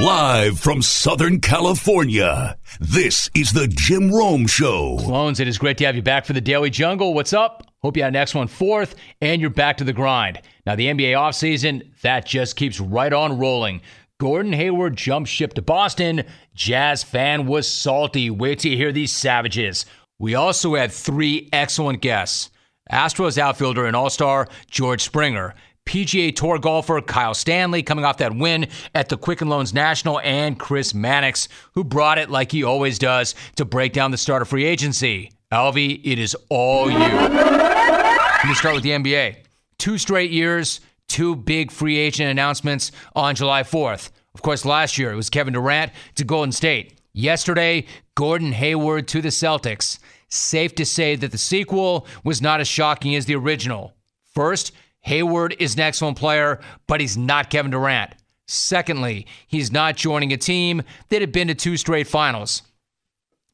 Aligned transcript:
Live 0.00 0.58
from 0.58 0.80
Southern 0.80 1.40
California, 1.40 2.56
this 2.80 3.28
is 3.34 3.52
the 3.52 3.68
Jim 3.68 4.10
Rome 4.10 4.46
Show. 4.46 4.96
Clones, 4.96 5.40
it 5.40 5.46
is 5.46 5.58
great 5.58 5.76
to 5.76 5.84
have 5.84 5.94
you 5.94 6.00
back 6.00 6.24
for 6.24 6.32
the 6.32 6.40
Daily 6.40 6.70
Jungle. 6.70 7.12
What's 7.12 7.34
up? 7.34 7.70
Hope 7.82 7.98
you 7.98 8.02
had 8.02 8.14
an 8.14 8.16
excellent 8.16 8.50
fourth, 8.50 8.94
and 9.20 9.42
you're 9.42 9.50
back 9.50 9.76
to 9.76 9.84
the 9.84 9.92
grind. 9.92 10.40
Now, 10.64 10.74
the 10.74 10.86
NBA 10.86 11.12
offseason, 11.12 12.00
that 12.00 12.24
just 12.24 12.56
keeps 12.56 12.80
right 12.80 13.12
on 13.12 13.38
rolling. 13.38 13.82
Gordon 14.18 14.54
Hayward 14.54 14.96
jumped 14.96 15.28
ship 15.28 15.52
to 15.54 15.62
Boston. 15.62 16.22
Jazz 16.54 17.02
fan 17.02 17.44
was 17.44 17.68
salty. 17.68 18.30
Wait 18.30 18.60
till 18.60 18.70
you 18.70 18.78
hear 18.78 18.92
these 18.92 19.12
savages. 19.12 19.84
We 20.18 20.34
also 20.34 20.76
had 20.76 20.92
three 20.92 21.50
excellent 21.52 22.00
guests 22.00 22.48
Astros 22.90 23.38
outfielder 23.38 23.84
and 23.86 23.94
all 23.94 24.10
star 24.10 24.48
George 24.70 25.02
Springer. 25.02 25.54
PGA 25.90 26.32
Tour 26.32 26.60
golfer 26.60 27.00
Kyle 27.00 27.34
Stanley 27.34 27.82
coming 27.82 28.04
off 28.04 28.18
that 28.18 28.36
win 28.36 28.68
at 28.94 29.08
the 29.08 29.16
Quicken 29.16 29.48
Loans 29.48 29.74
National, 29.74 30.20
and 30.20 30.56
Chris 30.56 30.94
Mannix, 30.94 31.48
who 31.74 31.82
brought 31.82 32.16
it 32.16 32.30
like 32.30 32.52
he 32.52 32.62
always 32.62 32.96
does 32.96 33.34
to 33.56 33.64
break 33.64 33.92
down 33.92 34.12
the 34.12 34.16
start 34.16 34.40
of 34.40 34.46
free 34.46 34.64
agency. 34.64 35.32
Alvy, 35.50 36.00
it 36.04 36.20
is 36.20 36.36
all 36.48 36.88
you. 36.88 36.96
Let 36.96 38.46
me 38.46 38.54
start 38.54 38.76
with 38.76 38.84
the 38.84 38.90
NBA. 38.90 39.38
Two 39.78 39.98
straight 39.98 40.30
years, 40.30 40.80
two 41.08 41.34
big 41.34 41.72
free 41.72 41.96
agent 41.98 42.30
announcements 42.30 42.92
on 43.16 43.34
July 43.34 43.64
4th. 43.64 44.10
Of 44.32 44.42
course, 44.42 44.64
last 44.64 44.96
year 44.96 45.10
it 45.10 45.16
was 45.16 45.28
Kevin 45.28 45.54
Durant 45.54 45.90
to 46.14 46.22
Golden 46.22 46.52
State. 46.52 47.00
Yesterday, 47.14 47.86
Gordon 48.14 48.52
Hayward 48.52 49.08
to 49.08 49.20
the 49.20 49.30
Celtics. 49.30 49.98
Safe 50.28 50.72
to 50.76 50.86
say 50.86 51.16
that 51.16 51.32
the 51.32 51.38
sequel 51.38 52.06
was 52.22 52.40
not 52.40 52.60
as 52.60 52.68
shocking 52.68 53.16
as 53.16 53.26
the 53.26 53.34
original. 53.34 53.92
First, 54.32 54.70
Hayward 55.02 55.56
is 55.58 55.74
an 55.74 55.80
excellent 55.80 56.18
player, 56.18 56.60
but 56.86 57.00
he's 57.00 57.16
not 57.16 57.50
Kevin 57.50 57.70
Durant. 57.70 58.12
Secondly, 58.46 59.26
he's 59.46 59.70
not 59.70 59.96
joining 59.96 60.32
a 60.32 60.36
team 60.36 60.82
that 61.08 61.20
had 61.20 61.32
been 61.32 61.48
to 61.48 61.54
two 61.54 61.76
straight 61.76 62.06
finals. 62.06 62.62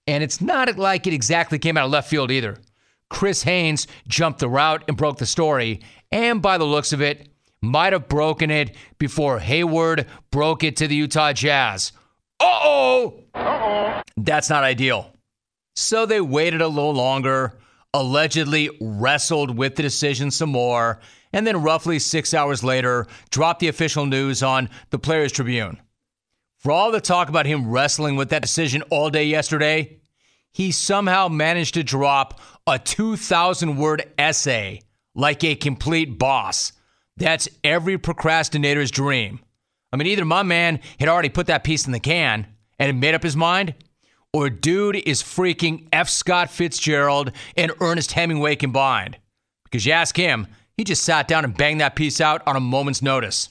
And 0.06 0.22
it's 0.22 0.40
not 0.40 0.76
like 0.78 1.06
it 1.06 1.12
exactly 1.12 1.58
came 1.58 1.76
out 1.76 1.84
of 1.84 1.90
left 1.90 2.08
field 2.08 2.30
either. 2.30 2.58
Chris 3.08 3.42
Haynes 3.42 3.86
jumped 4.08 4.40
the 4.40 4.48
route 4.48 4.84
and 4.88 4.96
broke 4.96 5.18
the 5.18 5.26
story, 5.26 5.80
and 6.10 6.42
by 6.42 6.58
the 6.58 6.64
looks 6.64 6.92
of 6.92 7.02
it, 7.02 7.28
might 7.62 7.92
have 7.92 8.08
broken 8.08 8.50
it 8.50 8.76
before 8.98 9.38
Hayward 9.38 10.06
broke 10.30 10.64
it 10.64 10.76
to 10.76 10.88
the 10.88 10.94
Utah 10.94 11.32
Jazz. 11.32 11.92
Uh 12.40 12.60
oh! 12.62 13.14
Uh-oh. 13.34 14.02
That's 14.16 14.50
not 14.50 14.64
ideal. 14.64 15.12
So 15.74 16.06
they 16.06 16.20
waited 16.20 16.60
a 16.62 16.68
little 16.68 16.94
longer, 16.94 17.58
allegedly 17.92 18.70
wrestled 18.80 19.56
with 19.56 19.76
the 19.76 19.82
decision 19.82 20.30
some 20.30 20.50
more, 20.50 21.00
and 21.36 21.46
then 21.46 21.62
roughly 21.62 21.98
six 21.98 22.32
hours 22.32 22.64
later, 22.64 23.06
dropped 23.28 23.60
the 23.60 23.68
official 23.68 24.06
news 24.06 24.42
on 24.42 24.70
the 24.88 24.98
Players 24.98 25.32
Tribune. 25.32 25.78
For 26.56 26.72
all 26.72 26.90
the 26.90 26.98
talk 26.98 27.28
about 27.28 27.44
him 27.44 27.70
wrestling 27.70 28.16
with 28.16 28.30
that 28.30 28.40
decision 28.40 28.80
all 28.88 29.10
day 29.10 29.24
yesterday, 29.24 29.98
he 30.50 30.72
somehow 30.72 31.28
managed 31.28 31.74
to 31.74 31.84
drop 31.84 32.40
a 32.66 32.78
2,000 32.78 33.76
word 33.76 34.10
essay 34.16 34.80
like 35.14 35.44
a 35.44 35.54
complete 35.54 36.18
boss. 36.18 36.72
That's 37.18 37.50
every 37.62 37.98
procrastinator's 37.98 38.90
dream. 38.90 39.40
I 39.92 39.98
mean, 39.98 40.06
either 40.06 40.24
my 40.24 40.42
man 40.42 40.80
had 40.98 41.10
already 41.10 41.28
put 41.28 41.48
that 41.48 41.64
piece 41.64 41.84
in 41.84 41.92
the 41.92 42.00
can 42.00 42.46
and 42.78 42.86
had 42.86 42.96
made 42.96 43.14
up 43.14 43.22
his 43.22 43.36
mind, 43.36 43.74
or 44.32 44.48
dude 44.48 44.96
is 44.96 45.22
freaking 45.22 45.86
F. 45.92 46.08
Scott 46.08 46.50
Fitzgerald 46.50 47.30
and 47.58 47.72
Ernest 47.80 48.12
Hemingway 48.12 48.56
combined. 48.56 49.18
Because 49.64 49.84
you 49.84 49.92
ask 49.92 50.16
him, 50.16 50.46
he 50.76 50.84
just 50.84 51.02
sat 51.02 51.28
down 51.28 51.44
and 51.44 51.56
banged 51.56 51.80
that 51.80 51.96
piece 51.96 52.20
out 52.20 52.42
on 52.46 52.56
a 52.56 52.60
moment's 52.60 53.02
notice. 53.02 53.48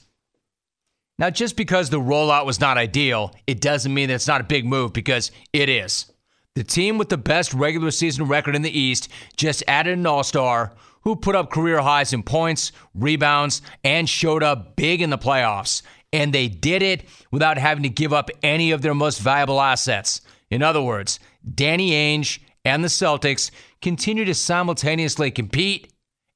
Now, 1.18 1.30
just 1.30 1.56
because 1.56 1.90
the 1.90 2.00
rollout 2.00 2.46
was 2.46 2.60
not 2.60 2.78
ideal, 2.78 3.34
it 3.48 3.62
doesn't 3.62 3.94
mean 3.94 4.10
that 4.10 4.16
it's 4.16 4.28
not 4.28 4.42
a 4.42 4.46
big 4.46 4.66
move 4.66 4.94
because 4.94 5.32
it 5.54 5.70
is. 5.70 6.12
The 6.56 6.64
team 6.64 6.98
with 6.98 7.10
the 7.10 7.18
best 7.18 7.54
regular 7.54 7.92
season 7.92 8.28
record 8.28 8.56
in 8.56 8.62
the 8.62 8.80
East 8.80 9.10
just 9.38 9.64
added 9.68 9.98
an 9.98 10.06
all 10.06 10.24
star 10.24 10.74
who 11.02 11.16
put 11.16 11.36
up 11.36 11.52
career 11.52 11.82
highs 11.82 12.14
in 12.14 12.24
points, 12.24 12.72
rebounds, 12.94 13.62
and 13.84 14.10
showed 14.10 14.44
up 14.44 14.76
big 14.76 15.02
in 15.02 15.10
the 15.10 15.18
playoffs. 15.18 15.84
And 16.12 16.34
they 16.34 16.48
did 16.48 16.82
it 16.82 17.06
without 17.32 17.58
having 17.58 17.84
to 17.84 17.90
give 17.90 18.14
up 18.14 18.30
any 18.42 18.72
of 18.72 18.82
their 18.82 18.94
most 18.94 19.20
valuable 19.20 19.62
assets. 19.62 20.22
In 20.50 20.64
other 20.64 20.82
words, 20.82 21.20
Danny 21.54 21.92
Ainge 21.92 22.40
and 22.64 22.84
the 22.84 22.90
Celtics 22.90 23.52
continue 23.82 24.26
to 24.26 24.34
simultaneously 24.34 25.32
compete 25.32 25.94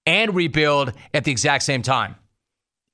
and 0.09 0.33
rebuild 0.33 0.91
at 1.13 1.23
the 1.23 1.31
exact 1.31 1.63
same 1.63 1.83
time. 1.83 2.15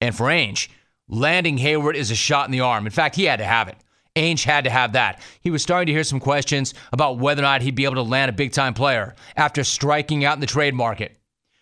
And 0.02 0.14
for 0.14 0.26
Ainge, 0.26 0.68
landing 1.08 1.58
Hayward 1.58 1.96
is 1.96 2.12
a 2.12 2.16
shot 2.16 2.46
in 2.46 2.52
the 2.52 2.60
arm. 2.60 2.86
In 2.86 2.92
fact, 2.92 3.16
he 3.16 3.24
had 3.24 3.40
to 3.40 3.46
have 3.46 3.70
it. 3.70 3.78
Ainge 4.18 4.44
had 4.44 4.66
to 4.66 4.70
have 4.70 4.94
that. 4.94 5.22
He 5.40 5.50
was 5.50 5.64
starting 5.64 5.88
to 5.88 5.94
hear 5.94 6.04
some 6.04 6.20
questions 6.20 6.74
about 6.92 7.18
whether 7.18 7.42
or 7.42 7.44
not 7.44 7.62
he'd 7.62 7.76
be 7.76 7.86
able 7.86 7.96
to 7.96 8.02
land 8.02 8.30
a 8.30 8.34
big 8.34 8.52
time 8.52 8.74
player 8.74 9.16
after 9.38 9.64
striking 9.64 10.26
out 10.26 10.36
in 10.36 10.42
the 10.42 10.46
trade 10.46 10.74
market. 10.74 11.18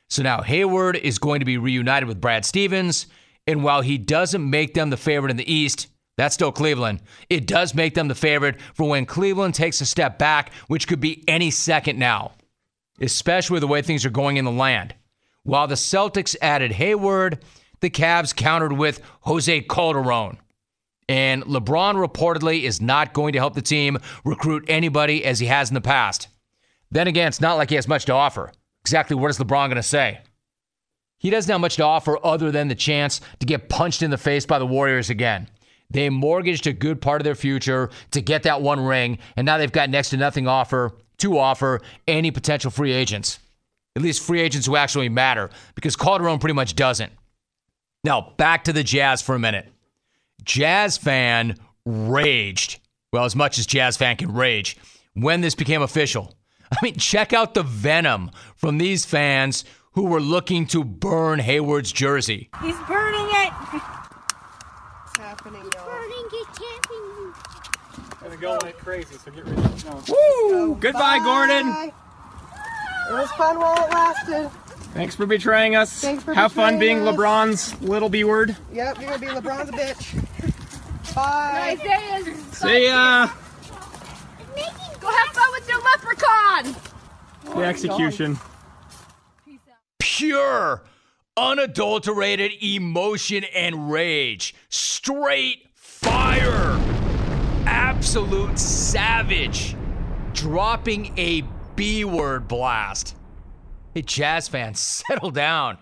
So 0.09 0.23
now 0.23 0.41
Hayward 0.41 0.95
is 0.95 1.19
going 1.19 1.39
to 1.39 1.45
be 1.45 1.57
reunited 1.57 2.07
with 2.07 2.21
Brad 2.21 2.45
Stevens. 2.45 3.05
And 3.45 3.63
while 3.63 3.81
he 3.81 3.99
doesn't 3.99 4.49
make 4.49 4.73
them 4.73 4.89
the 4.89 4.97
favorite 4.97 5.31
in 5.31 5.37
the 5.37 5.51
East, 5.51 5.87
that's 6.17 6.33
still 6.33 6.51
Cleveland. 6.51 7.01
It 7.29 7.45
does 7.45 7.75
make 7.75 7.93
them 7.93 8.07
the 8.07 8.15
favorite 8.15 8.59
for 8.73 8.89
when 8.89 9.05
Cleveland 9.05 9.53
takes 9.53 9.81
a 9.81 9.85
step 9.85 10.17
back, 10.17 10.51
which 10.67 10.87
could 10.87 10.99
be 10.99 11.23
any 11.27 11.51
second 11.51 11.99
now, 11.99 12.31
especially 12.99 13.59
the 13.59 13.67
way 13.67 13.83
things 13.83 14.03
are 14.03 14.11
going 14.11 14.37
in 14.37 14.45
the 14.45 14.51
land. 14.51 14.95
While 15.43 15.67
the 15.67 15.75
Celtics 15.75 16.35
added 16.41 16.71
Hayward, 16.71 17.43
the 17.81 17.89
Cavs 17.89 18.33
countered 18.33 18.73
with 18.73 19.01
Jose 19.21 19.61
Calderon. 19.61 20.37
And 21.09 21.43
LeBron 21.43 21.95
reportedly 21.95 22.63
is 22.63 22.81
not 22.81 23.13
going 23.13 23.33
to 23.33 23.39
help 23.39 23.53
the 23.53 23.61
team 23.61 23.97
recruit 24.23 24.63
anybody 24.69 25.25
as 25.25 25.39
he 25.39 25.47
has 25.47 25.69
in 25.69 25.73
the 25.73 25.81
past. 25.81 26.29
Then 26.91 27.07
again, 27.07 27.27
it's 27.27 27.41
not 27.41 27.57
like 27.57 27.69
he 27.69 27.75
has 27.75 27.89
much 27.89 28.05
to 28.05 28.13
offer. 28.13 28.53
Exactly 28.81 29.17
what 29.17 29.31
is 29.31 29.37
LeBron 29.37 29.67
going 29.67 29.75
to 29.75 29.83
say? 29.83 30.19
He 31.17 31.29
doesn't 31.29 31.51
have 31.51 31.59
much 31.59 31.75
to 31.75 31.83
offer 31.83 32.17
other 32.25 32.51
than 32.51 32.69
the 32.69 32.75
chance 32.75 33.19
to 33.39 33.45
get 33.45 33.67
punched 33.67 34.01
in 34.01 34.11
the 34.11 34.17
face 34.17 34.45
by 34.45 34.59
the 34.59 34.65
Warriors 34.65 35.09
again. 35.09 35.49
They 35.89 36.09
mortgaged 36.09 36.67
a 36.67 36.73
good 36.73 37.01
part 37.01 37.19
of 37.19 37.25
their 37.25 37.35
future 37.35 37.89
to 38.11 38.21
get 38.21 38.43
that 38.43 38.61
one 38.61 38.79
ring, 38.79 39.19
and 39.35 39.45
now 39.45 39.57
they've 39.57 39.71
got 39.71 39.89
next 39.89 40.09
to 40.11 40.17
nothing 40.17 40.47
offer 40.47 40.93
to 41.17 41.37
offer 41.37 41.81
any 42.07 42.31
potential 42.31 42.71
free 42.71 42.93
agents 42.93 43.39
at 43.95 44.01
least 44.01 44.23
free 44.23 44.41
agents 44.41 44.67
who 44.67 44.75
actually 44.75 45.09
matter, 45.09 45.49
because 45.75 45.95
Calderon 45.95 46.39
pretty 46.39 46.53
much 46.53 46.75
doesn't. 46.75 47.11
Now, 48.03 48.33
back 48.37 48.65
to 48.65 48.73
the 48.73 48.83
Jazz 48.83 49.21
for 49.21 49.35
a 49.35 49.39
minute. 49.39 49.71
Jazz 50.43 50.97
fan 50.97 51.55
raged, 51.85 52.79
well, 53.11 53.23
as 53.25 53.35
much 53.35 53.57
as 53.59 53.65
Jazz 53.65 53.95
fan 53.97 54.17
can 54.17 54.33
rage, 54.33 54.77
when 55.13 55.41
this 55.41 55.55
became 55.55 55.81
official. 55.81 56.35
I 56.71 56.77
mean, 56.81 56.95
check 56.95 57.33
out 57.33 57.53
the 57.53 57.63
venom 57.63 58.31
from 58.55 58.77
these 58.77 59.05
fans 59.05 59.63
who 59.91 60.05
were 60.05 60.19
looking 60.19 60.65
to 60.67 60.83
burn 60.83 61.39
Hayward's 61.39 61.91
jersey. 61.91 62.49
He's 62.61 62.75
burning 62.87 63.27
it. 63.29 63.53
It's 63.73 65.17
happening, 65.19 65.61
He's 65.61 65.71
y'all. 65.75 65.85
burning 65.85 66.27
it, 66.31 66.47
camping. 66.57 67.33
Gonna 68.23 68.37
go 68.37 68.57
like 68.63 68.77
crazy, 68.79 69.15
so 69.23 69.29
get 69.31 69.45
ready. 69.45 69.61
No. 69.85 70.01
Woo! 70.09 70.75
Goodbye, 70.79 71.19
Gordon. 71.19 71.91
It 73.09 73.13
was 73.13 73.31
fun 73.31 73.59
while 73.59 73.75
it 73.85 73.89
lasted. 73.91 74.49
Thanks 74.93 75.15
for 75.15 75.25
betraying 75.25 75.75
us. 75.75 76.01
Thanks 76.01 76.23
for 76.23 76.33
Have 76.33 76.51
fun 76.51 76.77
being 76.77 77.05
us. 77.07 77.15
LeBron's 77.15 77.81
little 77.81 78.09
B 78.09 78.23
word. 78.23 78.55
Yep, 78.71 79.01
you're 79.01 79.09
gonna 79.09 79.19
be 79.19 79.27
LeBron's 79.27 79.71
bitch. 79.71 81.15
Bye. 81.15 81.77
Isaiah's 81.79 82.57
See 82.57 82.87
ya. 82.87 83.27
Go 85.01 85.09
have 85.09 85.35
fun 85.35 85.51
with 85.51 85.67
your 85.67 85.81
leprechaun. 85.83 86.75
The 87.57 87.65
execution. 87.65 88.39
Pure, 89.99 90.81
unadulterated 91.35 92.51
emotion 92.63 93.43
and 93.53 93.91
rage. 93.91 94.55
Straight 94.69 95.67
fire. 95.75 96.79
Absolute 97.65 98.57
savage. 98.57 99.75
Dropping 100.33 101.17
a 101.17 101.43
B 101.75 102.05
word 102.05 102.47
blast. 102.47 103.15
Hey, 103.93 104.01
Jazz 104.01 104.47
fans, 104.47 104.79
settle 105.07 105.31
down. 105.31 105.77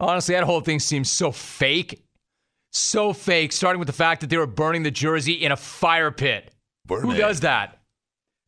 Honestly, 0.00 0.34
that 0.34 0.44
whole 0.44 0.60
thing 0.60 0.78
seems 0.78 1.10
so 1.10 1.32
fake. 1.32 2.04
So 2.72 3.12
fake, 3.12 3.52
starting 3.52 3.78
with 3.78 3.88
the 3.88 3.92
fact 3.94 4.20
that 4.20 4.30
they 4.30 4.36
were 4.36 4.46
burning 4.46 4.82
the 4.82 4.90
jersey 4.90 5.32
in 5.32 5.52
a 5.52 5.56
fire 5.56 6.10
pit. 6.10 6.52
Who 6.88 7.14
does 7.14 7.40
that? 7.40 7.78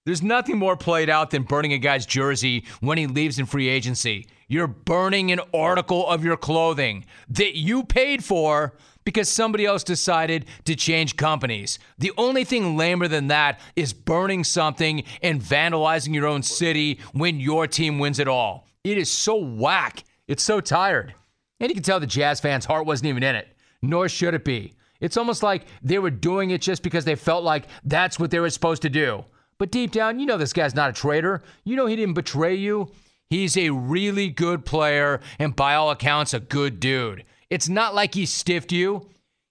There's 0.06 0.22
nothing 0.22 0.58
more 0.58 0.76
played 0.76 1.10
out 1.10 1.31
than 1.31 1.42
burning 1.42 1.72
a 1.72 1.78
guy's 1.78 2.06
jersey 2.06 2.64
when 2.81 2.96
he 2.96 3.06
leaves 3.06 3.38
in 3.38 3.46
free 3.46 3.69
agency. 3.69 4.26
You're 4.48 4.66
burning 4.66 5.31
an 5.31 5.40
article 5.52 6.08
of 6.08 6.25
your 6.25 6.37
clothing 6.37 7.04
that 7.28 7.56
you 7.56 7.84
paid 7.84 8.25
for 8.25 8.76
because 9.05 9.29
somebody 9.29 9.67
else 9.67 9.85
decided 9.85 10.47
to 10.64 10.76
change 10.76 11.17
companies. 11.17 11.79
The 11.99 12.12
only 12.17 12.44
thing 12.44 12.76
lamer 12.76 13.08
than 13.08 13.29
that 13.29 13.61
is 13.76 13.93
burning 13.93 14.44
something 14.44 15.05
and 15.23 15.41
vandalizing 15.41 16.14
your 16.14 16.26
own 16.26 16.43
city 16.43 17.00
when 17.12 17.41
your 17.41 17.67
team 17.67 17.99
wins 17.99 18.19
it 18.19 18.29
all. 18.29 18.67
It 18.85 18.99
is 18.99 19.11
so 19.11 19.37
whack. 19.37 20.05
It's 20.29 20.43
so 20.43 20.61
tired. 20.61 21.14
And 21.58 21.69
you 21.69 21.75
can 21.75 21.82
tell 21.82 22.00
the 22.00 22.06
Jazz 22.06 22.41
fans' 22.41 22.64
heart 22.64 22.87
wasn't 22.87 23.08
even 23.08 23.23
in 23.23 23.37
it, 23.37 23.49
nor 23.82 24.08
should 24.08 24.35
it 24.35 24.44
be. 24.44 24.75
It's 25.00 25.17
almost 25.17 25.43
like 25.43 25.67
they 25.82 25.99
were 25.99 26.11
doing 26.11 26.50
it 26.50 26.61
just 26.61 26.82
because 26.82 27.05
they 27.05 27.14
felt 27.14 27.43
like 27.43 27.67
that's 27.85 28.19
what 28.19 28.31
they 28.31 28.38
were 28.38 28.50
supposed 28.50 28.82
to 28.82 28.91
do. 28.91 29.25
But 29.58 29.70
deep 29.70 29.93
down, 29.93 30.19
you 30.19 30.26
know 30.26 30.38
this 30.38 30.52
guy's 30.52 30.75
not 30.75 30.91
a 30.91 30.94
traitor. 30.94 31.43
You 31.64 31.76
know 31.76 31.87
he 31.87 31.97
didn't 31.97 32.14
betray 32.14 32.55
you. 32.55 32.91
He's 33.29 33.56
a 33.56 33.70
really 33.70 34.29
good 34.29 34.64
player 34.64 35.20
and 35.38 35.55
by 35.55 35.75
all 35.75 35.91
accounts, 35.91 36.35
a 36.35 36.41
good 36.41 36.81
dude. 36.81 37.25
It's 37.50 37.69
not 37.69 37.94
like 37.94 38.14
he 38.14 38.26
stiffed 38.26 38.73
you. 38.73 39.08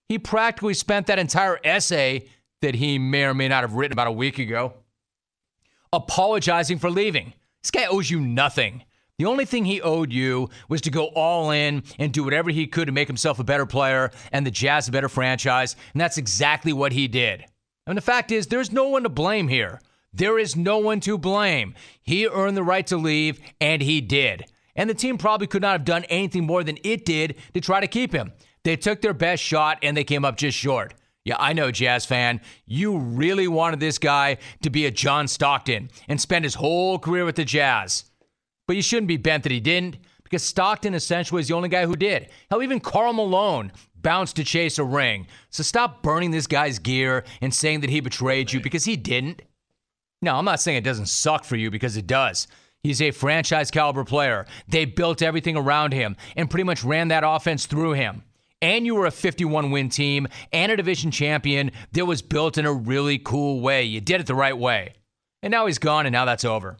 He 0.07 0.17
practically 0.17 0.73
spent 0.73 1.07
that 1.07 1.19
entire 1.19 1.59
essay 1.63 2.27
that 2.61 2.75
he 2.75 2.97
may 2.97 3.25
or 3.25 3.33
may 3.33 3.47
not 3.47 3.63
have 3.63 3.73
written 3.73 3.93
about 3.93 4.07
a 4.07 4.11
week 4.11 4.39
ago 4.39 4.73
apologizing 5.93 6.79
for 6.79 6.89
leaving. 6.89 7.33
This 7.63 7.71
guy 7.71 7.85
owes 7.85 8.09
you 8.09 8.19
nothing. 8.19 8.83
The 9.17 9.25
only 9.25 9.45
thing 9.45 9.65
he 9.65 9.81
owed 9.81 10.13
you 10.13 10.49
was 10.69 10.81
to 10.81 10.91
go 10.91 11.07
all 11.07 11.51
in 11.51 11.83
and 11.97 12.13
do 12.13 12.23
whatever 12.23 12.51
he 12.51 12.67
could 12.67 12.85
to 12.85 12.91
make 12.91 13.07
himself 13.07 13.39
a 13.39 13.43
better 13.43 13.65
player 13.65 14.11
and 14.31 14.45
the 14.45 14.51
Jazz 14.51 14.87
a 14.87 14.91
better 14.91 15.09
franchise. 15.09 15.75
And 15.93 15.99
that's 15.99 16.17
exactly 16.17 16.71
what 16.71 16.93
he 16.93 17.07
did. 17.07 17.45
And 17.85 17.97
the 17.97 18.01
fact 18.01 18.31
is, 18.31 18.47
there's 18.47 18.71
no 18.71 18.87
one 18.87 19.03
to 19.03 19.09
blame 19.09 19.47
here. 19.47 19.81
There 20.13 20.39
is 20.39 20.55
no 20.55 20.77
one 20.77 21.01
to 21.01 21.17
blame. 21.17 21.75
He 22.01 22.27
earned 22.27 22.55
the 22.55 22.63
right 22.63 22.87
to 22.87 22.97
leave, 22.97 23.39
and 23.59 23.81
he 23.81 23.99
did. 23.99 24.45
And 24.79 24.89
the 24.89 24.93
team 24.93 25.17
probably 25.17 25.45
could 25.45 25.61
not 25.61 25.73
have 25.73 25.83
done 25.83 26.05
anything 26.05 26.45
more 26.45 26.63
than 26.63 26.77
it 26.85 27.03
did 27.03 27.35
to 27.53 27.59
try 27.59 27.81
to 27.81 27.87
keep 27.87 28.13
him. 28.13 28.31
They 28.63 28.77
took 28.77 29.01
their 29.01 29.13
best 29.13 29.43
shot 29.43 29.77
and 29.83 29.95
they 29.95 30.05
came 30.05 30.23
up 30.23 30.37
just 30.37 30.57
short. 30.57 30.93
Yeah, 31.25 31.35
I 31.37 31.51
know, 31.51 31.69
Jazz 31.69 32.05
fan. 32.05 32.39
You 32.65 32.97
really 32.97 33.49
wanted 33.49 33.81
this 33.81 33.97
guy 33.97 34.37
to 34.61 34.69
be 34.69 34.85
a 34.85 34.91
John 34.91 35.27
Stockton 35.27 35.91
and 36.07 36.19
spend 36.19 36.45
his 36.45 36.55
whole 36.55 36.97
career 36.97 37.25
with 37.25 37.35
the 37.35 37.43
Jazz. 37.43 38.05
But 38.67 38.77
you 38.77 38.81
shouldn't 38.81 39.09
be 39.09 39.17
bent 39.17 39.43
that 39.43 39.51
he 39.51 39.59
didn't, 39.59 39.97
because 40.23 40.43
Stockton 40.43 40.93
essentially 40.93 41.41
is 41.41 41.49
the 41.49 41.55
only 41.55 41.67
guy 41.67 41.85
who 41.85 41.97
did. 41.97 42.29
Hell, 42.49 42.63
even 42.63 42.79
Karl 42.79 43.11
Malone 43.11 43.73
bounced 43.95 44.37
to 44.37 44.45
chase 44.45 44.79
a 44.79 44.83
ring. 44.85 45.27
So 45.49 45.61
stop 45.61 46.01
burning 46.01 46.31
this 46.31 46.47
guy's 46.47 46.79
gear 46.79 47.25
and 47.41 47.53
saying 47.53 47.81
that 47.81 47.89
he 47.89 47.99
betrayed 47.99 48.53
you 48.53 48.61
because 48.61 48.85
he 48.85 48.95
didn't. 48.95 49.41
No, 50.21 50.35
I'm 50.35 50.45
not 50.45 50.61
saying 50.61 50.77
it 50.77 50.85
doesn't 50.85 51.07
suck 51.07 51.43
for 51.43 51.57
you 51.57 51.69
because 51.69 51.97
it 51.97 52.07
does. 52.07 52.47
He's 52.83 53.01
a 53.01 53.11
franchise 53.11 53.71
caliber 53.71 54.05
player. 54.05 54.45
They 54.67 54.85
built 54.85 55.21
everything 55.21 55.57
around 55.57 55.93
him 55.93 56.15
and 56.35 56.49
pretty 56.49 56.63
much 56.63 56.83
ran 56.83 57.09
that 57.09 57.23
offense 57.25 57.65
through 57.65 57.93
him. 57.93 58.23
And 58.61 58.85
you 58.85 58.95
were 58.95 59.05
a 59.05 59.11
51 59.11 59.71
win 59.71 59.89
team 59.89 60.27
and 60.51 60.71
a 60.71 60.77
division 60.77 61.11
champion 61.11 61.71
that 61.93 62.05
was 62.05 62.21
built 62.21 62.57
in 62.57 62.65
a 62.65 62.73
really 62.73 63.17
cool 63.17 63.61
way. 63.61 63.83
You 63.83 64.01
did 64.01 64.21
it 64.21 64.27
the 64.27 64.35
right 64.35 64.57
way. 64.57 64.93
And 65.41 65.51
now 65.51 65.65
he's 65.65 65.77
gone, 65.77 66.05
and 66.05 66.11
now 66.11 66.25
that's 66.25 66.43
over. 66.43 66.77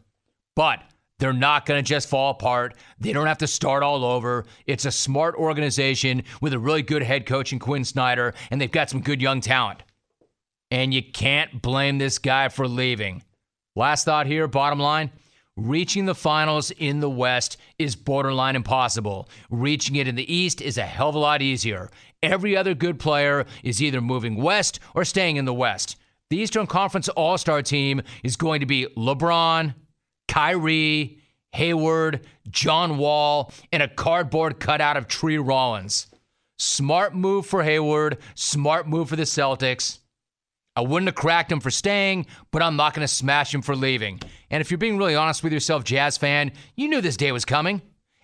But 0.54 0.82
they're 1.18 1.32
not 1.32 1.64
going 1.64 1.82
to 1.82 1.88
just 1.88 2.08
fall 2.08 2.32
apart. 2.32 2.74
They 2.98 3.14
don't 3.14 3.26
have 3.26 3.38
to 3.38 3.46
start 3.46 3.82
all 3.82 4.04
over. 4.04 4.44
It's 4.66 4.84
a 4.84 4.90
smart 4.90 5.34
organization 5.36 6.24
with 6.42 6.52
a 6.52 6.58
really 6.58 6.82
good 6.82 7.02
head 7.02 7.24
coach 7.24 7.52
in 7.52 7.58
Quin 7.58 7.84
Snyder, 7.84 8.34
and 8.50 8.60
they've 8.60 8.70
got 8.70 8.90
some 8.90 9.00
good 9.00 9.22
young 9.22 9.40
talent. 9.40 9.82
And 10.70 10.92
you 10.92 11.02
can't 11.02 11.62
blame 11.62 11.96
this 11.96 12.18
guy 12.18 12.48
for 12.48 12.68
leaving. 12.68 13.22
Last 13.74 14.04
thought 14.04 14.26
here, 14.26 14.46
bottom 14.48 14.78
line 14.78 15.10
reaching 15.56 16.06
the 16.06 16.14
finals 16.14 16.70
in 16.72 17.00
the 17.00 17.10
West 17.10 17.56
is 17.78 17.96
borderline 17.96 18.56
impossible. 18.56 19.28
Reaching 19.50 19.96
it 19.96 20.08
in 20.08 20.14
the 20.14 20.32
East 20.32 20.60
is 20.60 20.78
a 20.78 20.82
hell 20.82 21.10
of 21.10 21.14
a 21.14 21.18
lot 21.18 21.42
easier. 21.42 21.90
Every 22.22 22.56
other 22.56 22.74
good 22.74 22.98
player 22.98 23.46
is 23.62 23.82
either 23.82 24.00
moving 24.00 24.36
west 24.36 24.80
or 24.94 25.04
staying 25.04 25.36
in 25.36 25.44
the 25.44 25.54
West. 25.54 25.96
The 26.28 26.38
Eastern 26.38 26.66
Conference 26.66 27.08
All 27.08 27.38
Star 27.38 27.62
team 27.62 28.02
is 28.22 28.36
going 28.36 28.60
to 28.60 28.66
be 28.66 28.86
LeBron, 28.96 29.74
Kyrie, 30.28 31.18
Hayward, 31.52 32.26
John 32.48 32.98
Wall, 32.98 33.52
and 33.72 33.82
a 33.82 33.88
cardboard 33.88 34.60
cutout 34.60 34.96
of 34.96 35.08
Tree 35.08 35.38
Rollins. 35.38 36.06
Smart 36.58 37.14
move 37.14 37.46
for 37.46 37.62
Hayward, 37.62 38.18
smart 38.34 38.86
move 38.86 39.08
for 39.08 39.16
the 39.16 39.22
Celtics. 39.22 39.99
I 40.80 40.82
wouldn't 40.82 41.08
have 41.08 41.14
cracked 41.14 41.52
him 41.52 41.60
for 41.60 41.70
staying, 41.70 42.24
but 42.52 42.62
I'm 42.62 42.74
not 42.74 42.94
going 42.94 43.04
to 43.06 43.12
smash 43.12 43.54
him 43.54 43.60
for 43.60 43.76
leaving. 43.76 44.18
And 44.48 44.62
if 44.62 44.70
you're 44.70 44.78
being 44.78 44.96
really 44.96 45.14
honest 45.14 45.44
with 45.44 45.52
yourself, 45.52 45.84
Jazz 45.84 46.16
fan, 46.16 46.52
you 46.74 46.88
knew 46.88 47.02
this 47.02 47.18
day 47.18 47.32
was 47.32 47.44
coming. 47.44 47.82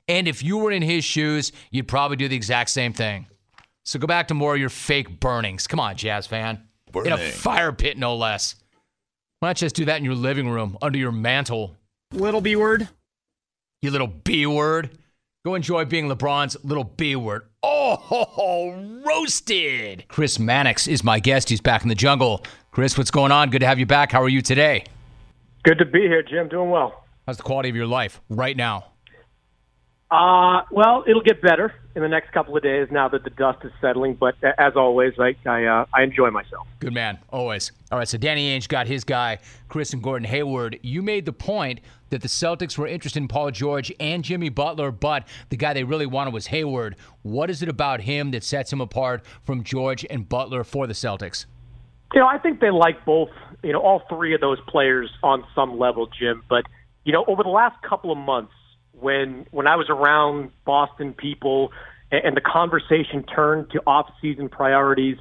And 0.08 0.26
if 0.26 0.42
you 0.42 0.56
were 0.56 0.70
in 0.70 0.80
his 0.80 1.04
shoes, 1.04 1.52
you'd 1.70 1.86
probably 1.86 2.16
do 2.16 2.28
the 2.28 2.36
exact 2.36 2.70
same 2.70 2.94
thing. 2.94 3.26
So 3.84 3.98
go 3.98 4.06
back 4.06 4.28
to 4.28 4.34
more 4.34 4.54
of 4.54 4.60
your 4.60 4.70
fake 4.70 5.20
burnings. 5.20 5.66
Come 5.66 5.78
on, 5.78 5.96
Jazz 5.96 6.26
fan. 6.26 6.62
In 6.94 7.12
a 7.12 7.18
fire 7.18 7.72
pit, 7.72 7.98
no 7.98 8.16
less. 8.16 8.54
Why 9.40 9.50
not 9.50 9.56
just 9.56 9.76
do 9.76 9.84
that 9.84 9.98
in 9.98 10.04
your 10.04 10.14
living 10.14 10.48
room, 10.48 10.78
under 10.80 10.98
your 10.98 11.12
mantle? 11.12 11.76
Little 12.10 12.40
B 12.40 12.56
word. 12.56 12.88
You 13.82 13.90
little 13.90 14.06
B 14.06 14.46
word. 14.46 14.96
Go 15.46 15.54
enjoy 15.54 15.84
being 15.84 16.08
LeBron's 16.08 16.56
little 16.64 16.82
B 16.82 17.14
word. 17.14 17.42
Oh, 17.62 18.74
roasted. 19.06 20.02
Chris 20.08 20.40
Mannix 20.40 20.88
is 20.88 21.04
my 21.04 21.20
guest. 21.20 21.50
He's 21.50 21.60
back 21.60 21.84
in 21.84 21.88
the 21.88 21.94
jungle. 21.94 22.44
Chris, 22.72 22.98
what's 22.98 23.12
going 23.12 23.30
on? 23.30 23.50
Good 23.50 23.60
to 23.60 23.66
have 23.68 23.78
you 23.78 23.86
back. 23.86 24.10
How 24.10 24.20
are 24.20 24.28
you 24.28 24.42
today? 24.42 24.82
Good 25.62 25.78
to 25.78 25.84
be 25.84 26.00
here, 26.00 26.24
Jim. 26.24 26.48
Doing 26.48 26.70
well. 26.70 27.04
How's 27.28 27.36
the 27.36 27.44
quality 27.44 27.68
of 27.68 27.76
your 27.76 27.86
life 27.86 28.20
right 28.28 28.56
now? 28.56 28.86
Uh, 30.10 30.62
well, 30.72 31.04
it'll 31.06 31.22
get 31.22 31.40
better 31.40 31.72
in 31.96 32.02
the 32.02 32.08
next 32.08 32.30
couple 32.32 32.54
of 32.54 32.62
days 32.62 32.88
now 32.90 33.08
that 33.08 33.24
the 33.24 33.30
dust 33.30 33.64
is 33.64 33.72
settling. 33.80 34.14
But 34.14 34.36
as 34.58 34.76
always, 34.76 35.14
I 35.18 35.34
I, 35.46 35.64
uh, 35.64 35.86
I 35.94 36.02
enjoy 36.02 36.30
myself. 36.30 36.68
Good 36.78 36.92
man, 36.92 37.18
always. 37.30 37.72
All 37.90 37.98
right, 37.98 38.06
so 38.06 38.18
Danny 38.18 38.56
Ainge 38.56 38.68
got 38.68 38.86
his 38.86 39.02
guy, 39.02 39.38
Chris 39.68 39.94
and 39.94 40.02
Gordon 40.02 40.28
Hayward. 40.28 40.78
You 40.82 41.02
made 41.02 41.24
the 41.24 41.32
point 41.32 41.80
that 42.10 42.20
the 42.20 42.28
Celtics 42.28 42.76
were 42.76 42.86
interested 42.86 43.20
in 43.20 43.28
Paul 43.28 43.50
George 43.50 43.92
and 43.98 44.22
Jimmy 44.22 44.50
Butler, 44.50 44.92
but 44.92 45.26
the 45.48 45.56
guy 45.56 45.72
they 45.72 45.84
really 45.84 46.06
wanted 46.06 46.34
was 46.34 46.48
Hayward. 46.48 46.96
What 47.22 47.50
is 47.50 47.62
it 47.62 47.68
about 47.68 48.02
him 48.02 48.30
that 48.32 48.44
sets 48.44 48.72
him 48.72 48.80
apart 48.80 49.24
from 49.42 49.64
George 49.64 50.04
and 50.08 50.28
Butler 50.28 50.62
for 50.64 50.86
the 50.86 50.92
Celtics? 50.92 51.46
You 52.12 52.20
know, 52.20 52.28
I 52.28 52.38
think 52.38 52.60
they 52.60 52.70
like 52.70 53.04
both. 53.06 53.30
You 53.62 53.72
know, 53.72 53.80
all 53.80 54.02
three 54.08 54.34
of 54.34 54.40
those 54.42 54.60
players 54.68 55.10
on 55.22 55.44
some 55.54 55.78
level, 55.78 56.06
Jim. 56.06 56.42
But 56.48 56.66
you 57.04 57.12
know, 57.12 57.24
over 57.26 57.42
the 57.42 57.48
last 57.48 57.80
couple 57.82 58.12
of 58.12 58.18
months 58.18 58.52
when 58.98 59.46
when 59.50 59.66
I 59.66 59.76
was 59.76 59.86
around 59.88 60.50
Boston 60.64 61.12
people 61.12 61.72
and, 62.10 62.24
and 62.24 62.36
the 62.36 62.40
conversation 62.40 63.24
turned 63.24 63.70
to 63.70 63.80
off-season 63.86 64.48
priorities, 64.48 65.18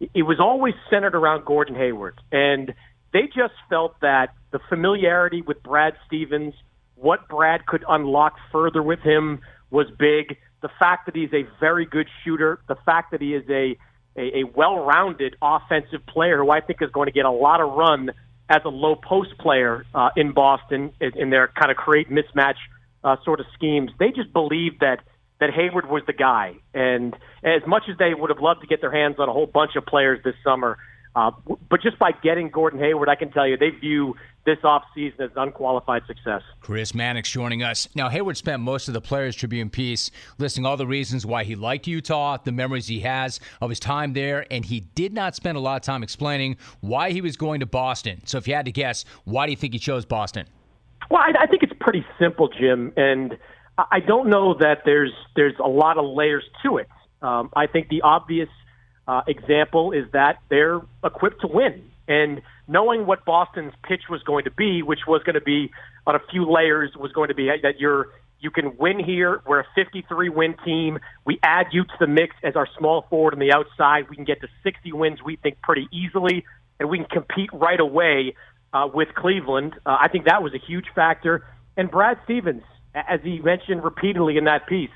it 0.00 0.22
was 0.22 0.38
always 0.40 0.74
centered 0.90 1.14
around 1.14 1.44
Gordon 1.44 1.74
Hayward, 1.74 2.20
and 2.32 2.74
they 3.12 3.22
just 3.26 3.54
felt 3.68 4.00
that 4.00 4.34
the 4.50 4.60
familiarity 4.68 5.42
with 5.42 5.62
Brad 5.62 5.94
Stevens, 6.06 6.54
what 6.94 7.28
Brad 7.28 7.66
could 7.66 7.84
unlock 7.88 8.34
further 8.52 8.82
with 8.82 9.00
him, 9.00 9.40
was 9.70 9.86
big. 9.98 10.36
The 10.60 10.70
fact 10.78 11.06
that 11.06 11.16
he's 11.16 11.32
a 11.32 11.46
very 11.60 11.86
good 11.86 12.08
shooter, 12.24 12.60
the 12.68 12.76
fact 12.84 13.12
that 13.12 13.20
he 13.20 13.34
is 13.34 13.48
a 13.48 13.76
a, 14.16 14.40
a 14.40 14.44
well-rounded 14.44 15.36
offensive 15.40 16.04
player 16.06 16.38
who 16.38 16.50
I 16.50 16.60
think 16.60 16.82
is 16.82 16.90
going 16.90 17.06
to 17.06 17.12
get 17.12 17.24
a 17.24 17.30
lot 17.30 17.60
of 17.60 17.72
run 17.72 18.10
as 18.48 18.62
a 18.64 18.68
low 18.68 18.96
post 18.96 19.36
player 19.38 19.84
uh, 19.94 20.08
in 20.16 20.32
Boston 20.32 20.92
in, 21.00 21.12
in 21.16 21.30
their 21.30 21.48
kind 21.48 21.70
of 21.70 21.76
create 21.76 22.10
mismatch 22.10 22.56
uh, 23.08 23.16
sort 23.24 23.40
of 23.40 23.46
schemes. 23.54 23.90
They 23.98 24.10
just 24.10 24.32
believed 24.32 24.80
that 24.80 25.00
that 25.40 25.50
Hayward 25.50 25.88
was 25.88 26.02
the 26.06 26.12
guy, 26.12 26.56
and 26.74 27.14
as 27.44 27.62
much 27.64 27.84
as 27.88 27.96
they 27.96 28.12
would 28.12 28.28
have 28.28 28.40
loved 28.40 28.60
to 28.62 28.66
get 28.66 28.80
their 28.80 28.90
hands 28.90 29.16
on 29.18 29.28
a 29.28 29.32
whole 29.32 29.46
bunch 29.46 29.76
of 29.76 29.86
players 29.86 30.18
this 30.24 30.34
summer, 30.42 30.78
uh, 31.14 31.30
but 31.70 31.80
just 31.80 31.96
by 31.98 32.10
getting 32.10 32.50
Gordon 32.50 32.80
Hayward, 32.80 33.08
I 33.08 33.14
can 33.14 33.30
tell 33.30 33.46
you 33.46 33.56
they 33.56 33.70
view 33.70 34.16
this 34.44 34.58
offseason 34.64 35.20
as 35.20 35.30
unqualified 35.36 36.02
success. 36.06 36.42
Chris 36.60 36.92
Mannix 36.92 37.30
joining 37.30 37.62
us. 37.62 37.88
Now, 37.94 38.08
Hayward 38.08 38.36
spent 38.36 38.62
most 38.62 38.88
of 38.88 38.94
the 38.94 39.00
Players 39.00 39.36
Tribune 39.36 39.70
piece 39.70 40.10
listing 40.38 40.66
all 40.66 40.76
the 40.76 40.86
reasons 40.86 41.24
why 41.24 41.44
he 41.44 41.54
liked 41.54 41.86
Utah, 41.86 42.36
the 42.42 42.52
memories 42.52 42.88
he 42.88 43.00
has 43.00 43.38
of 43.60 43.70
his 43.70 43.78
time 43.78 44.12
there, 44.12 44.44
and 44.50 44.64
he 44.64 44.80
did 44.80 45.12
not 45.12 45.36
spend 45.36 45.56
a 45.56 45.60
lot 45.60 45.76
of 45.76 45.82
time 45.82 46.02
explaining 46.02 46.56
why 46.80 47.10
he 47.12 47.20
was 47.20 47.36
going 47.36 47.60
to 47.60 47.66
Boston. 47.66 48.22
So, 48.26 48.38
if 48.38 48.48
you 48.48 48.54
had 48.54 48.66
to 48.66 48.72
guess, 48.72 49.04
why 49.24 49.46
do 49.46 49.52
you 49.52 49.56
think 49.56 49.72
he 49.72 49.78
chose 49.78 50.04
Boston? 50.04 50.46
Well, 51.10 51.22
I, 51.22 51.44
I 51.44 51.46
think 51.46 51.62
it's 51.62 51.72
pretty 51.80 52.04
simple, 52.18 52.48
Jim, 52.48 52.92
and 52.96 53.38
I 53.78 54.00
don't 54.00 54.28
know 54.28 54.54
that 54.54 54.82
there's 54.84 55.12
there's 55.36 55.54
a 55.62 55.68
lot 55.68 55.98
of 55.98 56.04
layers 56.04 56.44
to 56.64 56.78
it. 56.78 56.88
Um, 57.22 57.50
I 57.54 57.66
think 57.66 57.88
the 57.88 58.02
obvious 58.02 58.48
uh, 59.06 59.22
example 59.26 59.92
is 59.92 60.04
that 60.12 60.38
they're 60.48 60.80
equipped 61.04 61.40
to 61.42 61.46
win, 61.46 61.90
and 62.08 62.42
knowing 62.66 63.06
what 63.06 63.24
Boston's 63.24 63.72
pitch 63.82 64.02
was 64.10 64.22
going 64.22 64.44
to 64.44 64.50
be, 64.50 64.82
which 64.82 65.00
was 65.06 65.22
going 65.22 65.34
to 65.34 65.40
be 65.40 65.70
on 66.06 66.16
a 66.16 66.20
few 66.30 66.50
layers, 66.50 66.90
was 66.96 67.12
going 67.12 67.28
to 67.28 67.34
be 67.34 67.50
that 67.62 67.78
you're 67.78 68.08
you 68.40 68.50
can 68.50 68.76
win 68.76 69.02
here. 69.02 69.42
We're 69.46 69.60
a 69.60 69.66
53 69.74 70.28
win 70.28 70.54
team. 70.64 70.98
We 71.24 71.38
add 71.42 71.66
you 71.72 71.84
to 71.84 71.94
the 71.98 72.06
mix 72.06 72.36
as 72.44 72.54
our 72.56 72.68
small 72.78 73.04
forward 73.10 73.34
on 73.34 73.40
the 73.40 73.52
outside. 73.52 74.08
We 74.08 74.16
can 74.16 74.24
get 74.24 74.40
to 74.42 74.48
60 74.62 74.92
wins, 74.92 75.18
we 75.24 75.36
think, 75.36 75.60
pretty 75.60 75.88
easily, 75.90 76.44
and 76.78 76.88
we 76.88 76.98
can 76.98 77.06
compete 77.06 77.50
right 77.52 77.80
away 77.80 78.34
uh, 78.72 78.88
with 78.92 79.08
Cleveland. 79.14 79.74
Uh, 79.84 79.96
I 80.00 80.08
think 80.08 80.26
that 80.26 80.42
was 80.42 80.54
a 80.54 80.58
huge 80.58 80.86
factor. 80.94 81.46
And 81.76 81.90
Brad 81.90 82.18
Stevens, 82.24 82.62
as 82.94 83.20
he 83.22 83.40
mentioned 83.40 83.84
repeatedly 83.84 84.36
in 84.36 84.44
that 84.44 84.66
piece, 84.66 84.90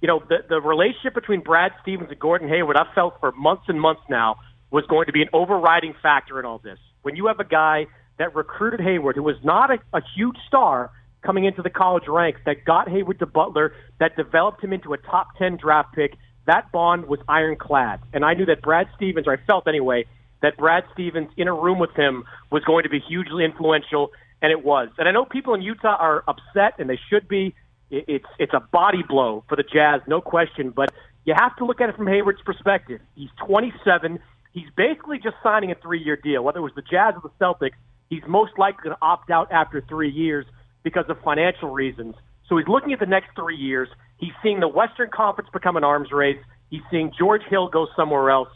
you 0.00 0.06
know, 0.06 0.22
the, 0.28 0.38
the 0.48 0.60
relationship 0.60 1.14
between 1.14 1.40
Brad 1.40 1.72
Stevens 1.82 2.10
and 2.10 2.18
Gordon 2.18 2.48
Hayward, 2.48 2.76
I've 2.76 2.94
felt 2.94 3.18
for 3.20 3.32
months 3.32 3.64
and 3.68 3.80
months 3.80 4.02
now, 4.08 4.36
was 4.70 4.84
going 4.86 5.06
to 5.06 5.12
be 5.12 5.22
an 5.22 5.28
overriding 5.32 5.94
factor 6.00 6.38
in 6.38 6.44
all 6.44 6.58
this. 6.58 6.78
When 7.02 7.16
you 7.16 7.26
have 7.26 7.40
a 7.40 7.44
guy 7.44 7.86
that 8.18 8.34
recruited 8.34 8.80
Hayward, 8.80 9.16
who 9.16 9.22
was 9.22 9.36
not 9.42 9.70
a, 9.70 9.78
a 9.92 10.00
huge 10.14 10.36
star 10.46 10.90
coming 11.22 11.44
into 11.44 11.62
the 11.62 11.70
college 11.70 12.04
ranks, 12.06 12.40
that 12.46 12.64
got 12.64 12.88
Hayward 12.88 13.18
to 13.18 13.26
Butler, 13.26 13.72
that 13.98 14.16
developed 14.16 14.62
him 14.62 14.72
into 14.72 14.92
a 14.92 14.98
top 14.98 15.28
10 15.38 15.56
draft 15.56 15.94
pick, 15.94 16.14
that 16.46 16.70
bond 16.70 17.06
was 17.06 17.18
ironclad. 17.28 18.00
And 18.12 18.24
I 18.24 18.34
knew 18.34 18.46
that 18.46 18.62
Brad 18.62 18.88
Stevens, 18.96 19.26
or 19.26 19.32
I 19.32 19.36
felt 19.46 19.66
anyway, 19.66 20.06
that 20.42 20.56
Brad 20.56 20.84
Stevens 20.92 21.30
in 21.36 21.48
a 21.48 21.54
room 21.54 21.78
with 21.78 21.94
him 21.94 22.24
was 22.50 22.64
going 22.64 22.84
to 22.84 22.88
be 22.88 23.00
hugely 23.00 23.44
influential, 23.44 24.10
and 24.40 24.52
it 24.52 24.64
was. 24.64 24.88
And 24.98 25.08
I 25.08 25.12
know 25.12 25.24
people 25.24 25.54
in 25.54 25.62
Utah 25.62 25.96
are 25.98 26.24
upset, 26.28 26.74
and 26.78 26.88
they 26.88 26.98
should 27.10 27.28
be. 27.28 27.54
It's 27.90 28.26
it's 28.38 28.52
a 28.52 28.60
body 28.60 29.02
blow 29.02 29.44
for 29.48 29.56
the 29.56 29.62
Jazz, 29.62 30.02
no 30.06 30.20
question. 30.20 30.70
But 30.70 30.92
you 31.24 31.34
have 31.36 31.56
to 31.56 31.64
look 31.64 31.80
at 31.80 31.88
it 31.88 31.96
from 31.96 32.06
Hayward's 32.06 32.42
perspective. 32.42 33.00
He's 33.14 33.30
27. 33.46 34.18
He's 34.52 34.68
basically 34.76 35.18
just 35.18 35.36
signing 35.42 35.70
a 35.70 35.74
three-year 35.74 36.16
deal. 36.16 36.44
Whether 36.44 36.58
it 36.58 36.62
was 36.62 36.72
the 36.76 36.82
Jazz 36.82 37.14
or 37.16 37.22
the 37.22 37.44
Celtics, 37.44 37.76
he's 38.10 38.22
most 38.26 38.52
likely 38.58 38.84
going 38.84 38.96
to 38.96 39.02
opt 39.02 39.30
out 39.30 39.50
after 39.50 39.82
three 39.88 40.10
years 40.10 40.44
because 40.82 41.04
of 41.08 41.18
financial 41.22 41.70
reasons. 41.70 42.14
So 42.48 42.56
he's 42.56 42.68
looking 42.68 42.92
at 42.92 43.00
the 43.00 43.06
next 43.06 43.28
three 43.36 43.56
years. 43.56 43.88
He's 44.18 44.32
seeing 44.42 44.60
the 44.60 44.68
Western 44.68 45.10
Conference 45.10 45.50
become 45.52 45.76
an 45.76 45.84
arms 45.84 46.12
race. 46.12 46.38
He's 46.70 46.82
seeing 46.90 47.12
George 47.18 47.42
Hill 47.48 47.68
go 47.68 47.86
somewhere 47.96 48.30
else. 48.30 48.48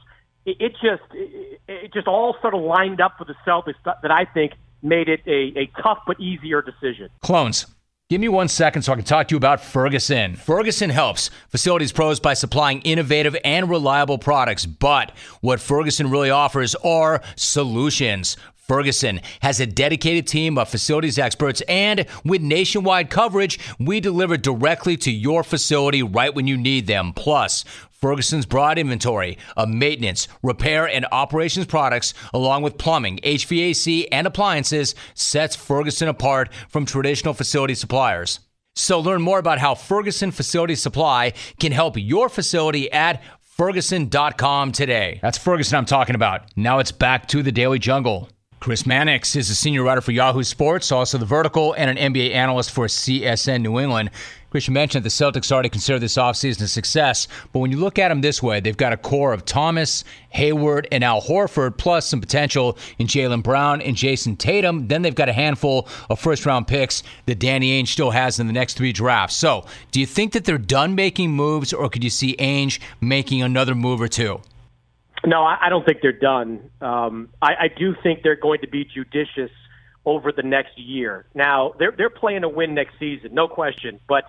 It, 0.45 0.73
just 0.73 1.03
it, 1.13 1.61
it 1.69 1.93
just 1.93 2.09
all 2.09 2.37
sort 2.41 2.55
of 2.55 2.63
lined 2.63 3.01
up 3.01 3.15
for 3.17 3.25
the 3.25 3.35
Celtics 3.47 3.75
that 3.85 4.11
I 4.11 4.25
think 4.25 4.53
made 4.83 5.09
it 5.09 5.21
a, 5.27 5.59
a 5.59 5.71
tough 5.83 5.99
but 6.07 6.19
easier 6.21 6.63
decision. 6.63 7.09
Clones. 7.21 7.67
Give 8.11 8.21
me 8.21 8.29
one 8.29 8.49
second 8.49 8.83
so 8.83 8.93
I 8.93 8.97
can 8.97 9.07
talk 9.07 9.29
to 9.29 9.33
you 9.33 9.39
about 9.39 9.63
Ferguson. 9.63 10.37
Ferguson 10.37 10.91
helps 10.91 11.31
facilities 11.49 11.93
pros 11.93 12.21
by 12.21 12.35
supplying 12.35 12.83
innovative 12.83 13.35
and 13.43 13.71
reliable 13.71 14.19
products, 14.19 14.67
but 14.67 15.13
what 15.41 15.61
Ferguson 15.61 16.11
really 16.11 16.29
offers 16.29 16.75
are 16.75 17.23
solutions. 17.37 18.37
Ferguson 18.57 19.21
has 19.41 19.61
a 19.61 19.67
dedicated 19.67 20.27
team 20.27 20.59
of 20.59 20.69
facilities 20.69 21.19
experts, 21.19 21.63
and 21.69 22.05
with 22.23 22.43
nationwide 22.43 23.09
coverage, 23.09 23.59
we 23.79 23.99
deliver 23.99 24.37
directly 24.37 24.97
to 24.99 25.11
your 25.11 25.43
facility 25.43 26.03
right 26.03 26.35
when 26.35 26.47
you 26.47 26.59
need 26.59 26.87
them. 26.87 27.15
Plus, 27.15 27.65
Ferguson's 28.03 28.47
broad 28.47 28.81
inventory 28.81 29.39
of 29.57 29.69
maintenance, 29.69 30.27
repair, 30.43 30.89
and 30.89 31.07
operations 31.13 31.67
products, 31.67 32.15
along 32.35 32.63
with 32.63 32.77
plumbing, 32.77 33.21
HVAC, 33.23 34.09
and 34.11 34.27
appliances, 34.27 34.97
sets 35.15 35.55
Ferguson 35.55 36.09
apart 36.09 36.53
from 36.69 36.85
traditional 36.85 37.33
facility 37.33 37.77
suppliers. 37.77 38.41
So 38.75 38.99
learn 38.99 39.23
more 39.23 39.39
about 39.39 39.61
how 39.61 39.77
Ferguson 39.77 40.33
Facility 40.33 40.75
Supply 40.75 41.33
can 41.61 41.71
help 41.71 41.97
your 41.97 42.29
facility 42.29 42.91
at 42.91 43.23
ferguson.com 43.41 44.73
today. 44.73 45.21
That's 45.23 45.39
Ferguson 45.39 45.79
I'm 45.79 45.85
talking 45.85 46.17
about. 46.17 46.51
Now 46.57 46.81
it's 46.81 46.91
back 46.91 47.29
to 47.29 47.43
the 47.45 47.53
Daily 47.53 47.79
Jungle. 47.79 48.29
Chris 48.63 48.87
Mannix 48.87 49.35
is 49.35 49.51
a 49.51 49.57
senior 49.57 49.83
writer 49.83 50.01
for 50.01 50.13
Yahoo 50.13 50.45
Sports, 50.45 50.93
also 50.93 51.19
the 51.19 51.27
vertical, 51.27 51.73
and 51.73 51.99
an 51.99 52.15
NBA 52.15 52.33
analyst 52.33 52.71
for 52.71 52.87
CSN 52.87 53.61
New 53.61 53.81
England. 53.81 54.11
Chris, 54.51 54.69
you 54.69 54.73
mentioned 54.73 55.05
that 55.05 55.09
the 55.09 55.41
Celtics 55.41 55.51
already 55.51 55.69
consider 55.69 55.99
this 55.99 56.15
offseason 56.15 56.63
a 56.63 56.69
success, 56.69 57.27
but 57.53 57.59
when 57.59 57.73
you 57.73 57.79
look 57.79 57.99
at 57.99 58.11
them 58.11 58.21
this 58.21 58.41
way, 58.41 58.61
they've 58.61 58.77
got 58.77 58.93
a 58.93 58.97
core 58.97 59.33
of 59.33 59.45
Thomas, 59.45 60.05
Hayward, 60.31 60.87
and 60.93 61.03
Al 61.03 61.21
Horford, 61.21 61.77
plus 61.77 62.07
some 62.07 62.21
potential 62.21 62.79
in 63.01 63.09
Jaylen 63.09 63.43
Brown 63.43 63.81
and 63.83 63.97
Jayson 63.97 64.37
Tatum. 64.37 64.87
Then 64.87 65.03
they've 65.03 65.13
got 65.13 65.29
a 65.29 65.33
handful 65.33 65.89
of 66.09 66.21
first 66.21 66.47
round 66.47 66.69
picks 66.69 67.03
that 67.27 67.41
Danny 67.41 67.83
Ainge 67.83 67.89
still 67.89 68.13
has 68.13 68.39
in 68.39 68.47
the 68.47 68.53
next 68.53 68.75
three 68.75 68.93
drafts. 68.93 69.35
So, 69.35 69.67
do 69.91 69.99
you 69.99 70.07
think 70.07 70.35
that 70.35 70.45
they're 70.45 70.57
done 70.57 70.95
making 70.95 71.33
moves, 71.33 71.73
or 71.73 71.89
could 71.89 72.05
you 72.05 72.11
see 72.11 72.37
Ainge 72.37 72.79
making 73.01 73.43
another 73.43 73.75
move 73.75 74.01
or 74.01 74.07
two? 74.07 74.41
No, 75.25 75.45
I 75.45 75.69
don't 75.69 75.87
think 75.87 75.99
they're 76.03 76.13
done. 76.13 76.71
Um, 76.81 77.29
I, 77.41 77.53
I 77.61 77.69
do 77.69 77.95
think 78.03 78.23
they're 78.23 78.35
going 78.35 78.61
to 78.63 78.69
be 78.69 78.85
judicious 78.85 79.51
over 80.05 80.33
the 80.33 80.43
next 80.43 80.77
year. 80.77 81.27
Now 81.35 81.75
they're 81.79 81.93
they're 81.97 82.11
playing 82.11 82.43
to 82.43 82.49
win 82.49 82.75
next 82.75 82.99
season, 82.99 83.33
no 83.33 83.47
question. 83.47 84.01
But 84.09 84.25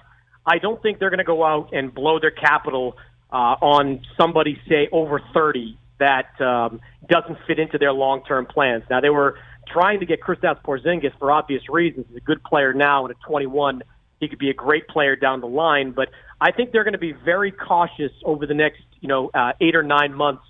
I 0.46 0.60
don't 0.60 0.82
think 0.84 1.00
they're 1.00 1.10
going 1.10 1.18
to 1.18 1.24
go 1.24 1.44
out 1.44 1.70
and 1.74 1.94
blow 1.94 2.20
their 2.20 2.32
capital 2.32 2.98
uh, 3.32 3.56
on 3.60 4.02
somebody 4.18 4.62
say 4.70 4.88
over 4.92 5.20
thirty 5.34 5.80
that 6.00 6.40
um, 6.40 6.80
doesn't 7.08 7.38
fit 7.48 7.58
into 7.58 7.80
their 7.80 7.94
long 7.94 8.24
term 8.24 8.46
plans. 8.46 8.84
Now 8.88 9.02
they 9.02 9.10
were 9.10 9.40
trying 9.68 10.00
to 10.02 10.06
get 10.06 10.22
Kristaps 10.22 10.62
Porzingis 10.62 11.18
for 11.18 11.32
obvious 11.32 11.64
reasons. 11.70 12.06
He's 12.10 12.18
a 12.18 12.22
good 12.22 12.44
player 12.44 12.74
now, 12.74 13.06
and 13.06 13.12
at 13.12 13.22
21, 13.26 13.82
he 14.20 14.28
could 14.28 14.40
be 14.40 14.50
a 14.50 14.54
great 14.54 14.88
player 14.88 15.16
down 15.16 15.40
the 15.40 15.48
line. 15.48 15.92
But 15.92 16.10
I 16.42 16.52
think 16.52 16.72
they're 16.72 16.84
going 16.84 16.94
to 16.94 17.00
be 17.00 17.14
very 17.14 17.52
cautious 17.52 18.12
over 18.24 18.46
the 18.46 18.54
next 18.54 18.82
you 19.02 19.08
know 19.08 19.32
uh, 19.34 19.54
eight 19.60 19.76
or 19.76 19.84
nine 19.84 20.14
months 20.14 20.44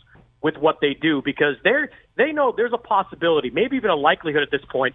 with 0.44 0.58
what 0.58 0.80
they 0.82 0.94
do 0.94 1.22
because 1.24 1.56
they're 1.64 1.90
they 2.18 2.32
know 2.32 2.54
there's 2.56 2.74
a 2.74 2.78
possibility, 2.78 3.50
maybe 3.50 3.78
even 3.78 3.90
a 3.90 3.96
likelihood 3.96 4.44
at 4.44 4.52
this 4.52 4.62
point, 4.70 4.94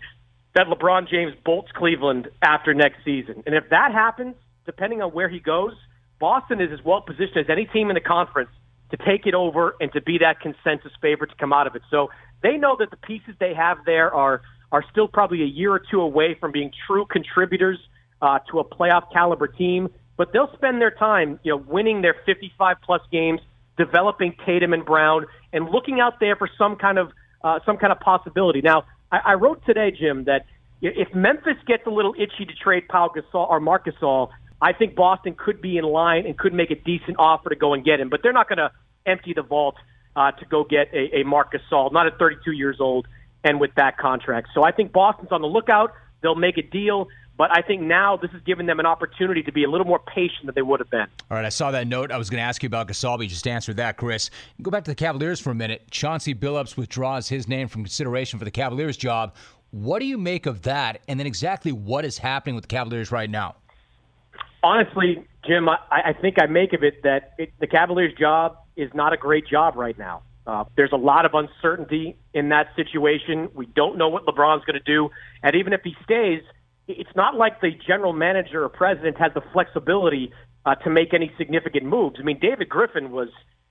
that 0.55 0.67
LeBron 0.67 1.09
James 1.09 1.35
bolts 1.45 1.71
Cleveland 1.75 2.29
after 2.43 2.75
next 2.75 2.99
season. 3.05 3.43
And 3.47 3.55
if 3.55 3.65
that 3.71 3.93
happens, 3.93 4.37
depending 4.67 5.03
on 5.03 5.11
where 5.11 5.29
he 5.29 5.41
goes, 5.41 5.73
Boston 6.21 6.61
is 6.61 6.71
as 6.73 6.85
well 6.85 7.01
positioned 7.01 7.39
as 7.39 7.47
any 7.51 7.65
team 7.65 7.91
in 7.91 7.95
the 7.95 8.01
conference 8.01 8.51
to 8.91 8.97
take 8.97 9.27
it 9.27 9.35
over 9.35 9.75
and 9.81 9.93
to 9.93 10.01
be 10.01 10.19
that 10.19 10.41
consensus 10.41 10.93
favorite 11.01 11.31
to 11.31 11.37
come 11.37 11.53
out 11.53 11.67
of 11.67 11.75
it. 11.75 11.83
So 11.91 12.09
they 12.43 12.57
know 12.57 12.77
that 12.79 12.91
the 12.91 12.97
pieces 12.97 13.35
they 13.41 13.55
have 13.55 13.79
there 13.85 14.13
are 14.15 14.43
are 14.71 14.85
still 14.91 15.09
probably 15.09 15.43
a 15.43 15.47
year 15.47 15.73
or 15.73 15.81
two 15.91 16.01
away 16.01 16.37
from 16.39 16.53
being 16.53 16.71
true 16.87 17.07
contributors 17.07 17.79
uh, 18.21 18.39
to 18.51 18.59
a 18.59 18.65
playoff 18.65 19.11
caliber 19.13 19.47
team. 19.47 19.89
But 20.19 20.33
they'll 20.33 20.53
spend 20.55 20.81
their 20.81 20.91
time, 20.91 21.41
you 21.43 21.53
know, 21.53 21.65
winning 21.67 22.03
their 22.03 22.17
55 22.27 22.77
plus 22.85 23.01
games, 23.11 23.41
developing 23.79 24.35
Tatum 24.45 24.73
and 24.73 24.85
Brown, 24.85 25.27
and 25.53 25.71
looking 25.71 26.01
out 26.01 26.21
there 26.21 26.37
for 26.37 26.51
some 26.59 26.77
kind 26.77 26.99
of 26.99 27.13
uh, 27.43 27.61
some 27.65 27.77
kind 27.77 27.93
of 27.93 28.01
possibility. 28.01 28.61
Now, 28.61 28.85
I, 29.11 29.21
I 29.27 29.35
wrote 29.35 29.65
today, 29.65 29.93
Jim, 29.97 30.25
that 30.25 30.45
if 30.83 31.15
Memphis 31.15 31.57
gets 31.67 31.87
a 31.87 31.91
little 31.91 32.15
itchy 32.15 32.45
to 32.45 32.55
trade 32.55 32.89
Paul 32.89 33.11
Gasol 33.11 33.49
or 33.49 33.61
Marc 33.61 33.87
Gasol, 33.87 34.29
I 34.61 34.73
think 34.73 34.95
Boston 34.95 35.35
could 35.39 35.61
be 35.61 35.79
in 35.79 35.85
line 35.85 36.27
and 36.27 36.37
could 36.37 36.53
make 36.53 36.71
a 36.71 36.75
decent 36.75 37.17
offer 37.19 37.49
to 37.49 37.57
go 37.57 37.75
and 37.75 37.85
get 37.85 38.01
him. 38.01 38.09
But 38.09 38.21
they're 38.23 38.33
not 38.33 38.49
going 38.49 38.59
to 38.59 38.71
empty 39.07 39.33
the 39.35 39.43
vault 39.43 39.77
uh, 40.17 40.33
to 40.33 40.45
go 40.47 40.65
get 40.65 40.93
a, 40.93 41.21
a 41.21 41.25
Marc 41.25 41.53
Gasol, 41.53 41.93
not 41.93 42.07
at 42.07 42.19
32 42.19 42.53
years 42.53 42.79
old 42.81 43.07
and 43.45 43.61
with 43.61 43.71
that 43.77 43.99
contract. 43.99 44.49
So 44.55 44.65
I 44.65 44.73
think 44.73 44.93
Boston's 44.93 45.31
on 45.31 45.41
the 45.41 45.47
lookout. 45.49 45.93
They'll 46.23 46.35
make 46.35 46.59
a 46.59 46.63
deal. 46.63 47.09
But 47.39 47.57
I 47.57 47.63
think 47.63 47.83
now 47.83 48.17
this 48.17 48.33
has 48.33 48.43
given 48.43 48.67
them 48.67 48.81
an 48.81 48.87
opportunity 48.87 49.45
to 49.45 49.53
be 49.53 49.63
a 49.63 49.71
little 49.71 49.87
more 49.87 50.01
patient 50.01 50.47
than 50.47 50.57
they 50.57 50.63
would 50.63 50.81
have 50.81 50.91
been. 50.91 51.07
All 51.31 51.37
right, 51.37 51.45
I 51.45 51.51
saw 51.51 51.71
that 51.71 51.87
note. 51.87 52.11
I 52.11 52.19
was 52.19 52.29
going 52.29 52.39
to 52.39 52.45
ask 52.45 52.65
you 52.65 52.67
about 52.67 52.89
Gasol, 52.89 53.17
but 53.17 53.23
you 53.23 53.29
just 53.29 53.47
answered 53.47 53.77
that, 53.77 53.97
Chris. 53.97 54.29
Go 54.61 54.73
back 54.73 54.83
to 54.85 54.91
the 54.91 54.97
Cavaliers 54.97 55.39
for 55.39 55.51
a 55.51 55.55
minute. 55.55 55.89
Chauncey 55.93 56.35
Billups 56.35 56.77
withdraws 56.77 57.29
his 57.29 57.47
name 57.47 57.69
from 57.69 57.85
consideration 57.85 58.41
for 58.41 58.45
the 58.45 58.51
Cavaliers 58.51 58.97
job. 58.97 59.37
What 59.71 60.01
do 60.01 60.07
you 60.07 60.19
make 60.19 60.47
of 60.47 60.63
that? 60.63 61.01
And 61.07 61.21
then 61.21 61.29
exactly 61.29 61.71
what 61.71 62.05
is 62.05 62.19
happening 62.19 62.57
with 62.57 62.65
the 62.65 62.69
Cavaliers 62.69 63.13
right 63.13 63.31
now? 63.31 63.55
Honestly, 64.65 65.25
Jim, 65.47 65.69
I, 65.69 65.79
I 65.93 66.13
think 66.21 66.43
I 66.43 66.47
make 66.47 66.73
of 66.73 66.83
it 66.83 67.05
that 67.05 67.35
it, 67.39 67.53
the 67.61 67.69
Cavaliers 67.69 68.15
job 68.19 68.57
is 68.75 68.91
not 68.95 69.13
a 69.13 69.17
great 69.17 69.47
job 69.47 69.77
right 69.77 69.97
now. 69.97 70.23
Uh, 70.45 70.65
there's 70.77 70.93
a 70.93 70.97
lot 70.97 71.25
of 71.25 71.35
uncertainty 71.35 72.17
in 72.35 72.49
that 72.49 72.75
situation. 72.75 73.49
We 73.55 73.67
don't 73.67 73.97
know 73.97 74.09
what 74.09 74.27
LeBron's 74.27 74.65
going 74.65 74.75
to 74.75 74.85
do. 74.85 75.11
And 75.45 75.55
even 75.55 75.73
if 75.73 75.83
he 75.85 75.95
stays– 76.03 76.43
it's 76.89 77.15
not 77.15 77.37
like 77.37 77.61
the 77.61 77.71
general 77.87 78.13
manager 78.13 78.65
or 78.65 78.69
president 78.69 79.19
has 79.19 79.33
the 79.35 79.43
flexibility 79.53 80.33
uh, 80.65 80.75
to 80.77 80.91
make 80.91 81.13
any 81.15 81.31
significant 81.37 81.85
moves. 81.85 82.17
I 82.19 82.23
mean, 82.23 82.39
David 82.41 82.69
Griffin 82.69 83.11
was 83.11 83.29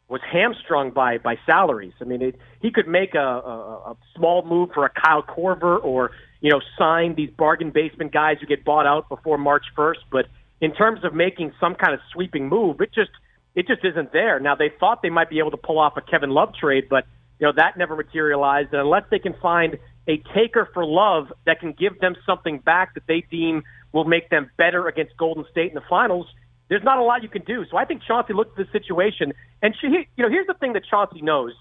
was 0.07 0.21
hamstrung 0.31 0.91
by 0.91 1.17
by 1.17 1.35
salaries. 1.45 1.93
I 1.99 2.05
mean, 2.05 2.21
it, 2.21 2.35
he 2.61 2.71
could 2.71 2.87
make 2.87 3.13
a, 3.15 3.19
a, 3.19 3.91
a 3.91 3.97
small 4.15 4.45
move 4.45 4.69
for 4.73 4.85
a 4.85 4.89
Kyle 4.89 5.23
Korver 5.23 5.83
or 5.83 6.11
you 6.41 6.51
know 6.51 6.61
sign 6.77 7.15
these 7.15 7.29
bargain 7.31 7.71
basement 7.71 8.13
guys 8.13 8.37
who 8.39 8.45
get 8.45 8.63
bought 8.63 8.85
out 8.85 9.09
before 9.09 9.37
March 9.37 9.65
1st. 9.77 10.05
But 10.11 10.27
in 10.61 10.73
terms 10.73 11.03
of 11.03 11.13
making 11.13 11.53
some 11.59 11.75
kind 11.75 11.93
of 11.93 11.99
sweeping 12.13 12.47
move, 12.47 12.79
it 12.81 12.93
just 12.93 13.11
it 13.55 13.67
just 13.67 13.83
isn't 13.83 14.13
there. 14.13 14.39
Now 14.39 14.55
they 14.55 14.71
thought 14.79 15.01
they 15.01 15.09
might 15.09 15.29
be 15.29 15.39
able 15.39 15.51
to 15.51 15.57
pull 15.57 15.79
off 15.79 15.97
a 15.97 16.01
Kevin 16.01 16.29
Love 16.29 16.53
trade, 16.53 16.85
but 16.89 17.05
you 17.39 17.47
know 17.47 17.53
that 17.55 17.77
never 17.77 17.95
materialized. 17.95 18.73
And 18.73 18.81
unless 18.81 19.03
they 19.09 19.19
can 19.19 19.35
find 19.41 19.77
a 20.07 20.21
taker 20.33 20.69
for 20.73 20.85
love 20.85 21.31
that 21.45 21.59
can 21.59 21.73
give 21.73 21.99
them 21.99 22.15
something 22.25 22.59
back 22.59 22.93
that 22.95 23.03
they 23.07 23.23
deem 23.29 23.63
will 23.91 24.05
make 24.05 24.29
them 24.29 24.49
better 24.57 24.87
against 24.87 25.17
Golden 25.17 25.45
State 25.51 25.69
in 25.69 25.75
the 25.75 25.83
finals, 25.89 26.27
there's 26.69 26.83
not 26.83 26.97
a 26.97 27.03
lot 27.03 27.23
you 27.23 27.29
can 27.29 27.43
do. 27.43 27.65
So 27.69 27.77
I 27.77 27.85
think 27.85 28.01
Chauncey 28.03 28.33
looked 28.33 28.59
at 28.59 28.65
the 28.65 28.71
situation, 28.71 29.33
and 29.61 29.75
she, 29.79 29.87
you 29.87 30.23
know, 30.23 30.29
here's 30.29 30.47
the 30.47 30.53
thing 30.53 30.73
that 30.73 30.83
Chauncey 30.89 31.21
knows. 31.21 31.53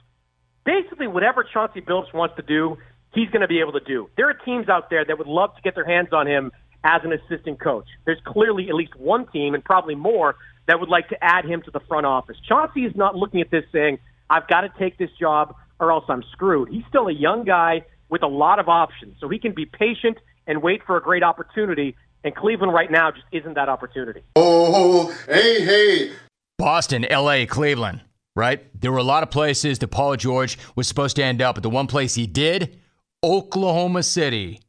Basically, 0.64 1.06
whatever 1.06 1.44
Chauncey 1.44 1.80
Billups 1.80 2.12
wants 2.12 2.36
to 2.36 2.42
do, 2.42 2.76
he's 3.14 3.28
going 3.30 3.42
to 3.42 3.48
be 3.48 3.60
able 3.60 3.72
to 3.72 3.80
do. 3.80 4.10
There 4.16 4.28
are 4.28 4.34
teams 4.34 4.68
out 4.68 4.90
there 4.90 5.04
that 5.04 5.18
would 5.18 5.28
love 5.28 5.54
to 5.56 5.62
get 5.62 5.74
their 5.74 5.86
hands 5.86 6.08
on 6.12 6.26
him 6.26 6.50
as 6.82 7.02
an 7.04 7.12
assistant 7.12 7.60
coach. 7.60 7.86
There's 8.04 8.20
clearly 8.24 8.68
at 8.68 8.74
least 8.74 8.96
one 8.96 9.26
team, 9.28 9.54
and 9.54 9.64
probably 9.64 9.94
more, 9.94 10.36
that 10.66 10.80
would 10.80 10.88
like 10.88 11.08
to 11.10 11.24
add 11.24 11.44
him 11.44 11.62
to 11.62 11.70
the 11.70 11.80
front 11.80 12.06
office. 12.06 12.36
Chauncey 12.48 12.84
is 12.84 12.96
not 12.96 13.14
looking 13.14 13.40
at 13.40 13.50
this 13.50 13.64
saying, 13.72 13.98
I've 14.28 14.48
got 14.48 14.62
to 14.62 14.70
take 14.76 14.98
this 14.98 15.10
job 15.18 15.54
or 15.80 15.92
else 15.92 16.04
I'm 16.08 16.22
screwed. 16.32 16.68
He's 16.68 16.84
still 16.88 17.08
a 17.08 17.12
young 17.12 17.44
guy 17.44 17.84
with 18.08 18.22
a 18.22 18.28
lot 18.28 18.58
of 18.58 18.68
options. 18.68 19.16
So 19.20 19.28
he 19.28 19.38
can 19.38 19.52
be 19.52 19.66
patient 19.66 20.18
and 20.46 20.62
wait 20.62 20.82
for 20.86 20.96
a 20.96 21.02
great 21.02 21.22
opportunity. 21.22 21.96
And 22.24 22.34
Cleveland 22.34 22.72
right 22.72 22.90
now 22.90 23.10
just 23.10 23.26
isn't 23.32 23.54
that 23.54 23.68
opportunity. 23.68 24.22
Oh, 24.36 24.42
oh, 24.42 25.08
oh. 25.08 25.32
hey, 25.32 25.64
hey. 25.64 26.12
Boston, 26.58 27.06
LA, 27.10 27.44
Cleveland, 27.46 28.00
right? 28.34 28.64
There 28.80 28.90
were 28.90 28.98
a 28.98 29.02
lot 29.02 29.22
of 29.22 29.30
places 29.30 29.78
that 29.80 29.88
Paul 29.88 30.16
George 30.16 30.58
was 30.74 30.88
supposed 30.88 31.16
to 31.16 31.24
end 31.24 31.42
up, 31.42 31.56
but 31.56 31.62
the 31.62 31.70
one 31.70 31.86
place 31.86 32.14
he 32.14 32.26
did, 32.26 32.78
Oklahoma 33.22 34.02
City. 34.02 34.60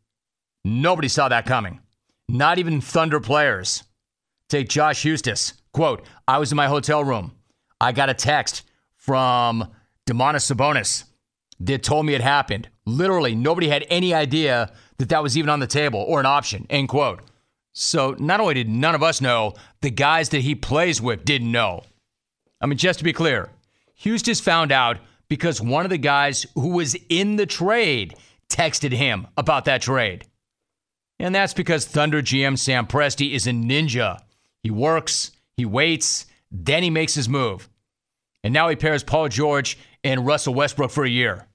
Nobody 0.66 1.08
saw 1.08 1.30
that 1.30 1.46
coming. 1.46 1.80
Not 2.28 2.60
even 2.60 2.82
Thunder 2.82 3.22
players. 3.22 3.84
Take 4.50 4.68
Josh 4.68 5.04
Huestis. 5.04 5.54
Quote, 5.72 6.06
I 6.28 6.40
was 6.40 6.52
in 6.52 6.56
my 6.58 6.68
hotel 6.68 7.04
room. 7.04 7.34
I 7.80 7.92
got 7.92 8.10
a 8.10 8.14
text 8.14 8.64
from 8.96 9.70
Domantas 10.08 10.52
Sabonis 10.52 11.04
that 11.60 11.84
told 11.84 12.06
me 12.06 12.16
it 12.16 12.22
happened. 12.22 12.70
Literally, 12.86 13.36
nobody 13.36 13.68
had 13.68 13.86
any 13.90 14.14
idea 14.14 14.72
that 14.98 15.10
that 15.10 15.22
was 15.22 15.38
even 15.38 15.50
on 15.50 15.60
the 15.60 15.68
table 15.68 16.04
or 16.08 16.20
an 16.20 16.26
option. 16.26 16.66
End 16.70 16.90
quote. 16.90 17.22
So 17.74 18.16
not 18.18 18.40
only 18.40 18.56
did 18.56 18.70
none 18.70 18.96
of 18.96 19.04
us 19.04 19.22
know, 19.22 19.54
the 19.82 19.92
guys 19.92 20.30
that 20.30 20.42
he 20.42 20.56
plays 20.56 21.02
with 21.02 21.26
didn't 21.26 21.52
know. 21.52 21.84
I 22.60 22.66
mean, 22.66 22.78
just 22.78 23.00
to 23.00 23.06
be 23.06 23.14
clear, 23.14 23.52
Huestis 24.02 24.42
found 24.42 24.72
out 24.72 24.98
because 25.30 25.62
one 25.62 25.86
of 25.86 25.92
the 25.92 25.98
guys 25.98 26.46
who 26.56 26.70
was 26.70 26.96
in 27.10 27.36
the 27.36 27.46
trade 27.46 28.16
texted 28.50 28.94
him 28.94 29.28
about 29.38 29.66
that 29.66 29.82
trade. 29.82 30.26
And 31.20 31.36
that's 31.36 31.54
because 31.54 31.86
Thunder 31.86 32.22
GM 32.22 32.58
Sam 32.58 32.88
Presti 32.88 33.34
is 33.34 33.46
a 33.46 33.52
ninja. 33.52 34.20
He 34.64 34.72
works, 34.72 35.32
he 35.56 35.66
waits, 35.66 36.26
then 36.50 36.84
he 36.84 36.90
makes 36.90 37.14
his 37.14 37.28
move. 37.28 37.70
And 38.44 38.54
now 38.54 38.70
he 38.70 38.76
pairs 38.76 39.04
Paul 39.04 39.30
George 39.30 39.78
and 40.04 40.26
Russell 40.26 40.54
Westbrook 40.54 40.92
for 40.92 41.04
a 41.04 41.10
year. 41.10 41.48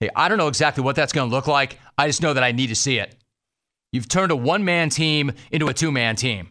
Hey, 0.00 0.10
I 0.16 0.28
don't 0.28 0.38
know 0.38 0.48
exactly 0.48 0.82
what 0.82 0.96
that's 0.96 1.12
going 1.12 1.28
to 1.30 1.34
look 1.34 1.46
like. 1.46 1.78
I 1.96 2.08
just 2.08 2.22
know 2.22 2.34
that 2.34 2.42
I 2.42 2.52
need 2.52 2.68
to 2.68 2.74
see 2.74 2.98
it. 2.98 3.16
You've 3.92 4.08
turned 4.08 4.32
a 4.32 4.36
one 4.36 4.64
man 4.64 4.88
team 4.88 5.32
into 5.50 5.68
a 5.68 5.74
two 5.74 5.92
man 5.92 6.16
team, 6.16 6.50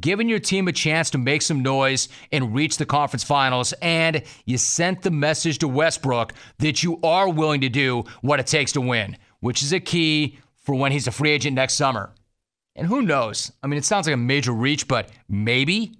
given 0.00 0.28
your 0.28 0.40
team 0.40 0.66
a 0.66 0.72
chance 0.72 1.10
to 1.10 1.18
make 1.18 1.42
some 1.42 1.62
noise 1.62 2.08
and 2.32 2.54
reach 2.54 2.78
the 2.78 2.86
conference 2.86 3.22
finals, 3.22 3.72
and 3.82 4.22
you 4.44 4.58
sent 4.58 5.02
the 5.02 5.10
message 5.10 5.58
to 5.58 5.68
Westbrook 5.68 6.32
that 6.58 6.82
you 6.82 6.98
are 7.02 7.28
willing 7.28 7.60
to 7.60 7.68
do 7.68 8.04
what 8.22 8.40
it 8.40 8.46
takes 8.46 8.72
to 8.72 8.80
win, 8.80 9.16
which 9.40 9.62
is 9.62 9.72
a 9.72 9.80
key 9.80 10.38
for 10.56 10.74
when 10.74 10.90
he's 10.90 11.06
a 11.06 11.12
free 11.12 11.30
agent 11.30 11.54
next 11.54 11.74
summer. 11.74 12.12
And 12.76 12.86
who 12.86 13.02
knows? 13.02 13.52
I 13.62 13.66
mean, 13.66 13.78
it 13.78 13.84
sounds 13.84 14.06
like 14.06 14.14
a 14.14 14.18
major 14.18 14.52
reach, 14.52 14.88
but 14.88 15.10
maybe, 15.28 15.92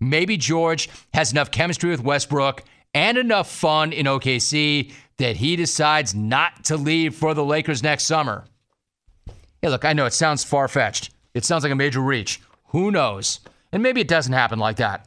maybe 0.00 0.36
George 0.36 0.88
has 1.14 1.32
enough 1.32 1.50
chemistry 1.50 1.90
with 1.90 2.02
Westbrook 2.02 2.64
and 2.94 3.18
enough 3.18 3.50
fun 3.50 3.92
in 3.92 4.06
OKC 4.06 4.92
that 5.18 5.36
he 5.36 5.56
decides 5.56 6.14
not 6.14 6.64
to 6.64 6.76
leave 6.76 7.14
for 7.14 7.34
the 7.34 7.44
Lakers 7.44 7.82
next 7.82 8.04
summer. 8.04 8.44
Hey, 9.62 9.68
look, 9.68 9.84
I 9.84 9.92
know 9.92 10.06
it 10.06 10.12
sounds 10.12 10.44
far 10.44 10.68
fetched. 10.68 11.10
It 11.34 11.44
sounds 11.44 11.62
like 11.62 11.72
a 11.72 11.76
major 11.76 12.00
reach. 12.00 12.40
Who 12.68 12.90
knows? 12.90 13.40
And 13.72 13.82
maybe 13.82 14.00
it 14.00 14.08
doesn't 14.08 14.32
happen 14.32 14.58
like 14.58 14.76
that. 14.76 15.06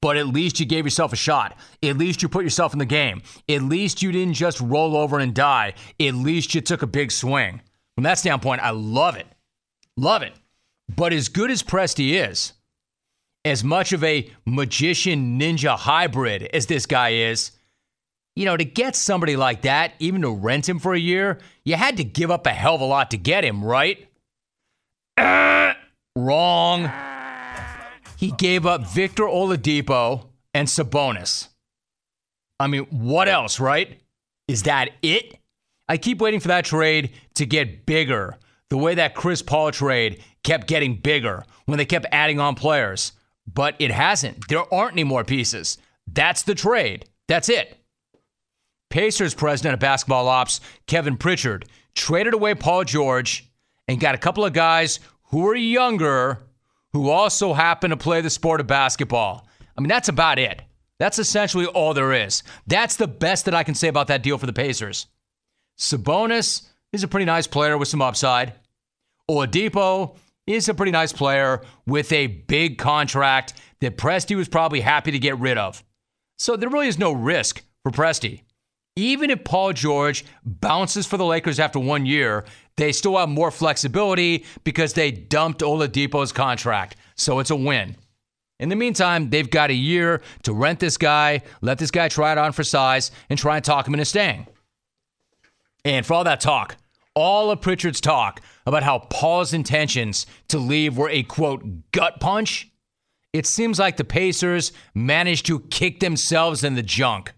But 0.00 0.16
at 0.16 0.28
least 0.28 0.60
you 0.60 0.66
gave 0.66 0.84
yourself 0.84 1.12
a 1.12 1.16
shot. 1.16 1.56
At 1.82 1.98
least 1.98 2.22
you 2.22 2.28
put 2.28 2.44
yourself 2.44 2.72
in 2.72 2.78
the 2.78 2.84
game. 2.84 3.22
At 3.48 3.62
least 3.62 4.02
you 4.02 4.12
didn't 4.12 4.34
just 4.34 4.60
roll 4.60 4.96
over 4.96 5.18
and 5.18 5.34
die. 5.34 5.74
At 6.00 6.14
least 6.14 6.54
you 6.54 6.60
took 6.60 6.82
a 6.82 6.86
big 6.86 7.10
swing. 7.10 7.60
From 7.94 8.04
that 8.04 8.18
standpoint, 8.18 8.62
I 8.62 8.70
love 8.70 9.16
it. 9.16 9.26
Love 9.96 10.22
it. 10.22 10.34
But 10.94 11.12
as 11.12 11.28
good 11.28 11.50
as 11.50 11.64
Presti 11.64 12.12
is, 12.28 12.52
as 13.48 13.64
much 13.64 13.92
of 13.92 14.04
a 14.04 14.30
magician 14.46 15.40
ninja 15.40 15.76
hybrid 15.76 16.44
as 16.54 16.66
this 16.66 16.86
guy 16.86 17.10
is, 17.10 17.52
you 18.36 18.44
know, 18.44 18.56
to 18.56 18.64
get 18.64 18.94
somebody 18.94 19.36
like 19.36 19.62
that, 19.62 19.94
even 19.98 20.22
to 20.22 20.30
rent 20.30 20.68
him 20.68 20.78
for 20.78 20.94
a 20.94 20.98
year, 20.98 21.38
you 21.64 21.74
had 21.74 21.96
to 21.96 22.04
give 22.04 22.30
up 22.30 22.46
a 22.46 22.50
hell 22.50 22.76
of 22.76 22.80
a 22.80 22.84
lot 22.84 23.10
to 23.10 23.16
get 23.16 23.44
him, 23.44 23.64
right? 23.64 24.08
Uh, 25.16 25.74
wrong. 26.16 26.90
He 28.16 28.32
gave 28.32 28.66
up 28.66 28.86
Victor 28.86 29.24
Oladipo 29.24 30.26
and 30.54 30.68
Sabonis. 30.68 31.48
I 32.60 32.66
mean, 32.66 32.86
what 32.90 33.28
else, 33.28 33.60
right? 33.60 34.00
Is 34.48 34.64
that 34.64 34.90
it? 35.02 35.38
I 35.88 35.96
keep 35.96 36.20
waiting 36.20 36.40
for 36.40 36.48
that 36.48 36.64
trade 36.64 37.12
to 37.34 37.46
get 37.46 37.86
bigger, 37.86 38.36
the 38.68 38.76
way 38.76 38.94
that 38.96 39.14
Chris 39.14 39.40
Paul 39.42 39.70
trade 39.70 40.22
kept 40.42 40.66
getting 40.66 40.96
bigger 40.96 41.44
when 41.66 41.78
they 41.78 41.84
kept 41.84 42.06
adding 42.12 42.40
on 42.40 42.54
players. 42.54 43.12
But 43.52 43.76
it 43.78 43.90
hasn't. 43.90 44.48
There 44.48 44.72
aren't 44.72 44.92
any 44.92 45.04
more 45.04 45.24
pieces. 45.24 45.78
That's 46.06 46.42
the 46.42 46.54
trade. 46.54 47.06
That's 47.28 47.48
it. 47.48 47.78
Pacers 48.90 49.34
president 49.34 49.74
of 49.74 49.80
basketball 49.80 50.28
ops, 50.28 50.60
Kevin 50.86 51.16
Pritchard, 51.16 51.66
traded 51.94 52.34
away 52.34 52.54
Paul 52.54 52.84
George 52.84 53.48
and 53.86 54.00
got 54.00 54.14
a 54.14 54.18
couple 54.18 54.44
of 54.44 54.52
guys 54.52 55.00
who 55.24 55.46
are 55.48 55.54
younger 55.54 56.42
who 56.92 57.10
also 57.10 57.52
happen 57.52 57.90
to 57.90 57.96
play 57.96 58.20
the 58.20 58.30
sport 58.30 58.60
of 58.60 58.66
basketball. 58.66 59.46
I 59.76 59.80
mean, 59.80 59.88
that's 59.88 60.08
about 60.08 60.38
it. 60.38 60.62
That's 60.98 61.18
essentially 61.18 61.66
all 61.66 61.94
there 61.94 62.12
is. 62.12 62.42
That's 62.66 62.96
the 62.96 63.06
best 63.06 63.44
that 63.44 63.54
I 63.54 63.62
can 63.62 63.74
say 63.74 63.88
about 63.88 64.08
that 64.08 64.22
deal 64.22 64.38
for 64.38 64.46
the 64.46 64.52
Pacers. 64.52 65.06
Sabonis 65.78 66.66
is 66.92 67.04
a 67.04 67.08
pretty 67.08 67.26
nice 67.26 67.46
player 67.46 67.78
with 67.78 67.88
some 67.88 68.02
upside. 68.02 68.54
Oladipo 69.30 70.16
is 70.48 70.68
a 70.68 70.74
pretty 70.74 70.92
nice 70.92 71.12
player 71.12 71.62
with 71.86 72.12
a 72.12 72.26
big 72.26 72.78
contract 72.78 73.54
that 73.80 73.96
Presti 73.96 74.36
was 74.36 74.48
probably 74.48 74.80
happy 74.80 75.10
to 75.10 75.18
get 75.18 75.38
rid 75.38 75.58
of. 75.58 75.84
So 76.38 76.56
there 76.56 76.68
really 76.68 76.88
is 76.88 76.98
no 76.98 77.12
risk 77.12 77.62
for 77.82 77.92
Presti 77.92 78.42
even 78.98 79.30
if 79.30 79.44
Paul 79.44 79.72
George 79.72 80.24
bounces 80.44 81.06
for 81.06 81.16
the 81.16 81.24
Lakers 81.24 81.60
after 81.60 81.78
one 81.78 82.04
year, 82.04 82.44
they 82.76 82.90
still 82.90 83.16
have 83.16 83.28
more 83.28 83.52
flexibility 83.52 84.44
because 84.64 84.92
they 84.92 85.12
dumped 85.12 85.60
Oladipo's 85.60 86.32
contract. 86.32 86.96
So 87.14 87.38
it's 87.38 87.50
a 87.50 87.56
win. 87.56 87.94
In 88.58 88.68
the 88.68 88.76
meantime, 88.76 89.30
they've 89.30 89.48
got 89.48 89.70
a 89.70 89.74
year 89.74 90.20
to 90.42 90.52
rent 90.52 90.80
this 90.80 90.96
guy, 90.96 91.42
let 91.60 91.78
this 91.78 91.92
guy 91.92 92.08
try 92.08 92.32
it 92.32 92.38
on 92.38 92.50
for 92.50 92.64
size, 92.64 93.12
and 93.30 93.38
try 93.38 93.54
and 93.54 93.64
talk 93.64 93.86
him 93.86 93.94
into 93.94 94.04
staying. 94.04 94.48
And 95.84 96.04
for 96.04 96.14
all 96.14 96.24
that 96.24 96.40
talk, 96.40 96.76
all 97.14 97.52
of 97.52 97.60
Pritchard's 97.60 98.00
talk 98.00 98.40
about 98.68 98.82
how 98.82 98.98
Paul's 98.98 99.54
intentions 99.54 100.26
to 100.48 100.58
leave 100.58 100.98
were 100.98 101.08
a 101.08 101.22
quote 101.22 101.90
gut 101.90 102.20
punch, 102.20 102.70
it 103.32 103.46
seems 103.46 103.78
like 103.78 103.96
the 103.96 104.04
Pacers 104.04 104.72
managed 104.94 105.46
to 105.46 105.60
kick 105.60 106.00
themselves 106.00 106.64
in 106.64 106.74
the 106.74 106.82
junk. 106.82 107.32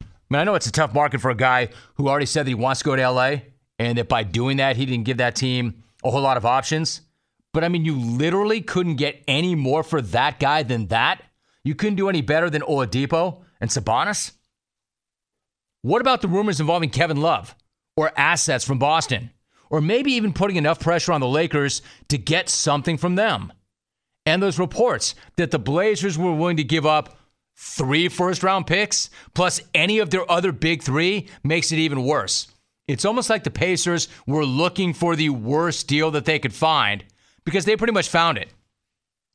I 0.00 0.06
mean, 0.30 0.40
I 0.40 0.44
know 0.44 0.54
it's 0.54 0.66
a 0.66 0.72
tough 0.72 0.94
market 0.94 1.20
for 1.20 1.30
a 1.30 1.36
guy 1.36 1.68
who 1.94 2.08
already 2.08 2.26
said 2.26 2.46
that 2.46 2.50
he 2.50 2.54
wants 2.54 2.80
to 2.80 2.86
go 2.86 2.96
to 2.96 3.10
LA 3.10 3.36
and 3.78 3.98
that 3.98 4.08
by 4.08 4.22
doing 4.22 4.56
that, 4.56 4.76
he 4.76 4.86
didn't 4.86 5.04
give 5.04 5.18
that 5.18 5.36
team 5.36 5.84
a 6.02 6.10
whole 6.10 6.22
lot 6.22 6.36
of 6.36 6.46
options. 6.46 7.02
But 7.52 7.62
I 7.62 7.68
mean, 7.68 7.84
you 7.84 7.98
literally 7.98 8.60
couldn't 8.60 8.96
get 8.96 9.22
any 9.28 9.54
more 9.54 9.82
for 9.82 10.00
that 10.00 10.40
guy 10.40 10.62
than 10.62 10.88
that. 10.88 11.22
You 11.64 11.74
couldn't 11.74 11.96
do 11.96 12.08
any 12.08 12.22
better 12.22 12.48
than 12.48 12.62
Oladipo 12.62 13.42
and 13.60 13.70
Sabonis. 13.70 14.32
What 15.82 16.00
about 16.00 16.22
the 16.22 16.28
rumors 16.28 16.60
involving 16.60 16.90
Kevin 16.90 17.18
Love 17.18 17.54
or 17.96 18.10
assets 18.16 18.64
from 18.64 18.78
Boston? 18.78 19.30
Or 19.70 19.80
maybe 19.80 20.12
even 20.12 20.32
putting 20.32 20.56
enough 20.56 20.80
pressure 20.80 21.12
on 21.12 21.20
the 21.20 21.28
Lakers 21.28 21.82
to 22.08 22.18
get 22.18 22.48
something 22.48 22.96
from 22.96 23.14
them? 23.14 23.52
And 24.24 24.42
those 24.42 24.58
reports 24.58 25.14
that 25.36 25.50
the 25.50 25.58
Blazers 25.58 26.18
were 26.18 26.34
willing 26.34 26.56
to 26.56 26.64
give 26.64 26.86
up 26.86 27.18
three 27.56 28.08
first 28.08 28.42
round 28.42 28.66
picks 28.66 29.08
plus 29.34 29.60
any 29.74 29.98
of 29.98 30.10
their 30.10 30.30
other 30.30 30.52
big 30.52 30.82
three 30.82 31.28
makes 31.42 31.72
it 31.72 31.78
even 31.78 32.04
worse. 32.04 32.48
It's 32.88 33.04
almost 33.04 33.30
like 33.30 33.44
the 33.44 33.50
Pacers 33.50 34.08
were 34.26 34.44
looking 34.44 34.92
for 34.92 35.16
the 35.16 35.30
worst 35.30 35.88
deal 35.88 36.10
that 36.12 36.24
they 36.24 36.38
could 36.38 36.52
find 36.52 37.04
because 37.44 37.64
they 37.64 37.76
pretty 37.76 37.92
much 37.92 38.08
found 38.08 38.38
it. 38.38 38.52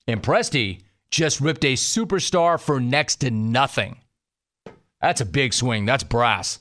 And 0.07 0.21
Presti 0.23 0.81
just 1.09 1.41
ripped 1.41 1.65
a 1.65 1.73
superstar 1.73 2.59
for 2.59 2.79
next 2.79 3.17
to 3.17 3.31
nothing. 3.31 3.97
That's 5.01 5.21
a 5.21 5.25
big 5.25 5.53
swing. 5.53 5.85
That's 5.85 6.03
brass. 6.03 6.59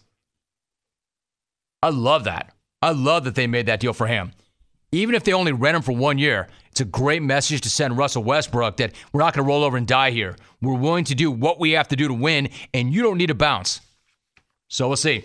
I 1.83 1.91
love 1.91 2.25
that. 2.25 2.53
I 2.83 2.93
love 2.93 3.25
that 3.25 3.35
they 3.35 3.47
made 3.47 3.67
that 3.67 3.81
deal 3.81 3.93
for 3.93 4.07
him. 4.07 4.33
Even 4.93 5.15
if 5.15 5.23
they 5.23 5.33
only 5.33 5.53
rent 5.53 5.77
him 5.77 5.83
for 5.83 5.93
one 5.93 6.19
year, 6.19 6.49
it's 6.71 6.81
a 6.81 6.85
great 6.85 7.23
message 7.23 7.61
to 7.63 7.71
send 7.71 7.97
Russell 7.97 8.25
Westbrook 8.25 8.79
that 8.79 8.93
we're 9.13 9.21
not 9.21 9.35
going 9.35 9.45
to 9.45 9.49
roll 9.49 9.63
over 9.63 9.77
and 9.77 9.87
die 9.87 10.11
here. 10.11 10.37
We're 10.61 10.75
willing 10.75 11.05
to 11.05 11.15
do 11.15 11.31
what 11.31 11.61
we 11.61 11.73
have 11.73 11.89
to 11.89 11.97
do 11.97 12.09
to 12.09 12.15
win, 12.15 12.49
and 12.75 12.93
you 12.93 13.03
don't 13.03 13.19
need 13.19 13.29
to 13.29 13.35
bounce. 13.35 13.81
So 14.69 14.89
we'll 14.89 14.97
see. 14.97 15.25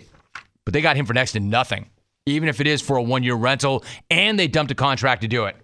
But 0.65 0.73
they 0.73 0.81
got 0.81 0.97
him 0.97 1.05
for 1.05 1.13
next 1.13 1.31
to 1.33 1.39
nothing, 1.39 1.87
even 2.25 2.49
if 2.49 2.59
it 2.59 2.67
is 2.67 2.81
for 2.81 2.97
a 2.97 3.03
one 3.03 3.23
year 3.23 3.35
rental, 3.35 3.83
and 4.09 4.37
they 4.37 4.47
dumped 4.47 4.71
a 4.71 4.75
contract 4.75 5.21
to 5.21 5.27
do 5.27 5.45
it. 5.45 5.55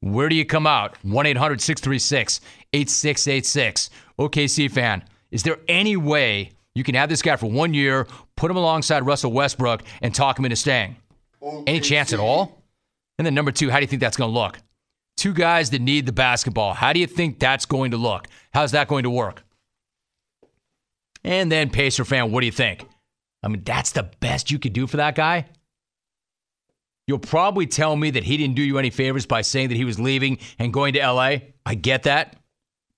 Where 0.00 0.28
do 0.28 0.36
you 0.36 0.44
come 0.44 0.66
out? 0.66 0.96
1 1.02 1.26
800 1.26 1.60
636 1.60 2.40
8686. 2.72 3.90
OKC 4.18 4.70
fan, 4.70 5.04
is 5.30 5.42
there 5.42 5.58
any 5.68 5.96
way 5.96 6.52
you 6.76 6.84
can 6.84 6.94
have 6.94 7.08
this 7.08 7.22
guy 7.22 7.36
for 7.36 7.50
one 7.50 7.72
year, 7.72 8.06
put 8.36 8.50
him 8.50 8.58
alongside 8.58 9.06
Russell 9.06 9.32
Westbrook, 9.32 9.82
and 10.02 10.14
talk 10.14 10.38
him 10.38 10.44
into 10.44 10.56
staying? 10.56 10.96
Any 11.66 11.80
chance 11.80 12.12
at 12.12 12.20
all? 12.20 12.62
And 13.18 13.24
then 13.24 13.34
number 13.34 13.50
two, 13.50 13.70
how 13.70 13.78
do 13.78 13.82
you 13.82 13.86
think 13.86 14.00
that's 14.00 14.18
going 14.18 14.30
to 14.30 14.38
look? 14.38 14.58
Two 15.16 15.32
guys 15.32 15.70
that 15.70 15.80
need 15.80 16.04
the 16.04 16.12
basketball. 16.12 16.74
How 16.74 16.92
do 16.92 17.00
you 17.00 17.06
think 17.06 17.38
that's 17.38 17.64
going 17.64 17.92
to 17.92 17.96
look? 17.96 18.26
How's 18.52 18.72
that 18.72 18.88
going 18.88 19.04
to 19.04 19.10
work? 19.10 19.42
And 21.24 21.50
then, 21.50 21.70
Pacer 21.70 22.04
fan, 22.04 22.30
what 22.30 22.40
do 22.40 22.46
you 22.46 22.52
think? 22.52 22.86
I 23.42 23.48
mean, 23.48 23.62
that's 23.64 23.92
the 23.92 24.10
best 24.20 24.50
you 24.50 24.58
could 24.58 24.74
do 24.74 24.86
for 24.86 24.98
that 24.98 25.14
guy? 25.14 25.46
You'll 27.06 27.18
probably 27.20 27.66
tell 27.66 27.96
me 27.96 28.10
that 28.10 28.24
he 28.24 28.36
didn't 28.36 28.56
do 28.56 28.62
you 28.62 28.76
any 28.78 28.90
favors 28.90 29.24
by 29.24 29.40
saying 29.40 29.70
that 29.70 29.76
he 29.76 29.86
was 29.86 29.98
leaving 29.98 30.38
and 30.58 30.74
going 30.74 30.92
to 30.92 31.00
LA. 31.00 31.36
I 31.64 31.74
get 31.74 32.02
that. 32.02 32.36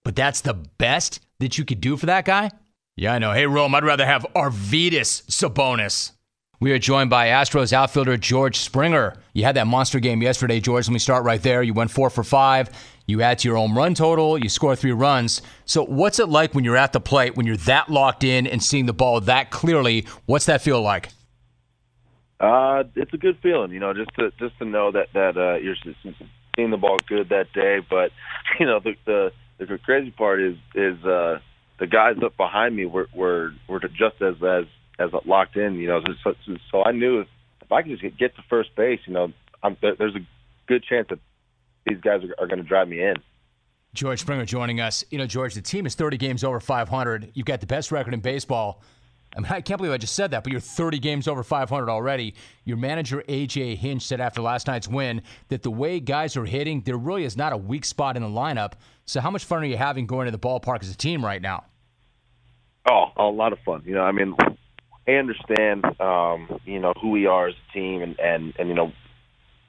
But 0.04 0.16
that's 0.16 0.40
the 0.40 0.54
best 0.54 1.20
that 1.38 1.58
you 1.58 1.64
could 1.64 1.80
do 1.80 1.96
for 1.96 2.06
that 2.06 2.24
guy? 2.24 2.50
Yeah, 2.98 3.14
I 3.14 3.20
know. 3.20 3.30
Hey, 3.30 3.46
Rome, 3.46 3.76
I'd 3.76 3.84
rather 3.84 4.04
have 4.04 4.26
Arvydas 4.34 5.22
Sabonis. 5.30 6.10
We 6.58 6.72
are 6.72 6.80
joined 6.80 7.10
by 7.10 7.28
Astros 7.28 7.72
outfielder 7.72 8.16
George 8.16 8.56
Springer. 8.56 9.16
You 9.34 9.44
had 9.44 9.54
that 9.54 9.68
monster 9.68 10.00
game 10.00 10.20
yesterday, 10.20 10.58
George. 10.58 10.88
Let 10.88 10.92
me 10.92 10.98
start 10.98 11.22
right 11.22 11.40
there. 11.40 11.62
You 11.62 11.74
went 11.74 11.92
four 11.92 12.10
for 12.10 12.24
five. 12.24 12.70
You 13.06 13.22
add 13.22 13.38
to 13.38 13.48
your 13.48 13.56
home 13.56 13.78
run 13.78 13.94
total. 13.94 14.36
You 14.36 14.48
score 14.48 14.74
three 14.74 14.90
runs. 14.90 15.42
So, 15.64 15.84
what's 15.84 16.18
it 16.18 16.28
like 16.28 16.56
when 16.56 16.64
you're 16.64 16.76
at 16.76 16.92
the 16.92 16.98
plate, 16.98 17.36
when 17.36 17.46
you're 17.46 17.56
that 17.58 17.88
locked 17.88 18.24
in 18.24 18.48
and 18.48 18.60
seeing 18.60 18.86
the 18.86 18.92
ball 18.92 19.20
that 19.20 19.52
clearly? 19.52 20.04
What's 20.26 20.46
that 20.46 20.60
feel 20.60 20.82
like? 20.82 21.10
Uh, 22.40 22.82
it's 22.96 23.14
a 23.14 23.18
good 23.18 23.38
feeling, 23.44 23.70
you 23.70 23.78
know, 23.78 23.94
just 23.94 24.10
to 24.18 24.32
just 24.40 24.58
to 24.58 24.64
know 24.64 24.90
that 24.90 25.06
that 25.14 25.36
uh, 25.36 25.54
you're 25.58 25.76
seeing 26.56 26.70
the 26.72 26.76
ball 26.76 26.96
good 27.06 27.28
that 27.28 27.52
day. 27.52 27.78
But 27.78 28.10
you 28.58 28.66
know, 28.66 28.80
the 28.80 28.96
the, 29.04 29.32
the 29.60 29.78
crazy 29.78 30.10
part 30.10 30.40
is 30.42 30.56
is 30.74 31.04
uh, 31.04 31.38
the 31.78 31.86
guys 31.86 32.16
up 32.24 32.36
behind 32.36 32.76
me 32.76 32.86
were 32.86 33.08
were 33.14 33.52
were 33.68 33.80
just 33.80 34.20
as 34.20 34.34
as 34.42 34.64
as 34.98 35.10
locked 35.24 35.56
in, 35.56 35.74
you 35.74 35.86
know. 35.86 36.00
So, 36.24 36.34
so, 36.70 36.82
I 36.82 36.92
knew 36.92 37.20
if, 37.20 37.28
if 37.62 37.70
I 37.70 37.82
could 37.82 37.98
just 37.98 38.18
get 38.18 38.34
to 38.36 38.42
first 38.50 38.74
base, 38.74 39.00
you 39.06 39.12
know, 39.12 39.32
I'm, 39.62 39.76
there's 39.80 40.16
a 40.16 40.26
good 40.66 40.82
chance 40.82 41.06
that 41.10 41.20
these 41.86 42.00
guys 42.00 42.22
are, 42.24 42.42
are 42.42 42.46
going 42.48 42.60
to 42.60 42.68
drive 42.68 42.88
me 42.88 43.00
in. 43.00 43.14
George 43.94 44.20
Springer 44.20 44.44
joining 44.44 44.80
us. 44.80 45.04
You 45.10 45.18
know, 45.18 45.26
George, 45.26 45.54
the 45.54 45.62
team 45.62 45.86
is 45.86 45.94
30 45.94 46.16
games 46.16 46.44
over 46.44 46.60
500. 46.60 47.30
You've 47.34 47.46
got 47.46 47.60
the 47.60 47.66
best 47.66 47.90
record 47.90 48.12
in 48.12 48.20
baseball. 48.20 48.82
I 49.38 49.40
mean, 49.40 49.52
I 49.52 49.60
can't 49.60 49.78
believe 49.78 49.92
I 49.92 49.98
just 49.98 50.16
said 50.16 50.32
that, 50.32 50.42
but 50.42 50.50
you're 50.50 50.60
30 50.60 50.98
games 50.98 51.28
over 51.28 51.44
500 51.44 51.88
already. 51.88 52.34
Your 52.64 52.76
manager, 52.76 53.22
AJ 53.28 53.76
Hinch, 53.76 54.02
said 54.02 54.20
after 54.20 54.42
last 54.42 54.66
night's 54.66 54.88
win 54.88 55.22
that 55.46 55.62
the 55.62 55.70
way 55.70 56.00
guys 56.00 56.36
are 56.36 56.44
hitting, 56.44 56.80
there 56.80 56.96
really 56.96 57.22
is 57.22 57.36
not 57.36 57.52
a 57.52 57.56
weak 57.56 57.84
spot 57.84 58.16
in 58.16 58.22
the 58.22 58.28
lineup. 58.28 58.72
So, 59.04 59.20
how 59.20 59.30
much 59.30 59.44
fun 59.44 59.62
are 59.62 59.66
you 59.66 59.76
having 59.76 60.06
going 60.06 60.24
to 60.24 60.32
the 60.32 60.40
ballpark 60.40 60.82
as 60.82 60.90
a 60.90 60.96
team 60.96 61.24
right 61.24 61.40
now? 61.40 61.64
Oh, 62.90 63.12
a 63.16 63.22
lot 63.26 63.52
of 63.52 63.60
fun. 63.60 63.84
You 63.86 63.94
know, 63.94 64.02
I 64.02 64.10
mean, 64.10 64.34
I 65.06 65.12
understand, 65.12 65.84
um, 66.00 66.60
you 66.64 66.80
know, 66.80 66.92
who 67.00 67.10
we 67.10 67.26
are 67.26 67.46
as 67.46 67.54
a 67.54 67.72
team 67.72 68.02
and, 68.02 68.18
and, 68.18 68.54
and 68.58 68.68
you 68.68 68.74
know, 68.74 68.92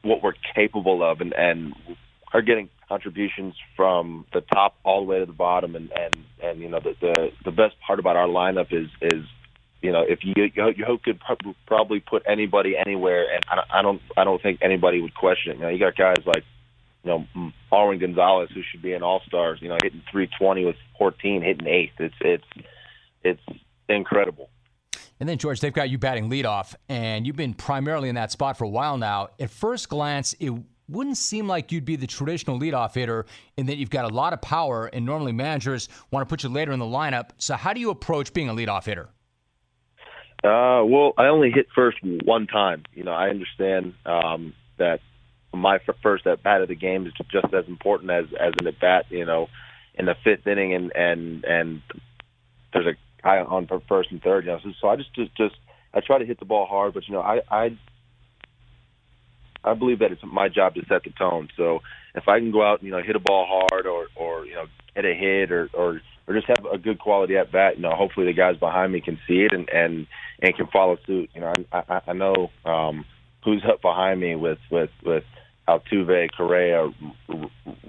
what 0.02 0.24
we're 0.24 0.34
capable 0.56 1.04
of 1.04 1.22
and, 1.22 1.32
and 1.34 1.76
are 2.34 2.42
getting 2.42 2.70
contributions 2.88 3.54
from 3.76 4.26
the 4.34 4.42
top 4.42 4.78
all 4.84 5.02
the 5.02 5.06
way 5.06 5.20
to 5.20 5.28
the 5.28 5.32
bottom. 5.32 5.76
And, 5.76 5.92
and, 5.92 6.16
and 6.42 6.60
you 6.60 6.70
know, 6.70 6.80
the, 6.80 6.96
the, 7.00 7.32
the 7.46 7.52
best 7.52 7.76
part 7.86 8.00
about 8.00 8.16
our 8.16 8.28
lineup 8.28 8.74
is, 8.74 8.90
is, 9.02 9.26
you 9.82 9.92
know, 9.92 10.04
if 10.08 10.20
you, 10.24 10.34
you, 10.36 11.00
could 11.04 11.20
probably 11.66 12.00
put 12.02 12.24
anybody 12.28 12.76
anywhere, 12.78 13.28
and 13.34 13.44
I 13.72 13.82
don't, 13.82 14.02
I 14.18 14.24
don't, 14.24 14.42
think 14.42 14.60
anybody 14.62 15.02
would 15.02 15.16
question 15.16 15.54
it. 15.54 15.56
You 15.56 15.64
know, 15.64 15.70
you 15.70 15.80
got 15.80 15.96
guys 15.96 16.18
like, 16.26 16.44
you 17.04 17.10
know, 17.12 17.52
Marwin 17.72 18.00
Gonzalez, 18.00 18.50
who 18.54 18.62
should 18.62 18.82
be 18.82 18.94
an 18.94 19.04
All 19.04 19.22
Stars. 19.26 19.60
You 19.62 19.70
know, 19.70 19.78
hitting 19.82 20.02
320 20.12 20.66
with 20.66 20.76
14, 20.98 21.42
hitting 21.42 21.68
eighth. 21.68 21.94
It's, 22.00 22.16
it's, 22.20 22.44
it's 23.24 23.42
incredible. 23.88 24.50
And 25.22 25.28
then, 25.28 25.38
George, 25.38 25.62
they've 25.62 25.74
got 25.74 25.90
you 25.90 25.98
batting 25.98 26.30
leadoff, 26.30 26.76
and 26.90 27.26
you've 27.26 27.36
been 27.36 27.54
primarily 27.54 28.10
in 28.10 28.16
that 28.16 28.32
spot 28.32 28.58
for 28.58 28.66
a 28.66 28.70
while 28.70 28.98
now. 28.98 29.30
At 29.40 29.50
first 29.50 29.90
glance, 29.90 30.34
it 30.40 30.54
wouldn't 30.90 31.18
seem 31.18 31.48
like 31.48 31.72
you'd 31.72 31.86
be 31.86 31.96
the 31.96 32.08
traditional 32.08 32.60
leadoff 32.60 32.96
hitter 32.96 33.26
in 33.58 33.68
that 33.68 33.78
you've 33.78 33.90
got 33.90 34.06
a 34.06 34.14
lot 34.14 34.34
of 34.34 34.42
power, 34.42 34.88
and 34.88 35.06
normally 35.06 35.32
managers 35.32 35.88
want 36.12 36.28
to 36.28 36.30
put 36.30 36.44
you 36.44 36.50
later 36.50 36.72
in 36.72 36.80
the 36.80 36.86
lineup. 36.86 37.30
So, 37.38 37.56
how 37.56 37.74
do 37.74 37.80
you 37.80 37.92
approach 37.92 38.34
being 38.34 38.50
a 38.50 38.54
leadoff 38.54 38.86
hitter? 38.86 39.10
Uh, 40.44 40.84
well, 40.86 41.14
I 41.18 41.28
only 41.28 41.52
hit 41.52 41.68
first 41.76 41.98
one 42.02 42.48
time. 42.48 42.84
You 42.94 43.04
know, 43.04 43.12
I 43.12 43.30
understand 43.30 43.94
um, 44.06 44.54
that 44.78 45.02
my 45.54 45.80
first 46.02 46.26
at 46.28 46.44
bat 46.44 46.62
of 46.62 46.70
the 46.70 46.76
game 46.76 47.06
is 47.08 47.14
just 47.30 47.54
as 47.54 47.68
important 47.68 48.12
as 48.12 48.26
as 48.40 48.54
an 48.60 48.68
at 48.68 48.80
bat. 48.80 49.06
You 49.10 49.26
know, 49.26 49.48
in 49.96 50.06
the 50.06 50.16
fifth 50.24 50.48
inning, 50.48 50.74
and 50.74 50.96
and 50.96 51.44
and 51.44 51.82
there's 52.72 52.88
a 52.88 53.22
guy 53.22 53.40
on 53.40 53.68
first 53.88 54.12
and 54.12 54.22
third. 54.22 54.46
You 54.46 54.52
know, 54.52 54.60
so, 54.64 54.72
so 54.82 54.88
I 54.88 54.96
just, 54.96 55.14
just 55.14 55.36
just 55.36 55.56
I 55.94 56.00
try 56.00 56.20
to 56.20 56.26
hit 56.26 56.40
the 56.40 56.46
ball 56.46 56.66
hard, 56.66 56.94
but 56.94 57.08
you 57.08 57.14
know, 57.14 57.22
I 57.22 57.42
I 57.52 57.78
I 59.64 59.74
believe 59.74 60.00
that 60.00 60.12
it's 60.14 60.22
my 60.24 60.48
job 60.48 60.76
to 60.76 60.86
set 60.88 61.04
the 61.04 61.12
tone. 61.12 61.50
So 61.58 61.82
if 62.16 62.30
I 62.30 62.40
can 62.40 62.52
go 62.52 62.64
out 62.64 62.80
and 62.80 62.88
you 62.88 62.92
know 62.92 63.02
hit 63.02 63.16
a 63.16 63.20
ball 63.20 63.46
hard, 63.46 63.88
or 63.88 64.08
or 64.16 64.46
you 64.46 64.54
know 64.56 64.66
get 64.96 65.04
a 65.04 65.14
hit, 65.14 65.52
or 65.52 65.70
or 65.74 66.02
or 66.30 66.36
just 66.36 66.48
have 66.48 66.64
a 66.72 66.78
good 66.78 67.00
quality 67.00 67.36
at 67.36 67.52
bat, 67.52 67.78
you 67.78 67.82
know, 67.82 67.96
hopefully 67.96 68.28
the 68.28 68.34
guys 68.34 68.56
behind 68.58 68.94
me 68.94 69.02
can 69.02 69.20
see 69.28 69.42
it 69.42 69.52
and 69.52 69.68
and 69.70 70.06
and 70.42 70.56
can 70.56 70.68
follow 70.68 70.98
suit. 71.06 71.30
You 71.34 71.42
know, 71.42 71.54
I 71.72 71.84
I, 71.90 72.02
I 72.08 72.14
know 72.14 72.52
um, 72.66 73.04
who's 73.44 73.64
up 73.68 73.82
behind 73.82 74.22
me 74.22 74.36
with 74.36 74.60
with 74.70 74.92
with 75.04 75.24
Altuve, 75.68 76.30
Correa, 76.38 76.92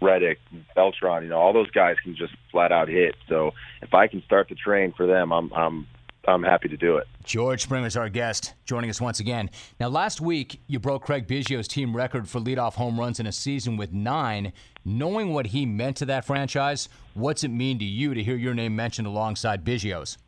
Reddick, 0.00 0.38
Beltran, 0.74 1.22
you 1.22 1.28
know, 1.28 1.38
all 1.38 1.52
those 1.52 1.70
guys 1.70 1.96
can 2.02 2.16
just 2.16 2.34
flat 2.50 2.72
out 2.72 2.88
hit. 2.88 3.14
So 3.28 3.52
if 3.82 3.94
I 3.94 4.06
can 4.06 4.22
start 4.24 4.48
to 4.48 4.54
train 4.54 4.92
for 4.96 5.06
them, 5.06 5.32
I'm 5.32 5.52
I'm 5.52 5.86
I'm 6.26 6.42
happy 6.42 6.68
to 6.68 6.76
do 6.76 6.96
it. 6.96 7.08
George 7.24 7.62
Springer 7.62 7.86
is 7.86 7.96
our 7.96 8.08
guest, 8.08 8.54
joining 8.64 8.90
us 8.90 9.00
once 9.00 9.20
again. 9.20 9.50
Now, 9.78 9.88
last 9.88 10.20
week 10.20 10.60
you 10.66 10.78
broke 10.78 11.04
Craig 11.04 11.26
Biggio's 11.26 11.66
team 11.66 11.96
record 11.96 12.28
for 12.28 12.40
leadoff 12.40 12.74
home 12.74 13.00
runs 13.00 13.18
in 13.20 13.26
a 13.26 13.32
season 13.32 13.76
with 13.76 13.92
nine. 13.92 14.52
Knowing 14.84 15.32
what 15.32 15.48
he 15.48 15.66
meant 15.66 15.96
to 15.98 16.06
that 16.06 16.24
franchise, 16.24 16.88
what's 17.14 17.42
it 17.44 17.48
mean 17.48 17.78
to 17.78 17.84
you 17.84 18.14
to 18.14 18.22
hear 18.22 18.36
your 18.36 18.54
name 18.54 18.76
mentioned 18.76 19.06
alongside 19.06 19.64
Biggio's? 19.64 20.18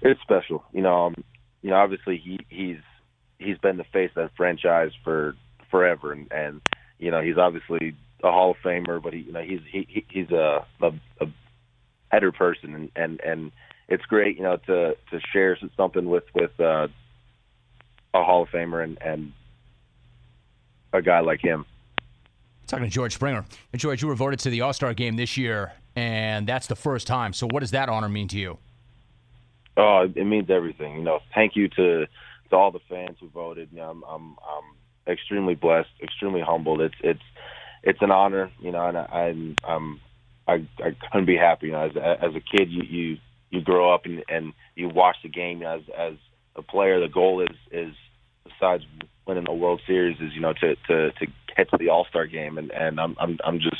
It's 0.00 0.20
special, 0.20 0.64
you 0.72 0.82
know. 0.82 1.06
Um, 1.06 1.14
you 1.62 1.70
know, 1.70 1.76
obviously 1.76 2.18
he 2.18 2.40
he's 2.48 2.80
he's 3.38 3.58
been 3.58 3.76
the 3.76 3.84
face 3.84 4.10
of 4.16 4.24
that 4.24 4.36
franchise 4.36 4.90
for 5.04 5.36
forever, 5.70 6.12
and 6.12 6.30
and 6.32 6.60
you 6.98 7.10
know 7.10 7.20
he's 7.20 7.38
obviously 7.38 7.94
a 8.22 8.30
Hall 8.30 8.52
of 8.52 8.56
Famer, 8.64 9.02
but 9.02 9.12
he 9.12 9.20
you 9.20 9.32
know 9.32 9.42
he's 9.42 9.60
he 9.70 10.04
he's 10.08 10.30
a 10.30 10.66
a, 10.80 10.92
a 11.20 11.26
header 12.10 12.32
person, 12.32 12.74
and 12.74 12.90
and 12.96 13.20
and 13.20 13.52
it's 13.92 14.04
great 14.06 14.36
you 14.36 14.42
know 14.42 14.56
to 14.56 14.96
to 15.10 15.20
share 15.32 15.58
something 15.76 16.06
with 16.06 16.24
with 16.34 16.58
uh, 16.58 16.88
a 18.14 18.24
Hall 18.24 18.42
of 18.42 18.48
Famer 18.48 18.82
and 18.82 18.98
and 19.02 19.32
a 20.92 21.02
guy 21.02 21.20
like 21.20 21.40
him. 21.40 21.66
Talking 22.66 22.86
to 22.86 22.90
George 22.90 23.14
Springer. 23.14 23.44
And 23.72 23.80
George, 23.80 24.02
you 24.02 24.08
were 24.08 24.14
voted 24.14 24.38
to 24.40 24.50
the 24.50 24.62
All 24.62 24.72
Star 24.72 24.94
game 24.94 25.16
this 25.16 25.36
year, 25.36 25.72
and 25.94 26.46
that's 26.46 26.66
the 26.66 26.76
first 26.76 27.06
time. 27.06 27.32
So, 27.32 27.46
what 27.46 27.60
does 27.60 27.72
that 27.72 27.88
honor 27.88 28.08
mean 28.08 28.28
to 28.28 28.38
you? 28.38 28.58
Oh, 29.76 30.10
it 30.14 30.26
means 30.26 30.50
everything. 30.50 30.96
You 30.96 31.04
know, 31.04 31.20
thank 31.34 31.56
you 31.56 31.68
to 31.68 32.06
to 32.50 32.56
all 32.56 32.70
the 32.70 32.80
fans 32.88 33.18
who 33.20 33.28
voted. 33.28 33.68
You 33.72 33.78
know, 33.78 33.90
I'm 33.90 34.04
I'm, 34.04 34.36
I'm 34.42 35.12
extremely 35.12 35.54
blessed, 35.54 35.90
extremely 36.02 36.40
humbled. 36.40 36.80
It's 36.80 36.94
it's 37.02 37.22
it's 37.82 38.00
an 38.00 38.10
honor, 38.10 38.50
you 38.58 38.70
know, 38.70 38.86
and 38.86 38.96
I, 38.96 39.02
I'm 39.02 39.56
I'm 39.64 40.00
I, 40.48 40.66
I 40.78 40.96
couldn't 41.10 41.26
be 41.26 41.36
happy. 41.36 41.66
You 41.66 41.72
know, 41.72 41.86
as 41.86 41.96
as 41.96 42.34
a 42.34 42.40
kid, 42.40 42.70
you 42.70 42.82
you 42.82 43.18
you 43.52 43.60
grow 43.60 43.94
up 43.94 44.06
and 44.06 44.24
and 44.28 44.52
you 44.74 44.88
watch 44.88 45.16
the 45.22 45.28
game 45.28 45.62
as 45.62 45.82
as 45.96 46.14
a 46.56 46.62
player. 46.62 46.98
The 46.98 47.08
goal 47.08 47.40
is 47.42 47.56
is 47.70 47.94
besides 48.44 48.84
winning 49.26 49.44
the 49.44 49.52
World 49.52 49.80
Series 49.86 50.18
is 50.20 50.32
you 50.32 50.40
know 50.40 50.54
to 50.54 50.74
to 50.88 51.12
to 51.12 51.26
get 51.56 51.70
to 51.70 51.76
the 51.76 51.90
All 51.90 52.06
Star 52.06 52.26
game, 52.26 52.58
and 52.58 52.72
and 52.72 52.98
I'm 52.98 53.14
I'm 53.20 53.38
I'm 53.44 53.60
just 53.60 53.76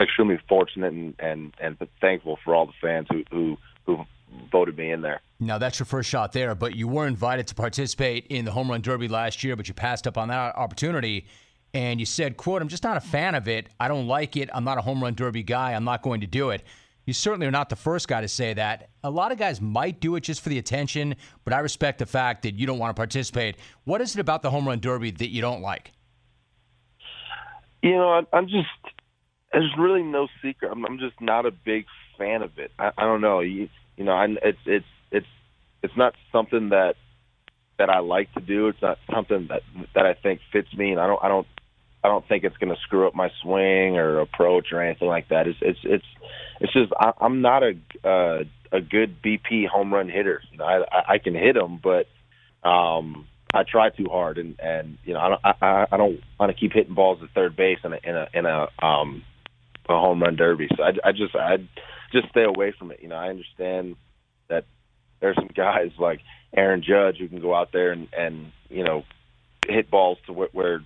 extremely 0.00 0.38
fortunate 0.48 0.92
and 0.92 1.14
and 1.18 1.54
and 1.60 1.76
thankful 2.00 2.38
for 2.44 2.54
all 2.54 2.66
the 2.66 2.72
fans 2.80 3.08
who 3.10 3.24
who 3.30 3.56
who 3.86 4.04
voted 4.52 4.76
me 4.76 4.92
in 4.92 5.00
there. 5.00 5.20
Now 5.40 5.56
that's 5.56 5.78
your 5.78 5.86
first 5.86 6.10
shot 6.10 6.32
there, 6.32 6.54
but 6.54 6.76
you 6.76 6.86
were 6.86 7.06
invited 7.06 7.46
to 7.48 7.54
participate 7.54 8.26
in 8.28 8.44
the 8.44 8.50
home 8.50 8.70
run 8.70 8.82
derby 8.82 9.08
last 9.08 9.42
year, 9.42 9.56
but 9.56 9.66
you 9.66 9.74
passed 9.74 10.06
up 10.06 10.18
on 10.18 10.28
that 10.28 10.56
opportunity. 10.56 11.26
And 11.74 12.00
you 12.00 12.06
said, 12.06 12.36
"quote 12.36 12.62
I'm 12.62 12.68
just 12.68 12.82
not 12.82 12.96
a 12.96 13.00
fan 13.00 13.34
of 13.34 13.46
it. 13.46 13.68
I 13.78 13.88
don't 13.88 14.06
like 14.06 14.36
it. 14.36 14.48
I'm 14.54 14.64
not 14.64 14.78
a 14.78 14.80
home 14.80 15.02
run 15.02 15.14
derby 15.14 15.42
guy. 15.42 15.72
I'm 15.72 15.84
not 15.84 16.02
going 16.02 16.20
to 16.20 16.26
do 16.26 16.50
it." 16.50 16.64
You 17.08 17.14
certainly 17.14 17.46
are 17.46 17.50
not 17.50 17.70
the 17.70 17.76
first 17.76 18.06
guy 18.06 18.20
to 18.20 18.28
say 18.28 18.52
that. 18.52 18.90
A 19.02 19.08
lot 19.08 19.32
of 19.32 19.38
guys 19.38 19.62
might 19.62 19.98
do 19.98 20.14
it 20.16 20.20
just 20.20 20.42
for 20.42 20.50
the 20.50 20.58
attention, 20.58 21.16
but 21.42 21.54
I 21.54 21.60
respect 21.60 22.00
the 22.00 22.04
fact 22.04 22.42
that 22.42 22.56
you 22.56 22.66
don't 22.66 22.78
want 22.78 22.94
to 22.94 23.00
participate. 23.00 23.56
What 23.84 24.02
is 24.02 24.14
it 24.14 24.20
about 24.20 24.42
the 24.42 24.50
home 24.50 24.68
run 24.68 24.78
derby 24.78 25.10
that 25.12 25.30
you 25.30 25.40
don't 25.40 25.62
like? 25.62 25.92
You 27.80 27.92
know, 27.92 28.26
I'm 28.30 28.46
just 28.48 28.68
there's 29.54 29.72
really 29.78 30.02
no 30.02 30.28
secret. 30.42 30.70
I'm, 30.70 30.98
just 30.98 31.18
not 31.18 31.46
a 31.46 31.50
big 31.50 31.86
fan 32.18 32.42
of 32.42 32.58
it. 32.58 32.72
I, 32.78 32.90
I 32.98 33.04
don't 33.04 33.22
know. 33.22 33.40
You, 33.40 33.70
you 33.96 34.04
know, 34.04 34.12
I, 34.12 34.26
it's 34.42 34.58
it's 34.66 34.86
it's 35.10 35.26
it's 35.82 35.96
not 35.96 36.14
something 36.30 36.68
that 36.68 36.96
that 37.78 37.88
I 37.88 38.00
like 38.00 38.34
to 38.34 38.40
do. 38.42 38.68
It's 38.68 38.82
not 38.82 38.98
something 39.10 39.46
that 39.48 39.62
that 39.94 40.04
I 40.04 40.12
think 40.12 40.42
fits 40.52 40.74
me, 40.76 40.90
and 40.90 41.00
I 41.00 41.06
don't 41.06 41.24
I 41.24 41.28
don't 41.28 41.46
I 42.04 42.08
don't 42.08 42.28
think 42.28 42.44
it's 42.44 42.58
going 42.58 42.74
to 42.74 42.80
screw 42.82 43.06
up 43.06 43.14
my 43.14 43.30
swing 43.40 43.96
or 43.96 44.20
approach 44.20 44.72
or 44.72 44.82
anything 44.82 45.08
like 45.08 45.28
that. 45.28 45.48
It's 45.48 45.58
it's 45.62 45.80
it's 45.84 46.04
it's 46.60 46.72
just 46.72 46.92
I, 46.98 47.12
I'm 47.20 47.40
not 47.40 47.62
a 47.62 47.74
uh, 48.04 48.44
a 48.72 48.80
good 48.80 49.22
BP 49.22 49.66
home 49.68 49.92
run 49.92 50.08
hitter. 50.08 50.42
You 50.50 50.58
know, 50.58 50.64
I 50.64 51.14
I 51.14 51.18
can 51.18 51.34
hit 51.34 51.54
them, 51.54 51.80
but 51.82 52.06
um, 52.68 53.26
I 53.54 53.62
try 53.62 53.90
too 53.90 54.06
hard, 54.10 54.38
and 54.38 54.58
and 54.60 54.98
you 55.04 55.14
know 55.14 55.20
I 55.20 55.28
don't 55.28 55.40
I, 55.44 55.86
I 55.92 55.96
don't 55.96 56.20
want 56.38 56.52
to 56.52 56.58
keep 56.58 56.72
hitting 56.72 56.94
balls 56.94 57.20
at 57.22 57.30
third 57.30 57.56
base 57.56 57.78
in 57.84 57.92
a 57.92 57.98
in 58.02 58.16
a 58.16 58.28
in 58.34 58.46
a 58.46 58.68
um 58.84 59.22
a 59.88 59.98
home 59.98 60.22
run 60.22 60.36
derby. 60.36 60.68
So 60.76 60.82
I 60.82 60.92
I 61.04 61.12
just 61.12 61.34
I 61.34 61.56
just 62.12 62.28
stay 62.30 62.44
away 62.44 62.72
from 62.78 62.90
it. 62.90 63.00
You 63.02 63.08
know, 63.08 63.16
I 63.16 63.28
understand 63.28 63.96
that 64.48 64.64
there's 65.20 65.36
some 65.36 65.50
guys 65.54 65.90
like 65.98 66.20
Aaron 66.56 66.82
Judge 66.82 67.18
who 67.18 67.28
can 67.28 67.40
go 67.40 67.54
out 67.54 67.72
there 67.72 67.92
and 67.92 68.08
and 68.16 68.52
you 68.68 68.84
know 68.84 69.04
hit 69.66 69.90
balls 69.90 70.18
to 70.26 70.32
where, 70.32 70.48
where 70.52 70.80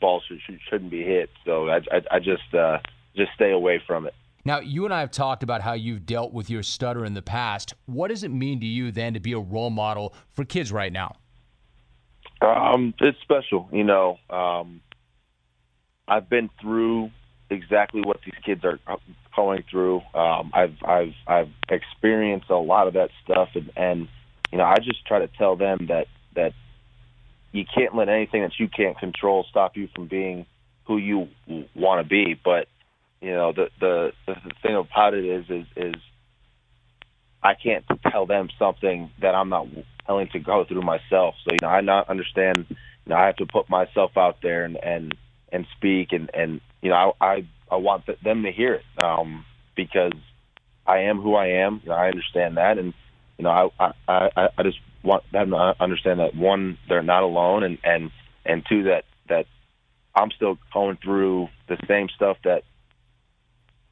balls 0.00 0.24
should, 0.26 0.40
should, 0.44 0.58
shouldn't 0.68 0.90
be 0.90 1.02
hit. 1.02 1.30
So 1.44 1.68
I 1.68 1.76
I, 1.90 2.02
I 2.12 2.18
just 2.18 2.54
uh, 2.54 2.78
just 3.16 3.32
stay 3.34 3.50
away 3.50 3.82
from 3.84 4.06
it. 4.06 4.14
Now, 4.46 4.60
you 4.60 4.84
and 4.84 4.92
I 4.92 5.00
have 5.00 5.10
talked 5.10 5.42
about 5.42 5.62
how 5.62 5.72
you've 5.72 6.04
dealt 6.04 6.32
with 6.32 6.50
your 6.50 6.62
stutter 6.62 7.04
in 7.04 7.14
the 7.14 7.22
past. 7.22 7.74
What 7.86 8.08
does 8.08 8.24
it 8.24 8.30
mean 8.30 8.60
to 8.60 8.66
you 8.66 8.90
then 8.90 9.14
to 9.14 9.20
be 9.20 9.32
a 9.32 9.38
role 9.38 9.70
model 9.70 10.14
for 10.32 10.44
kids 10.44 10.70
right 10.70 10.92
now? 10.92 11.16
Um, 12.42 12.92
it's 13.00 13.18
special, 13.22 13.68
you 13.72 13.84
know. 13.84 14.18
Um, 14.28 14.82
I've 16.06 16.28
been 16.28 16.50
through 16.60 17.10
exactly 17.48 18.02
what 18.02 18.18
these 18.24 18.34
kids 18.44 18.64
are 18.64 18.78
going 19.34 19.64
through. 19.70 20.02
Um, 20.14 20.50
I've 20.52 20.76
I've 20.84 21.14
I've 21.26 21.50
experienced 21.70 22.50
a 22.50 22.56
lot 22.56 22.86
of 22.86 22.94
that 22.94 23.10
stuff, 23.24 23.48
and, 23.54 23.70
and 23.76 24.08
you 24.52 24.58
know, 24.58 24.64
I 24.64 24.76
just 24.76 25.06
try 25.06 25.20
to 25.20 25.28
tell 25.28 25.56
them 25.56 25.86
that 25.88 26.06
that 26.34 26.52
you 27.52 27.64
can't 27.64 27.94
let 27.94 28.10
anything 28.10 28.42
that 28.42 28.58
you 28.58 28.68
can't 28.68 28.98
control 28.98 29.46
stop 29.48 29.76
you 29.76 29.88
from 29.94 30.06
being 30.06 30.44
who 30.86 30.98
you 30.98 31.28
want 31.74 32.04
to 32.04 32.08
be. 32.08 32.38
But 32.44 32.68
you 33.24 33.32
know, 33.32 33.52
the, 33.52 33.70
the 33.80 34.12
the 34.26 34.34
thing 34.62 34.76
about 34.76 35.14
it 35.14 35.24
is 35.24 35.46
is 35.48 35.66
is 35.76 35.94
I 37.42 37.54
can't 37.54 37.84
tell 38.10 38.26
them 38.26 38.50
something 38.58 39.10
that 39.22 39.34
I'm 39.34 39.48
not 39.48 39.66
willing 40.06 40.28
to 40.32 40.38
go 40.38 40.64
through 40.64 40.82
myself. 40.82 41.34
So 41.42 41.52
you 41.52 41.58
know, 41.62 41.68
I 41.68 41.80
not 41.80 42.10
understand. 42.10 42.66
You 42.68 42.76
know, 43.06 43.16
I 43.16 43.26
have 43.26 43.36
to 43.36 43.46
put 43.46 43.70
myself 43.70 44.18
out 44.18 44.42
there 44.42 44.64
and 44.64 44.76
and 44.76 45.16
and 45.50 45.66
speak 45.74 46.12
and 46.12 46.30
and 46.34 46.60
you 46.82 46.90
know, 46.90 47.14
I 47.18 47.26
I, 47.26 47.46
I 47.70 47.76
want 47.76 48.04
them 48.22 48.42
to 48.42 48.52
hear 48.52 48.74
it 48.74 49.02
um, 49.02 49.46
because 49.74 50.12
I 50.86 50.98
am 51.04 51.18
who 51.18 51.34
I 51.34 51.46
am. 51.64 51.80
You 51.82 51.90
know, 51.90 51.96
I 51.96 52.08
understand 52.08 52.58
that, 52.58 52.76
and 52.76 52.92
you 53.38 53.44
know, 53.44 53.72
I 53.80 53.92
I 54.06 54.30
I, 54.36 54.48
I 54.58 54.62
just 54.64 54.80
want 55.02 55.24
them 55.32 55.50
to 55.50 55.74
understand 55.80 56.20
that 56.20 56.34
one, 56.34 56.76
they're 56.90 57.02
not 57.02 57.22
alone, 57.22 57.62
and 57.62 57.78
and 57.84 58.10
and 58.44 58.66
two, 58.68 58.82
that 58.84 59.04
that 59.30 59.46
I'm 60.14 60.30
still 60.30 60.58
going 60.74 60.98
through 61.02 61.48
the 61.68 61.78
same 61.88 62.10
stuff 62.10 62.36
that 62.44 62.64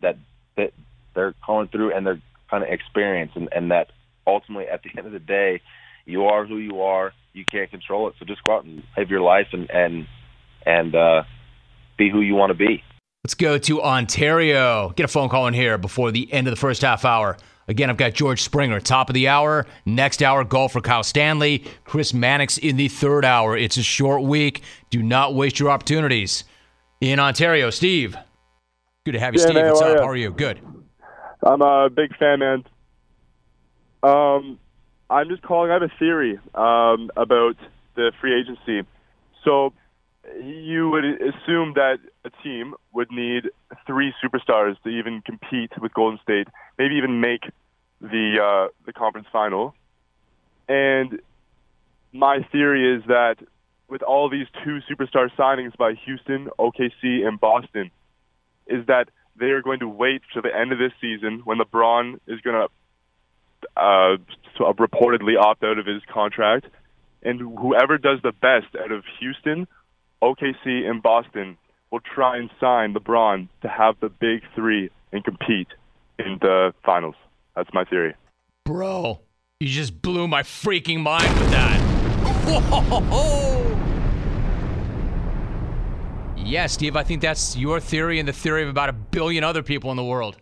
that 0.02 0.16
that 0.56 0.72
they're 1.14 1.34
going 1.46 1.68
through 1.68 1.94
and 1.94 2.06
they're 2.06 2.20
kind 2.50 2.62
of 2.62 2.70
experience, 2.70 3.32
and 3.34 3.48
and 3.52 3.70
that 3.70 3.90
ultimately 4.26 4.68
at 4.68 4.82
the 4.82 4.90
end 4.96 5.06
of 5.06 5.12
the 5.12 5.18
day, 5.18 5.60
you 6.04 6.26
are 6.26 6.46
who 6.46 6.58
you 6.58 6.82
are. 6.82 7.12
You 7.32 7.44
can't 7.50 7.70
control 7.70 8.08
it, 8.08 8.14
so 8.18 8.26
just 8.26 8.44
go 8.44 8.56
out 8.56 8.64
and 8.64 8.82
live 8.96 9.10
your 9.10 9.22
life 9.22 9.48
and 9.52 9.70
and 9.70 10.06
and 10.66 10.94
uh, 10.94 11.22
be 11.96 12.10
who 12.10 12.20
you 12.20 12.34
want 12.34 12.50
to 12.50 12.54
be. 12.54 12.82
Let's 13.24 13.34
go 13.34 13.56
to 13.56 13.82
Ontario. 13.82 14.92
Get 14.96 15.04
a 15.04 15.08
phone 15.08 15.28
call 15.28 15.46
in 15.46 15.54
here 15.54 15.78
before 15.78 16.10
the 16.10 16.30
end 16.32 16.48
of 16.48 16.52
the 16.52 16.60
first 16.60 16.82
half 16.82 17.04
hour. 17.04 17.36
Again, 17.68 17.88
I've 17.88 17.96
got 17.96 18.14
George 18.14 18.42
Springer, 18.42 18.80
top 18.80 19.08
of 19.08 19.14
the 19.14 19.28
hour. 19.28 19.66
Next 19.86 20.22
hour, 20.22 20.42
golf 20.42 20.72
for 20.72 20.80
Kyle 20.80 21.04
Stanley. 21.04 21.64
Chris 21.84 22.12
Mannix 22.12 22.58
in 22.58 22.76
the 22.76 22.88
third 22.88 23.24
hour. 23.24 23.56
It's 23.56 23.76
a 23.76 23.82
short 23.82 24.22
week. 24.22 24.62
Do 24.90 25.02
not 25.02 25.34
waste 25.34 25.60
your 25.60 25.70
opportunities. 25.70 26.42
In 27.00 27.20
Ontario, 27.20 27.70
Steve. 27.70 28.16
Good 29.04 29.12
to 29.12 29.18
have 29.18 29.34
you, 29.34 29.40
yeah, 29.40 29.46
Steve. 29.46 29.54
Man, 29.56 29.66
What's 29.66 29.80
how 29.80 29.86
up? 29.88 29.92
are 29.92 29.96
you? 29.96 30.02
How 30.02 30.08
are 30.10 30.16
you? 30.16 30.30
Good. 30.30 30.60
I'm 31.42 31.60
a 31.60 31.90
big 31.90 32.16
fan, 32.18 32.38
man. 32.38 32.64
Um, 34.04 34.60
I'm 35.10 35.28
just 35.28 35.42
calling. 35.42 35.70
I 35.70 35.74
have 35.74 35.82
a 35.82 35.92
theory 35.98 36.38
um, 36.54 37.10
about 37.16 37.56
the 37.96 38.12
free 38.20 38.38
agency. 38.38 38.88
So 39.44 39.72
you 40.40 40.88
would 40.90 41.04
assume 41.04 41.72
that 41.74 41.98
a 42.24 42.30
team 42.44 42.74
would 42.92 43.10
need 43.10 43.50
three 43.88 44.14
superstars 44.22 44.80
to 44.84 44.88
even 44.88 45.20
compete 45.22 45.72
with 45.80 45.92
Golden 45.94 46.20
State, 46.22 46.46
maybe 46.78 46.94
even 46.94 47.20
make 47.20 47.42
the 48.00 48.36
uh, 48.40 48.68
the 48.86 48.92
conference 48.92 49.26
final. 49.32 49.74
And 50.68 51.20
my 52.12 52.46
theory 52.52 52.98
is 52.98 53.02
that 53.08 53.36
with 53.88 54.02
all 54.02 54.30
these 54.30 54.46
two 54.64 54.78
superstar 54.88 55.28
signings 55.36 55.76
by 55.76 55.94
Houston, 56.04 56.50
OKC, 56.56 57.26
and 57.26 57.40
Boston, 57.40 57.90
is 58.66 58.86
that 58.86 59.08
they 59.38 59.46
are 59.46 59.62
going 59.62 59.80
to 59.80 59.88
wait 59.88 60.22
to 60.34 60.40
the 60.40 60.54
end 60.54 60.72
of 60.72 60.78
this 60.78 60.92
season 61.00 61.42
when 61.44 61.58
LeBron 61.58 62.20
is 62.26 62.40
going 62.40 62.66
to 62.66 62.68
uh, 63.76 64.16
reportedly 64.60 65.38
opt 65.38 65.62
out 65.64 65.78
of 65.78 65.86
his 65.86 66.02
contract, 66.12 66.66
and 67.22 67.40
whoever 67.40 67.98
does 67.98 68.18
the 68.22 68.32
best 68.32 68.74
out 68.78 68.92
of 68.92 69.04
Houston, 69.20 69.66
OKC, 70.22 70.88
and 70.88 71.02
Boston 71.02 71.56
will 71.90 72.00
try 72.00 72.38
and 72.38 72.50
sign 72.60 72.94
LeBron 72.94 73.48
to 73.62 73.68
have 73.68 73.96
the 74.00 74.08
big 74.08 74.42
three 74.54 74.90
and 75.12 75.24
compete 75.24 75.68
in 76.18 76.38
the 76.40 76.72
finals. 76.84 77.14
That's 77.54 77.72
my 77.72 77.84
theory. 77.84 78.14
Bro, 78.64 79.20
you 79.60 79.68
just 79.68 80.00
blew 80.00 80.26
my 80.26 80.42
freaking 80.42 81.00
mind 81.00 81.38
with 81.38 81.50
that. 81.50 83.48
Yeah, 86.44 86.66
Steve, 86.66 86.96
I 86.96 87.02
think 87.02 87.22
that's 87.22 87.56
your 87.56 87.80
theory 87.80 88.18
and 88.18 88.28
the 88.28 88.32
theory 88.32 88.62
of 88.62 88.68
about 88.68 88.88
a 88.88 88.92
billion 88.92 89.44
other 89.44 89.62
people 89.62 89.90
in 89.90 89.96
the 89.96 90.04
world. 90.04 90.36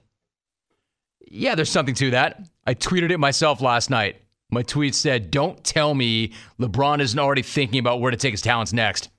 Yeah, 1.31 1.55
there's 1.55 1.71
something 1.71 1.95
to 1.97 2.11
that. 2.11 2.49
I 2.67 2.75
tweeted 2.75 3.11
it 3.11 3.19
myself 3.19 3.61
last 3.61 3.91
night. 3.91 4.17
My 4.51 4.63
tweet 4.63 4.95
said, 4.95 5.31
Don't 5.31 5.63
tell 5.63 5.95
me 5.95 6.33
LeBron 6.59 7.01
isn't 7.01 7.19
already 7.19 7.43
thinking 7.43 7.79
about 7.79 8.01
where 8.01 8.11
to 8.11 8.17
take 8.17 8.33
his 8.33 8.43
talents 8.43 8.73
next. 8.73 9.11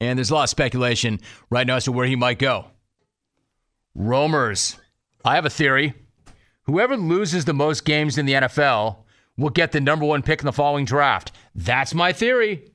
And 0.00 0.18
there's 0.18 0.30
a 0.30 0.34
lot 0.34 0.44
of 0.44 0.50
speculation 0.50 1.20
right 1.50 1.66
now 1.66 1.76
as 1.76 1.84
to 1.84 1.92
where 1.92 2.06
he 2.06 2.14
might 2.14 2.38
go. 2.38 2.66
Romers. 3.94 4.76
I 5.24 5.34
have 5.34 5.46
a 5.46 5.50
theory. 5.50 5.94
Whoever 6.64 6.96
loses 6.96 7.44
the 7.44 7.54
most 7.54 7.84
games 7.84 8.18
in 8.18 8.26
the 8.26 8.34
NFL 8.34 8.98
will 9.36 9.50
get 9.50 9.72
the 9.72 9.80
number 9.80 10.04
one 10.04 10.22
pick 10.22 10.40
in 10.40 10.46
the 10.46 10.52
following 10.52 10.84
draft. 10.84 11.32
That's 11.54 11.94
my 11.94 12.12
theory. 12.12 12.70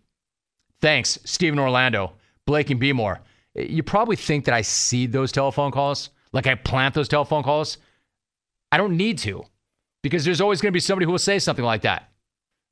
Thanks, 0.82 1.20
Stephen 1.26 1.60
Orlando, 1.60 2.14
Blake 2.50 2.72
and 2.72 2.82
Beemore. 2.82 3.20
You 3.54 3.84
probably 3.84 4.16
think 4.16 4.46
that 4.46 4.56
I 4.56 4.62
seed 4.62 5.12
those 5.12 5.32
telephone 5.32 5.70
calls, 5.70 6.10
like 6.34 6.48
I 6.48 6.56
plant 6.56 6.96
those 6.96 7.08
telephone 7.08 7.44
calls. 7.44 7.78
I 8.72 8.78
don't 8.78 8.98
need 8.98 9.20
to, 9.20 9.44
because 10.02 10.26
there's 10.26 10.42
always 10.42 10.60
going 10.60 10.72
to 10.72 10.76
be 10.76 10.80
somebody 10.80 11.06
who 11.06 11.12
will 11.12 11.20
say 11.20 11.38
something 11.38 11.64
like 11.64 11.84
that. 11.84 12.10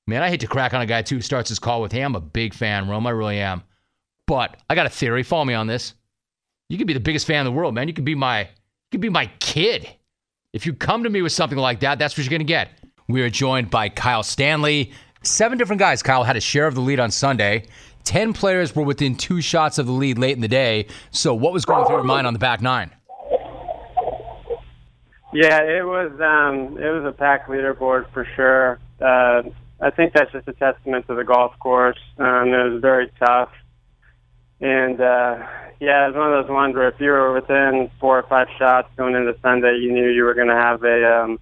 Man, 0.07 0.23
I 0.23 0.29
hate 0.29 0.39
to 0.39 0.47
crack 0.47 0.73
on 0.73 0.81
a 0.81 0.87
guy 0.87 1.03
too 1.03 1.17
who 1.17 1.21
starts 1.21 1.49
his 1.49 1.59
call 1.59 1.83
with, 1.83 1.91
"Hey, 1.91 2.01
I'm 2.01 2.15
a 2.15 2.19
big 2.19 2.55
fan, 2.55 2.89
Rome. 2.89 3.05
I 3.05 3.11
really 3.11 3.37
am." 3.37 3.61
But 4.25 4.57
I 4.67 4.73
got 4.73 4.87
a 4.87 4.89
theory. 4.89 5.21
Follow 5.21 5.45
me 5.45 5.53
on 5.53 5.67
this. 5.67 5.93
You 6.69 6.79
could 6.79 6.87
be 6.87 6.93
the 6.93 6.99
biggest 6.99 7.27
fan 7.27 7.41
in 7.41 7.45
the 7.45 7.51
world, 7.51 7.75
man. 7.75 7.87
You 7.87 7.93
could 7.93 8.03
be 8.03 8.15
my, 8.15 8.41
you 8.41 8.47
could 8.91 9.01
be 9.01 9.09
my 9.09 9.29
kid. 9.39 9.87
If 10.53 10.65
you 10.65 10.73
come 10.73 11.03
to 11.03 11.09
me 11.11 11.21
with 11.21 11.33
something 11.33 11.59
like 11.59 11.81
that, 11.81 11.99
that's 11.99 12.17
what 12.17 12.25
you're 12.25 12.31
going 12.31 12.39
to 12.39 12.45
get. 12.45 12.71
We 13.07 13.21
are 13.21 13.29
joined 13.29 13.69
by 13.69 13.89
Kyle 13.89 14.23
Stanley. 14.23 14.91
Seven 15.21 15.57
different 15.59 15.79
guys, 15.79 16.01
Kyle, 16.01 16.23
had 16.23 16.35
a 16.35 16.41
share 16.41 16.65
of 16.65 16.73
the 16.73 16.81
lead 16.81 16.99
on 16.99 17.11
Sunday. 17.11 17.65
Ten 18.07 18.31
players 18.31 18.73
were 18.73 18.83
within 18.83 19.15
two 19.15 19.41
shots 19.41 19.77
of 19.77 19.85
the 19.85 19.91
lead 19.91 20.17
late 20.17 20.33
in 20.33 20.39
the 20.39 20.47
day. 20.47 20.87
So, 21.11 21.33
what 21.35 21.51
was 21.51 21.65
going 21.65 21.85
through 21.85 21.97
your 21.97 22.05
mind 22.05 22.25
on 22.25 22.31
the 22.31 22.39
back 22.39 22.61
nine? 22.61 22.89
Yeah, 25.33 25.61
it 25.61 25.85
was 25.85 26.13
um, 26.21 26.77
it 26.81 26.89
was 26.89 27.03
a 27.03 27.11
packed 27.11 27.49
leaderboard 27.49 28.09
for 28.13 28.25
sure. 28.37 28.79
Uh, 29.01 29.49
I 29.81 29.89
think 29.89 30.13
that's 30.13 30.31
just 30.31 30.47
a 30.47 30.53
testament 30.53 31.05
to 31.07 31.15
the 31.15 31.25
golf 31.25 31.59
course. 31.59 31.99
Um, 32.17 32.53
it 32.53 32.71
was 32.71 32.81
very 32.81 33.11
tough, 33.19 33.49
and 34.61 35.01
uh, 35.01 35.45
yeah, 35.81 36.05
it 36.05 36.07
was 36.07 36.15
one 36.15 36.31
of 36.31 36.45
those 36.45 36.49
ones 36.49 36.75
where 36.75 36.87
if 36.87 37.01
you 37.01 37.09
were 37.09 37.33
within 37.33 37.91
four 37.99 38.17
or 38.17 38.23
five 38.29 38.47
shots 38.57 38.87
going 38.95 39.15
into 39.15 39.35
Sunday, 39.41 39.79
you 39.81 39.91
knew 39.91 40.07
you 40.07 40.23
were 40.23 40.33
going 40.33 40.47
to 40.47 40.55
have 40.55 40.81
a 40.85 41.23
um, 41.23 41.39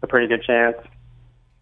a 0.00 0.06
pretty 0.06 0.28
good 0.28 0.44
chance. 0.44 0.78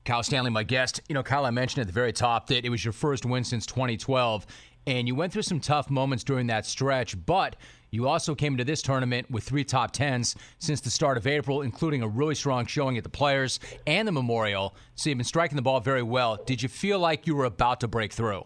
Kyle 0.09 0.23
Stanley, 0.23 0.49
my 0.49 0.62
guest. 0.62 1.03
You 1.11 1.14
know, 1.14 1.23
Kyle, 1.23 1.44
I 1.44 1.51
mentioned 1.51 1.83
at 1.83 1.87
the 1.87 1.92
very 1.92 2.14
top 2.14 2.47
that 2.47 2.64
it 2.64 2.71
was 2.71 2.83
your 2.83 2.94
first 2.94 3.27
win 3.27 3.44
since 3.44 3.66
2012, 3.66 4.47
and 4.87 5.07
you 5.07 5.14
went 5.14 5.35
through 5.35 5.42
some 5.42 5.61
tough 5.61 5.90
moments 5.90 6.25
during 6.25 6.47
that 6.47 6.64
stretch, 6.64 7.14
but 7.27 7.57
you 7.90 8.09
also 8.09 8.35
came 8.35 8.55
into 8.55 8.64
this 8.64 8.81
tournament 8.81 9.31
with 9.31 9.44
three 9.44 9.64
top 9.64 9.90
tens 9.90 10.35
since 10.61 10.81
the 10.81 10.88
start 10.88 11.18
of 11.18 11.27
April, 11.27 11.61
including 11.61 12.03
a 12.03 12.09
really 12.09 12.35
strong 12.35 12.64
showing 12.64 12.97
at 12.97 13.03
the 13.03 13.11
Players 13.11 13.61
and 13.87 14.09
the 14.09 14.12
Memorial. 14.12 14.75
So 14.94 15.11
you've 15.11 15.18
been 15.18 15.27
striking 15.27 15.57
the 15.57 15.62
ball 15.62 15.81
very 15.81 16.03
well. 16.03 16.42
Did 16.42 16.62
you 16.62 16.71
feel 16.71 16.99
like 16.99 17.27
you 17.27 17.37
were 17.37 17.44
about 17.44 17.81
to 17.81 17.88
break 17.88 18.14
through? 18.14 18.44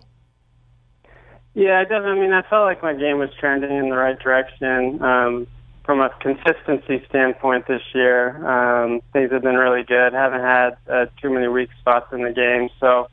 Yeah, 1.54 1.78
I 1.78 1.84
definitely. 1.84 2.10
I 2.10 2.22
mean, 2.22 2.32
I 2.32 2.42
felt 2.42 2.64
like 2.64 2.82
my 2.82 2.94
game 2.94 3.20
was 3.20 3.30
trending 3.38 3.70
in 3.70 3.88
the 3.88 3.96
right 3.96 4.18
direction. 4.18 5.00
Um, 5.00 5.46
from 5.84 6.00
a 6.00 6.10
consistency 6.20 7.04
standpoint 7.08 7.66
this 7.66 7.82
year, 7.94 8.46
um, 8.46 9.00
things 9.12 9.32
have 9.32 9.42
been 9.42 9.56
really 9.56 9.82
good. 9.82 10.12
Haven't 10.12 10.40
had 10.40 10.76
uh, 10.88 11.06
too 11.20 11.30
many 11.30 11.48
weak 11.48 11.70
spots 11.80 12.12
in 12.12 12.22
the 12.22 12.32
game, 12.32 12.68
so 12.78 13.08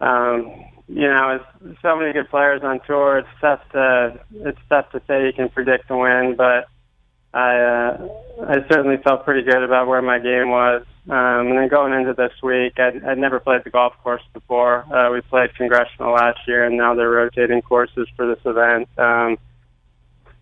um, 0.00 0.64
you 0.88 1.06
know, 1.06 1.40
it's 1.64 1.82
so 1.82 1.96
many 1.96 2.12
good 2.12 2.30
players 2.30 2.62
on 2.62 2.80
tour. 2.86 3.18
It's 3.18 3.28
tough 3.40 3.60
to 3.72 4.18
it's 4.32 4.58
tough 4.68 4.90
to 4.92 5.02
say 5.06 5.26
you 5.26 5.32
can 5.32 5.48
predict 5.48 5.88
the 5.88 5.96
win, 5.96 6.34
but 6.36 6.68
I 7.34 7.56
uh, 7.58 8.08
I 8.48 8.54
certainly 8.70 8.96
felt 8.98 9.24
pretty 9.24 9.42
good 9.42 9.62
about 9.62 9.86
where 9.86 10.00
my 10.00 10.18
game 10.18 10.50
was. 10.50 10.84
Um, 11.10 11.48
and 11.48 11.58
then 11.58 11.68
going 11.68 11.94
into 11.94 12.12
this 12.12 12.32
week, 12.42 12.78
I'd, 12.78 13.02
I'd 13.02 13.18
never 13.18 13.40
played 13.40 13.64
the 13.64 13.70
golf 13.70 13.94
course 14.02 14.22
before. 14.34 14.84
Uh, 14.94 15.10
we 15.10 15.22
played 15.22 15.54
Congressional 15.54 16.12
last 16.12 16.38
year, 16.46 16.64
and 16.64 16.76
now 16.76 16.94
they're 16.94 17.08
rotating 17.08 17.62
courses 17.62 18.06
for 18.14 18.26
this 18.26 18.44
event. 18.44 18.88
Um, 18.98 19.38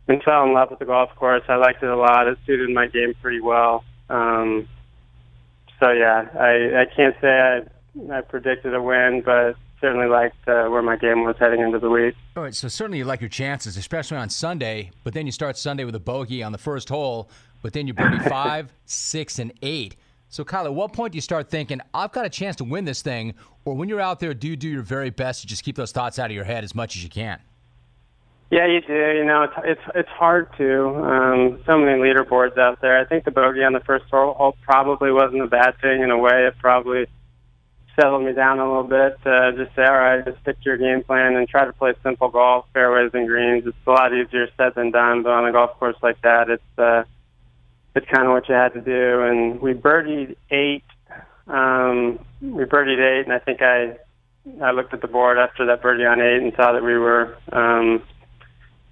and 0.09 0.23
fell 0.23 0.45
in 0.45 0.53
love 0.53 0.71
with 0.71 0.79
the 0.79 0.85
golf 0.85 1.11
course. 1.17 1.43
I 1.49 1.57
liked 1.57 1.83
it 1.83 1.89
a 1.89 1.97
lot. 1.97 2.29
It 2.29 2.39
suited 2.47 2.71
my 2.71 2.87
game 2.87 3.15
pretty 3.21 3.41
well. 3.41 3.85
Um, 4.09 4.69
so 5.81 5.91
yeah, 5.91 6.29
I, 6.39 6.83
I 6.83 6.85
can't 6.95 7.17
say 7.21 7.29
I, 7.29 8.19
I 8.19 8.21
predicted 8.21 8.75
a 8.75 8.83
win, 8.83 9.23
but 9.25 9.57
certainly 9.81 10.07
liked 10.07 10.37
uh, 10.49 10.67
where 10.69 10.83
my 10.83 10.97
game 10.97 11.25
was 11.25 11.37
heading 11.39 11.61
into 11.61 11.79
the 11.79 11.91
week. 11.91 12.15
All 12.37 12.43
right, 12.43 12.55
so 12.55 12.69
certainly 12.69 12.99
you 12.99 13.05
like 13.05 13.21
your 13.21 13.29
chances, 13.29 13.77
especially 13.77 14.17
on 14.17 14.31
Sunday. 14.31 14.91
But 15.05 15.15
then 15.15 15.27
you 15.27 15.33
start 15.33 15.59
Sunday 15.59 15.85
with 15.85 15.95
a 15.95 16.01
bogey 16.01 16.43
on 16.43 16.53
the 16.53 16.59
first 16.59 16.89
hole, 16.89 17.31
but 17.63 17.73
then 17.73 17.87
you 17.87 17.95
birdie 17.95 18.19
five, 18.29 18.73
six, 18.87 19.39
and 19.39 19.53
eight. 19.63 19.97
So, 20.29 20.45
Kyle, 20.45 20.67
at 20.67 20.75
what 20.75 20.93
point 20.93 21.13
do 21.13 21.17
you 21.17 21.23
start 21.23 21.51
thinking, 21.51 21.81
I've 21.95 22.13
got 22.13 22.27
a 22.27 22.29
chance 22.29 22.57
to 22.57 22.65
win 22.65 22.85
this 22.85 23.01
thing? 23.01 23.35
Or 23.65 23.75
when 23.75 23.89
you're 23.89 24.01
out 24.01 24.19
there, 24.19 24.35
do 24.35 24.49
you 24.49 24.57
do 24.57 24.69
your 24.69 24.83
very 24.83 25.11
best 25.11 25.43
to 25.43 25.47
just 25.47 25.63
keep 25.63 25.77
those 25.77 25.93
thoughts 25.93 26.19
out 26.19 26.31
of 26.31 26.35
your 26.35 26.45
head 26.45 26.65
as 26.65 26.75
much 26.75 26.97
as 26.97 27.05
you 27.05 27.11
can? 27.11 27.41
Yeah, 28.51 28.67
you 28.67 28.81
do. 28.81 28.95
You 28.95 29.25
know, 29.25 29.43
it's 29.43 29.55
it's 29.65 29.81
it's 29.95 30.09
hard 30.09 30.49
to. 30.59 30.87
Um, 30.89 31.63
so 31.67 31.79
many 31.79 31.99
leaderboards 32.01 32.57
out 32.57 32.81
there. 32.81 32.99
I 32.99 33.05
think 33.05 33.25
the 33.25 33.33
bogey 33.33 33.65
on 33.65 33.73
the 33.73 33.81
first 33.81 34.05
hole 34.11 34.57
probably 34.63 35.11
wasn't 35.11 35.43
a 35.43 35.49
bad 35.49 35.81
thing 35.81 36.03
in 36.03 36.11
a 36.11 36.19
way. 36.19 36.47
It 36.47 36.55
probably 36.61 37.07
settled 37.99 38.23
me 38.23 38.33
down 38.33 38.61
a 38.61 38.67
little 38.67 38.85
bit. 38.85 39.19
Uh, 39.27 39.51
just 39.53 39.75
say, 39.75 39.85
all 39.85 39.99
right, 39.99 40.25
just 40.25 40.41
stick 40.43 40.61
to 40.61 40.65
your 40.65 40.77
game 40.77 41.03
plan 41.03 41.35
and 41.35 41.49
try 41.49 41.65
to 41.65 41.73
play 41.73 41.95
simple 42.05 42.29
golf, 42.29 42.67
fairways 42.73 43.11
and 43.15 43.27
greens. 43.27 43.67
It's 43.67 43.77
a 43.87 43.91
lot 43.91 44.13
easier 44.13 44.47
said 44.57 44.75
than 44.77 44.93
done. 44.93 45.25
But 45.25 45.33
on 45.33 45.49
a 45.49 45.53
golf 45.53 45.77
course 45.79 45.97
like 46.01 46.21
that, 46.23 46.49
it's 46.49 46.79
uh, 46.79 47.03
it's 47.97 48.07
kind 48.07 48.29
of 48.29 48.33
what 48.33 48.49
you 48.49 48.55
had 48.55 48.75
to 48.75 48.81
do. 48.81 49.23
And 49.23 49.61
we 49.61 49.75
birdied 49.75 50.37
eight. 50.53 50.85
Um, 51.49 52.21
we 52.41 52.65
birdied 52.65 53.01
eight, 53.01 53.25
and 53.25 53.33
I 53.33 53.41
think 53.41 53.61
I 53.61 53.97
I 54.63 54.71
looked 54.71 54.95
at 54.95 55.01
the 55.01 55.09
board 55.09 55.37
after 55.37 55.67
that 55.67 55.83
birdie 55.83 56.05
on 56.05 56.21
eight 56.21 56.43
and 56.43 56.53
saw 56.55 56.73
that 56.73 56.85
we 56.85 56.97
were. 56.97 57.37
Um, 57.51 58.03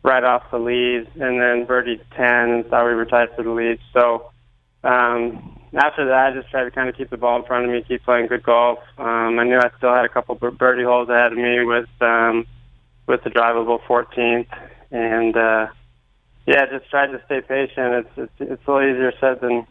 right 0.05 0.23
off 0.23 0.51
the 0.51 0.59
lead, 0.59 1.09
and 1.15 1.41
then 1.41 1.67
birdied 1.67 2.01
10 2.15 2.27
and 2.27 2.67
thought 2.67 2.87
we 2.87 2.95
were 2.95 3.07
tied 3.07 3.31
for 3.35 3.43
the 3.43 3.51
lead. 3.51 3.79
So 3.93 4.31
um, 4.85 5.59
after 5.75 6.07
that, 6.07 6.27
I 6.27 6.35
just 6.35 6.51
tried 6.51 6.65
to 6.65 6.71
kind 6.71 6.89
of 6.89 6.97
keep 6.97 7.11
the 7.11 7.17
ball 7.17 7.41
in 7.41 7.47
front 7.47 7.65
of 7.65 7.71
me, 7.71 7.83
keep 7.89 8.05
playing 8.05 8.27
good 8.27 8.43
golf. 8.43 8.79
Um, 8.99 9.39
I 9.39 9.45
knew 9.45 9.59
I 9.59 9.71
still 9.79 9.95
had 9.95 10.05
a 10.05 10.09
couple 10.11 10.35
birdie 10.35 10.85
holes 10.85 11.09
ahead 11.09 11.33
of 11.33 11.39
me 11.39 11.65
with 11.65 11.89
um, 12.01 12.47
with 13.07 13.25
the 13.25 13.31
drivable 13.31 13.81
14th, 13.83 14.47
and 14.91 15.37
uh, 15.37 15.67
yeah, 16.47 16.67
just 16.67 16.89
tried 16.91 17.09
to 17.09 17.21
stay 17.25 17.41
patient. 17.41 18.07
It's 18.07 18.11
it's, 18.17 18.33
it's 18.53 18.69
a 18.69 18.71
little 18.71 18.89
easier 18.89 19.13
said 19.19 19.41
than 19.41 19.67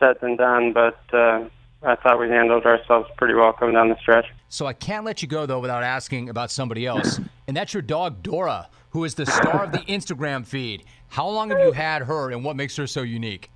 said 0.00 0.16
than 0.20 0.36
done, 0.36 0.72
but 0.72 0.98
uh, 1.12 1.44
I 1.82 1.94
thought 1.94 2.18
we 2.18 2.28
handled 2.28 2.66
ourselves 2.66 3.08
pretty 3.16 3.34
well 3.34 3.52
coming 3.52 3.74
down 3.74 3.88
the 3.88 3.98
stretch. 4.00 4.26
So 4.48 4.66
I 4.66 4.72
can't 4.72 5.04
let 5.04 5.22
you 5.22 5.28
go 5.28 5.46
though 5.46 5.60
without 5.60 5.84
asking 5.84 6.28
about 6.28 6.50
somebody 6.50 6.84
else, 6.84 7.20
and 7.46 7.56
that's 7.56 7.72
your 7.72 7.82
dog 7.82 8.24
Dora, 8.24 8.68
who 8.98 9.04
is 9.04 9.14
the 9.14 9.26
star 9.26 9.64
of 9.64 9.70
the 9.70 9.78
Instagram 9.78 10.44
feed. 10.44 10.82
How 11.06 11.28
long 11.28 11.50
have 11.50 11.60
you 11.60 11.70
had 11.70 12.02
her, 12.02 12.32
and 12.32 12.44
what 12.44 12.56
makes 12.56 12.76
her 12.76 12.88
so 12.88 13.02
unique? 13.02 13.48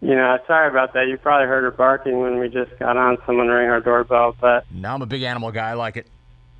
You 0.00 0.14
know, 0.14 0.38
sorry 0.46 0.70
about 0.70 0.94
that. 0.94 1.06
You 1.08 1.18
probably 1.18 1.46
heard 1.46 1.64
her 1.64 1.70
barking 1.70 2.18
when 2.18 2.38
we 2.38 2.48
just 2.48 2.70
got 2.78 2.96
on. 2.96 3.18
Someone 3.26 3.48
rang 3.48 3.68
our 3.68 3.80
doorbell, 3.80 4.34
but 4.40 4.64
now 4.72 4.94
I'm 4.94 5.02
a 5.02 5.06
big 5.06 5.22
animal 5.22 5.52
guy. 5.52 5.68
I 5.68 5.74
like 5.74 5.98
it. 5.98 6.06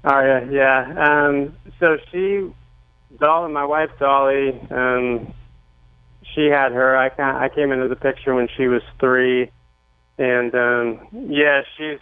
Oh 0.05 0.21
yeah, 0.21 0.45
yeah. 0.51 1.29
Um, 1.29 1.57
so 1.79 1.97
she, 2.13 2.53
Dolly, 3.19 3.51
my 3.51 3.65
wife 3.65 3.91
Dolly, 3.99 4.51
um, 4.71 5.33
she 6.35 6.49
had 6.49 6.73
her. 6.73 6.95
I 6.95 7.09
I 7.19 7.49
came 7.49 7.73
into 7.73 7.89
the 7.89 7.97
picture 7.97 8.35
when 8.35 8.49
she 8.55 8.69
was 8.69 8.83
three, 8.99 9.51
and 10.19 10.55
um, 10.55 11.09
yeah, 11.31 11.63
she's. 11.79 11.99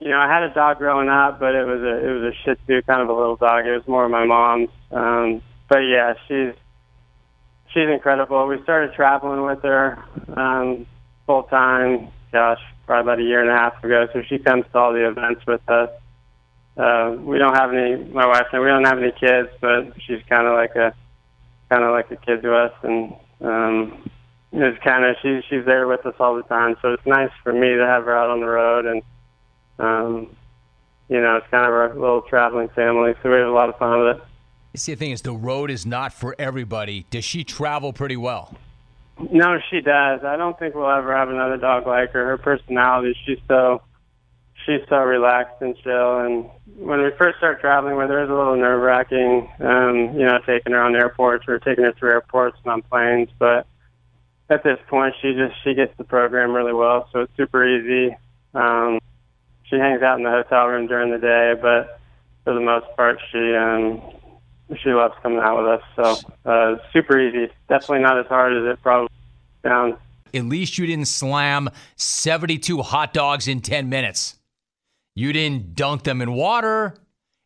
You 0.00 0.08
know, 0.08 0.18
I 0.18 0.32
had 0.32 0.42
a 0.42 0.54
dog 0.54 0.78
growing 0.78 1.10
up, 1.10 1.38
but 1.38 1.54
it 1.54 1.66
was 1.66 1.82
a 1.82 2.08
it 2.08 2.10
was 2.10 2.32
a 2.32 2.36
Shih 2.42 2.54
Tzu, 2.64 2.82
kind 2.82 3.02
of 3.02 3.10
a 3.10 3.12
little 3.12 3.36
dog. 3.36 3.66
It 3.66 3.72
was 3.72 3.86
more 3.86 4.06
of 4.06 4.10
my 4.10 4.24
mom's. 4.24 4.70
Um, 4.90 5.42
but 5.68 5.80
yeah, 5.80 6.14
she's 6.26 6.54
she's 7.72 7.88
incredible. 7.88 8.46
We 8.46 8.62
started 8.62 8.94
traveling 8.94 9.44
with 9.44 9.62
her 9.62 10.02
um, 10.34 10.86
full 11.26 11.42
time. 11.44 12.08
Gosh, 12.32 12.60
probably 12.86 13.12
about 13.12 13.20
a 13.20 13.28
year 13.28 13.42
and 13.42 13.50
a 13.50 13.54
half 13.54 13.84
ago. 13.84 14.06
So 14.14 14.22
she 14.26 14.38
comes 14.38 14.64
to 14.72 14.78
all 14.78 14.94
the 14.94 15.06
events 15.06 15.42
with 15.46 15.68
us. 15.68 15.90
Uh, 16.78 17.16
we 17.20 17.36
don't 17.36 17.54
have 17.54 17.74
any. 17.74 17.96
My 17.96 18.26
wife 18.26 18.46
and 18.52 18.62
we 18.62 18.68
don't 18.68 18.86
have 18.86 18.98
any 18.98 19.12
kids, 19.12 19.50
but 19.60 19.92
she's 20.06 20.22
kind 20.30 20.46
of 20.46 20.54
like 20.54 20.76
a 20.76 20.94
kind 21.68 21.84
of 21.84 21.92
like 21.92 22.10
a 22.10 22.16
kid 22.16 22.40
to 22.40 22.56
us, 22.56 22.72
and 22.82 23.12
um, 23.42 24.10
it's 24.52 24.82
kind 24.82 25.04
of 25.04 25.16
she 25.20 25.40
she's 25.50 25.66
there 25.66 25.86
with 25.86 26.06
us 26.06 26.14
all 26.18 26.36
the 26.36 26.42
time. 26.44 26.76
So 26.80 26.94
it's 26.94 27.06
nice 27.06 27.30
for 27.42 27.52
me 27.52 27.76
to 27.76 27.86
have 27.86 28.04
her 28.04 28.16
out 28.16 28.30
on 28.30 28.40
the 28.40 28.46
road, 28.46 28.86
and 28.86 29.02
um, 29.80 30.36
you 31.08 31.20
know, 31.20 31.36
it's 31.36 31.46
kind 31.50 31.66
of 31.66 31.72
our 31.72 31.94
little 31.94 32.22
traveling 32.22 32.68
family. 32.68 33.14
So 33.22 33.30
we 33.30 33.36
have 33.36 33.48
a 33.48 33.52
lot 33.52 33.68
of 33.68 33.76
fun 33.78 33.98
with 33.98 34.16
it. 34.16 34.22
You 34.72 34.78
see, 34.78 34.94
the 34.94 34.98
thing 34.98 35.10
is, 35.10 35.22
the 35.22 35.32
road 35.32 35.70
is 35.70 35.84
not 35.84 36.12
for 36.12 36.36
everybody. 36.38 37.06
Does 37.10 37.24
she 37.24 37.42
travel 37.42 37.92
pretty 37.92 38.16
well? 38.16 38.56
No, 39.32 39.58
she 39.70 39.80
does. 39.80 40.20
I 40.24 40.36
don't 40.36 40.58
think 40.58 40.74
we'll 40.74 40.88
ever 40.88 41.14
have 41.14 41.28
another 41.28 41.56
dog 41.56 41.86
like 41.86 42.12
her. 42.12 42.24
Her 42.24 42.38
personality, 42.38 43.16
she's 43.26 43.38
so 43.48 43.82
she's 44.64 44.80
so 44.88 44.96
relaxed 44.98 45.60
and 45.60 45.76
chill. 45.82 46.20
And 46.20 46.48
when 46.76 47.02
we 47.02 47.10
first 47.18 47.38
started 47.38 47.60
traveling 47.60 47.96
with 47.96 48.08
her, 48.08 48.20
it 48.20 48.22
was 48.22 48.30
a 48.30 48.34
little 48.34 48.56
nerve 48.56 48.80
wracking. 48.80 49.50
Um, 49.58 50.14
you 50.14 50.24
know, 50.24 50.38
taking 50.46 50.72
her 50.72 50.80
on 50.80 50.94
airports 50.94 51.46
or 51.48 51.58
taking 51.58 51.84
her 51.84 51.92
through 51.92 52.12
airports 52.12 52.56
and 52.64 52.72
on 52.72 52.82
planes. 52.82 53.28
But 53.38 53.66
at 54.48 54.62
this 54.62 54.78
point, 54.88 55.14
she 55.20 55.34
just 55.34 55.54
she 55.64 55.74
gets 55.74 55.92
the 55.98 56.04
program 56.04 56.52
really 56.52 56.72
well, 56.72 57.08
so 57.12 57.20
it's 57.20 57.36
super 57.36 57.66
easy. 57.66 58.16
Um, 58.54 59.00
she 59.70 59.76
hangs 59.76 60.02
out 60.02 60.18
in 60.18 60.24
the 60.24 60.30
hotel 60.30 60.66
room 60.66 60.88
during 60.88 61.10
the 61.10 61.18
day, 61.18 61.54
but 61.60 62.00
for 62.44 62.52
the 62.52 62.60
most 62.60 62.86
part, 62.96 63.18
she 63.30 63.54
um, 63.54 64.02
she 64.82 64.90
loves 64.90 65.14
coming 65.22 65.38
out 65.38 65.62
with 65.62 65.66
us. 65.66 65.82
So 65.96 66.50
uh, 66.50 66.76
super 66.92 67.18
easy. 67.18 67.52
Definitely 67.68 68.00
not 68.00 68.18
as 68.18 68.26
hard 68.26 68.56
as 68.56 68.72
it 68.72 68.82
probably 68.82 69.08
sounds. 69.62 69.96
At 70.34 70.44
least 70.44 70.78
you 70.78 70.86
didn't 70.86 71.08
slam 71.08 71.70
72 71.96 72.82
hot 72.82 73.12
dogs 73.12 73.48
in 73.48 73.60
10 73.60 73.88
minutes. 73.88 74.36
You 75.14 75.32
didn't 75.32 75.74
dunk 75.74 76.04
them 76.04 76.20
in 76.22 76.32
water 76.32 76.94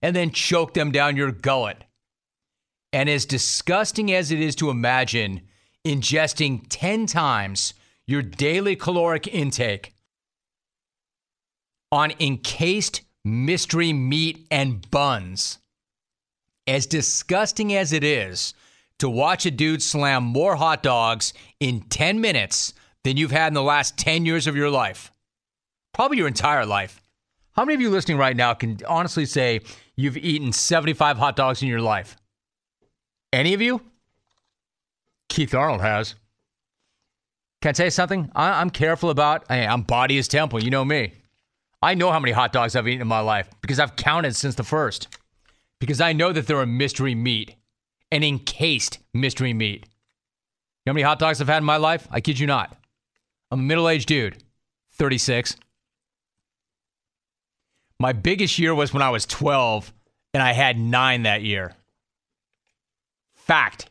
and 0.03 0.15
then 0.15 0.31
choke 0.31 0.75
them 0.75 0.93
down 0.93 1.17
your 1.17 1.33
gullet. 1.33 1.83
And 2.93 3.09
as 3.09 3.25
disgusting 3.25 4.13
as 4.13 4.31
it 4.31 4.39
is 4.39 4.55
to 4.57 4.69
imagine 4.71 5.41
ingesting 5.85 6.67
10 6.69 7.07
times 7.07 7.75
your 8.07 8.23
daily 8.23 8.77
caloric 8.77 9.27
intake 9.27 9.94
on 11.95 12.13
encased 12.19 13.03
mystery 13.25 13.93
meat 13.93 14.49
and 14.51 14.91
buns, 14.91 15.61
as 16.67 16.87
disgusting 16.87 17.73
as 17.73 17.93
it 17.93 18.03
is 18.03 18.53
to 18.99 19.09
watch 19.09 19.47
a 19.47 19.51
dude 19.53 19.81
slam 19.81 20.25
more 20.25 20.57
hot 20.57 20.83
dogs 20.83 21.33
in 21.61 21.81
10 21.83 22.21
minutes 22.21 22.75
than 23.05 23.17
you've 23.17 23.31
had 23.31 23.47
in 23.47 23.55
the 23.55 23.63
last 23.63 23.97
10 23.97 24.27
years 24.27 24.49
of 24.49 24.57
your 24.57 24.71
life, 24.71 25.13
probably 25.93 26.17
your 26.17 26.27
entire 26.27 26.67
life. 26.67 27.01
How 27.53 27.65
many 27.65 27.77
of 27.77 27.81
you 27.81 27.91
listening 27.91 28.19
right 28.19 28.37
now 28.37 28.55
can 28.55 28.81
honestly 28.89 29.25
say 29.25 29.61
you've 29.95 30.17
eaten 30.17 30.53
75 30.53 31.17
hot 31.17 31.37
dogs 31.37 31.63
in 31.63 31.69
your 31.69 31.81
life? 31.81 32.17
Any 33.33 33.55
of 33.55 33.63
you? 33.63 33.81
Keith 35.29 35.55
Arnold 35.55 35.81
has. 35.81 36.17
Can 37.63 37.69
I 37.69 37.73
tell 37.73 37.87
you 37.87 37.91
something? 37.91 38.33
I, 38.35 38.61
am 38.61 38.71
careful 38.71 39.11
about. 39.11 39.45
I, 39.49 39.65
I'm 39.65 39.83
body 39.83 40.19
is 40.19 40.27
temple. 40.27 40.61
You 40.61 40.71
know 40.71 40.85
me. 40.85 41.13
I 41.85 41.93
know 41.93 42.11
how 42.11 42.19
many 42.19 42.33
hot 42.33 42.51
dogs 42.51 42.75
I've 42.75 42.89
eaten 42.89 43.03
in 43.03 43.09
my 43.09 43.21
life 43.21 43.51
because 43.61 43.79
I've 43.79 43.95
counted 43.95 44.35
since 44.35 44.55
the 44.55 44.65
first 44.65 45.09
because 45.81 46.01
I 46.01 46.15
know 46.15 46.33
that 46.33 46.47
they're 46.47 46.63
a 46.63 46.67
mystery 46.67 47.15
meat, 47.15 47.57
an 48.11 48.25
encased 48.25 49.01
mystery 49.13 49.53
meat. 49.53 49.85
You 49.85 50.87
know 50.87 50.93
how 50.93 50.95
many 50.95 51.03
hot 51.03 51.19
dogs 51.19 51.43
I've 51.43 51.49
had 51.49 51.59
in 51.59 51.65
my 51.65 51.77
life? 51.77 52.09
I 52.11 52.23
kid 52.23 52.39
you 52.39 52.47
not. 52.47 52.75
I'm 53.51 53.61
a 53.61 53.63
middle 53.63 53.87
aged 53.87 54.09
dude, 54.09 54.43
36. 54.95 55.57
My 58.01 58.15
biggest 58.15 58.59
year 58.59 58.75
was 58.75 58.95
when 58.95 59.03
I 59.03 59.11
was 59.11 59.27
12, 59.27 59.93
and 60.33 60.43
I 60.43 60.55
had 60.55 60.79
nine 60.79 61.25
that 61.25 61.43
year. 61.43 61.75
Fact. 63.35 63.91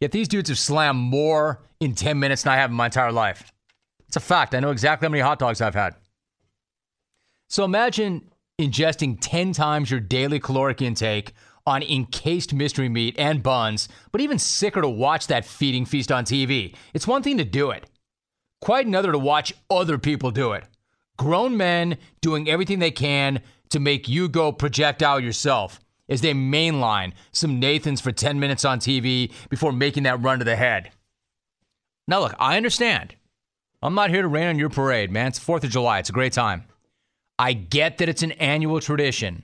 Yet 0.00 0.12
these 0.12 0.28
dudes 0.28 0.50
have 0.50 0.58
slammed 0.58 0.98
more 0.98 1.62
in 1.80 1.94
10 1.94 2.18
minutes 2.18 2.42
than 2.42 2.52
I 2.52 2.56
have 2.56 2.68
in 2.68 2.76
my 2.76 2.86
entire 2.86 3.10
life. 3.10 3.50
It's 4.06 4.16
a 4.16 4.20
fact. 4.20 4.54
I 4.54 4.60
know 4.60 4.70
exactly 4.70 5.06
how 5.06 5.10
many 5.10 5.22
hot 5.22 5.38
dogs 5.38 5.62
I've 5.62 5.74
had. 5.74 5.94
So 7.48 7.64
imagine 7.64 8.30
ingesting 8.60 9.18
10 9.20 9.52
times 9.52 9.90
your 9.90 10.00
daily 10.00 10.40
caloric 10.40 10.80
intake 10.80 11.32
on 11.66 11.82
encased 11.82 12.52
mystery 12.52 12.88
meat 12.88 13.14
and 13.18 13.42
buns, 13.42 13.88
but 14.12 14.20
even 14.20 14.38
sicker 14.38 14.82
to 14.82 14.88
watch 14.88 15.26
that 15.28 15.44
feeding 15.44 15.86
feast 15.86 16.12
on 16.12 16.24
TV. 16.24 16.74
It's 16.92 17.06
one 17.06 17.22
thing 17.22 17.38
to 17.38 17.44
do 17.44 17.70
it, 17.70 17.86
quite 18.60 18.86
another 18.86 19.12
to 19.12 19.18
watch 19.18 19.54
other 19.70 19.98
people 19.98 20.30
do 20.30 20.52
it. 20.52 20.64
Grown 21.16 21.56
men 21.56 21.96
doing 22.20 22.48
everything 22.48 22.80
they 22.80 22.90
can 22.90 23.40
to 23.70 23.80
make 23.80 24.08
you 24.08 24.28
go 24.28 24.52
projectile 24.52 25.20
yourself 25.20 25.80
as 26.08 26.20
they 26.20 26.34
mainline 26.34 27.12
some 27.32 27.58
Nathans 27.58 28.00
for 28.00 28.12
10 28.12 28.38
minutes 28.38 28.64
on 28.64 28.78
TV 28.78 29.32
before 29.48 29.72
making 29.72 30.02
that 30.02 30.22
run 30.22 30.38
to 30.38 30.44
the 30.44 30.56
head. 30.56 30.90
Now, 32.06 32.20
look, 32.20 32.34
I 32.38 32.56
understand. 32.56 33.14
I'm 33.80 33.94
not 33.94 34.10
here 34.10 34.22
to 34.22 34.28
rain 34.28 34.48
on 34.48 34.58
your 34.58 34.68
parade, 34.68 35.10
man. 35.10 35.28
It's 35.28 35.38
4th 35.38 35.64
of 35.64 35.70
July. 35.70 35.98
It's 35.98 36.10
a 36.10 36.12
great 36.12 36.32
time. 36.32 36.64
I 37.38 37.52
get 37.52 37.98
that 37.98 38.08
it's 38.08 38.22
an 38.22 38.32
annual 38.32 38.80
tradition. 38.80 39.42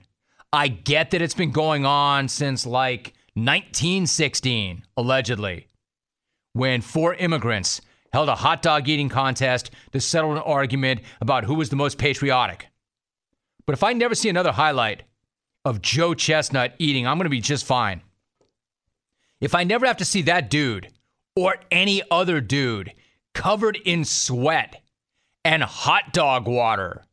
I 0.52 0.68
get 0.68 1.10
that 1.10 1.22
it's 1.22 1.34
been 1.34 1.50
going 1.52 1.84
on 1.84 2.28
since 2.28 2.66
like 2.66 3.14
1916, 3.34 4.84
allegedly, 4.96 5.68
when 6.52 6.80
four 6.80 7.14
immigrants 7.14 7.80
held 8.12 8.28
a 8.28 8.34
hot 8.34 8.62
dog 8.62 8.88
eating 8.88 9.08
contest 9.08 9.70
to 9.92 10.00
settle 10.00 10.32
an 10.32 10.38
argument 10.38 11.00
about 11.20 11.44
who 11.44 11.54
was 11.54 11.68
the 11.68 11.76
most 11.76 11.98
patriotic. 11.98 12.66
But 13.66 13.74
if 13.74 13.84
I 13.84 13.92
never 13.92 14.14
see 14.14 14.28
another 14.28 14.52
highlight 14.52 15.04
of 15.64 15.80
Joe 15.82 16.14
Chestnut 16.14 16.74
eating, 16.78 17.06
I'm 17.06 17.18
going 17.18 17.26
to 17.26 17.30
be 17.30 17.40
just 17.40 17.64
fine. 17.64 18.02
If 19.40 19.54
I 19.54 19.64
never 19.64 19.86
have 19.86 19.98
to 19.98 20.04
see 20.04 20.22
that 20.22 20.50
dude 20.50 20.88
or 21.36 21.56
any 21.70 22.02
other 22.10 22.40
dude 22.40 22.92
covered 23.32 23.78
in 23.84 24.04
sweat 24.04 24.82
and 25.44 25.62
hot 25.62 26.12
dog 26.12 26.48
water, 26.48 27.04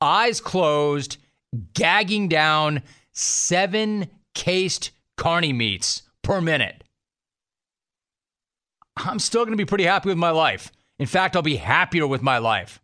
eyes 0.00 0.40
closed, 0.40 1.18
gagging 1.74 2.28
down 2.28 2.82
seven 3.12 4.08
cased 4.34 4.90
carny 5.16 5.52
meats 5.52 6.02
per 6.22 6.40
minute. 6.40 6.84
I'm 8.96 9.18
still 9.18 9.44
going 9.44 9.56
to 9.56 9.62
be 9.62 9.68
pretty 9.68 9.84
happy 9.84 10.08
with 10.08 10.18
my 10.18 10.30
life. 10.30 10.70
In 10.98 11.06
fact, 11.06 11.34
I'll 11.34 11.42
be 11.42 11.56
happier 11.56 12.06
with 12.06 12.22
my 12.22 12.38
life. 12.38 12.80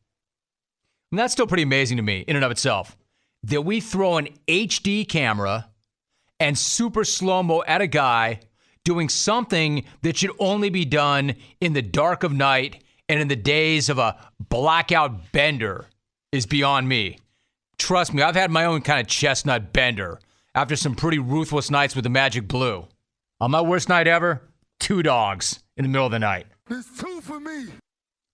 And 1.12 1.18
that's 1.18 1.32
still 1.32 1.46
pretty 1.46 1.62
amazing 1.62 1.98
to 1.98 2.02
me 2.02 2.24
in 2.26 2.36
and 2.36 2.44
of 2.44 2.50
itself 2.50 2.96
that 3.42 3.62
we 3.62 3.80
throw 3.80 4.16
an 4.16 4.28
HD 4.48 5.08
camera 5.08 5.70
and 6.40 6.58
super 6.58 7.04
slow 7.04 7.42
mo 7.42 7.62
at 7.66 7.80
a 7.80 7.86
guy 7.86 8.40
doing 8.84 9.08
something 9.08 9.84
that 10.02 10.16
should 10.16 10.32
only 10.38 10.70
be 10.70 10.84
done 10.84 11.34
in 11.60 11.72
the 11.72 11.82
dark 11.82 12.22
of 12.22 12.32
night 12.32 12.82
and 13.08 13.20
in 13.20 13.28
the 13.28 13.36
days 13.36 13.88
of 13.88 13.98
a 13.98 14.16
blackout 14.48 15.32
bender 15.32 15.86
is 16.36 16.46
beyond 16.46 16.88
me. 16.88 17.18
Trust 17.78 18.14
me, 18.14 18.22
I've 18.22 18.36
had 18.36 18.50
my 18.50 18.64
own 18.64 18.82
kind 18.82 19.00
of 19.00 19.06
chestnut 19.06 19.72
bender 19.72 20.20
after 20.54 20.76
some 20.76 20.94
pretty 20.94 21.18
ruthless 21.18 21.70
nights 21.70 21.94
with 21.94 22.04
the 22.04 22.10
Magic 22.10 22.48
Blue. 22.48 22.86
On 23.40 23.50
my 23.50 23.60
worst 23.60 23.88
night 23.88 24.06
ever, 24.06 24.42
two 24.80 25.02
dogs 25.02 25.62
in 25.76 25.84
the 25.84 25.88
middle 25.88 26.06
of 26.06 26.12
the 26.12 26.18
night. 26.18 26.46
It's 26.70 26.98
two 26.98 27.20
for 27.20 27.38
me. 27.38 27.66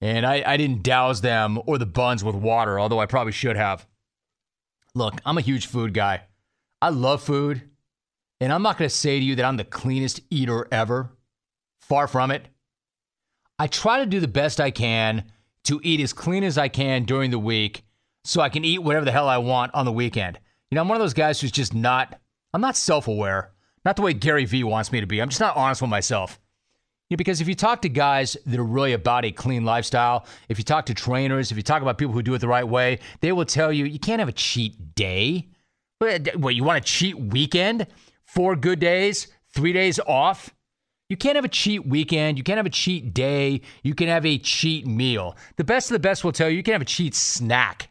And 0.00 0.24
I, 0.26 0.42
I 0.46 0.56
didn't 0.56 0.82
douse 0.82 1.20
them 1.20 1.60
or 1.66 1.78
the 1.78 1.86
buns 1.86 2.22
with 2.22 2.34
water, 2.34 2.78
although 2.78 3.00
I 3.00 3.06
probably 3.06 3.32
should 3.32 3.56
have. 3.56 3.86
Look, 4.94 5.14
I'm 5.24 5.38
a 5.38 5.42
huge 5.42 5.66
food 5.66 5.94
guy. 5.94 6.22
I 6.80 6.90
love 6.90 7.22
food. 7.22 7.62
And 8.40 8.52
I'm 8.52 8.62
not 8.62 8.78
going 8.78 8.88
to 8.88 8.94
say 8.94 9.18
to 9.18 9.24
you 9.24 9.36
that 9.36 9.44
I'm 9.44 9.56
the 9.56 9.64
cleanest 9.64 10.20
eater 10.30 10.66
ever. 10.72 11.10
Far 11.80 12.08
from 12.08 12.30
it. 12.30 12.46
I 13.58 13.66
try 13.68 14.00
to 14.00 14.06
do 14.06 14.18
the 14.18 14.28
best 14.28 14.60
I 14.60 14.70
can 14.70 15.24
to 15.64 15.80
eat 15.84 16.00
as 16.00 16.12
clean 16.12 16.42
as 16.42 16.58
I 16.58 16.68
can 16.68 17.04
during 17.04 17.30
the 17.30 17.38
week 17.38 17.84
so 18.24 18.40
I 18.40 18.48
can 18.48 18.64
eat 18.64 18.78
whatever 18.78 19.04
the 19.04 19.12
hell 19.12 19.28
I 19.28 19.38
want 19.38 19.74
on 19.74 19.84
the 19.84 19.92
weekend. 19.92 20.38
You 20.70 20.76
know, 20.76 20.82
I'm 20.82 20.88
one 20.88 20.96
of 20.96 21.02
those 21.02 21.14
guys 21.14 21.40
who's 21.40 21.52
just 21.52 21.74
not, 21.74 22.18
I'm 22.54 22.60
not 22.60 22.76
self 22.76 23.08
aware. 23.08 23.50
Not 23.84 23.96
the 23.96 24.02
way 24.02 24.14
Gary 24.14 24.44
Vee 24.44 24.64
wants 24.64 24.92
me 24.92 25.00
to 25.00 25.06
be. 25.06 25.20
I'm 25.20 25.28
just 25.28 25.40
not 25.40 25.56
honest 25.56 25.82
with 25.82 25.90
myself. 25.90 26.38
You 27.10 27.14
know, 27.14 27.18
because 27.18 27.40
if 27.40 27.48
you 27.48 27.54
talk 27.54 27.82
to 27.82 27.88
guys 27.88 28.36
that 28.46 28.58
are 28.58 28.64
really 28.64 28.92
about 28.92 29.24
a 29.24 29.32
clean 29.32 29.64
lifestyle, 29.64 30.24
if 30.48 30.56
you 30.56 30.64
talk 30.64 30.86
to 30.86 30.94
trainers, 30.94 31.50
if 31.50 31.56
you 31.56 31.62
talk 31.62 31.82
about 31.82 31.98
people 31.98 32.14
who 32.14 32.22
do 32.22 32.32
it 32.32 32.38
the 32.38 32.48
right 32.48 32.66
way, 32.66 33.00
they 33.20 33.32
will 33.32 33.44
tell 33.44 33.72
you 33.72 33.84
you 33.84 33.98
can't 33.98 34.20
have 34.20 34.28
a 34.28 34.32
cheat 34.32 34.94
day. 34.94 35.48
What, 35.98 36.54
you 36.54 36.64
want 36.64 36.78
a 36.78 36.80
cheat 36.80 37.18
weekend? 37.18 37.86
Four 38.24 38.56
good 38.56 38.78
days, 38.78 39.28
three 39.54 39.72
days 39.72 40.00
off? 40.00 40.54
You 41.08 41.18
can't 41.18 41.36
have 41.36 41.44
a 41.44 41.48
cheat 41.48 41.86
weekend. 41.86 42.38
You 42.38 42.44
can't 42.44 42.56
have 42.56 42.64
a 42.64 42.70
cheat 42.70 43.12
day. 43.12 43.60
You 43.82 43.94
can 43.94 44.08
have 44.08 44.24
a 44.24 44.38
cheat 44.38 44.86
meal. 44.86 45.36
The 45.56 45.64
best 45.64 45.90
of 45.90 45.94
the 45.94 46.00
best 46.00 46.24
will 46.24 46.32
tell 46.32 46.48
you 46.48 46.56
you 46.56 46.62
can 46.62 46.72
have 46.72 46.80
a 46.80 46.86
cheat 46.86 47.14
snack. 47.14 47.90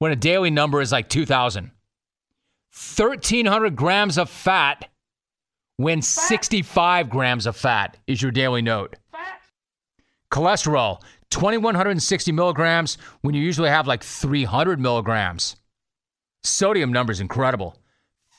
when 0.01 0.11
a 0.11 0.15
daily 0.15 0.49
number 0.49 0.81
is 0.81 0.91
like 0.91 1.07
2,000. 1.09 1.69
1,300 2.97 3.75
grams 3.75 4.17
of 4.17 4.31
fat 4.31 4.89
when 5.77 6.01
65 6.01 7.07
grams 7.07 7.45
of 7.45 7.55
fat 7.55 7.97
is 8.07 8.19
your 8.19 8.31
daily 8.31 8.63
note. 8.63 8.95
Cholesterol, 10.31 11.03
2,160 11.29 12.31
milligrams 12.31 12.97
when 13.21 13.35
you 13.35 13.43
usually 13.43 13.69
have 13.69 13.85
like 13.85 14.03
300 14.03 14.79
milligrams. 14.79 15.55
Sodium 16.43 16.91
number 16.91 17.11
is 17.11 17.19
incredible. 17.19 17.77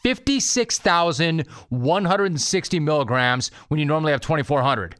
56,160 0.02 2.80
milligrams 2.80 3.52
when 3.68 3.78
you 3.78 3.86
normally 3.86 4.10
have 4.10 4.20
2,400. 4.20 4.96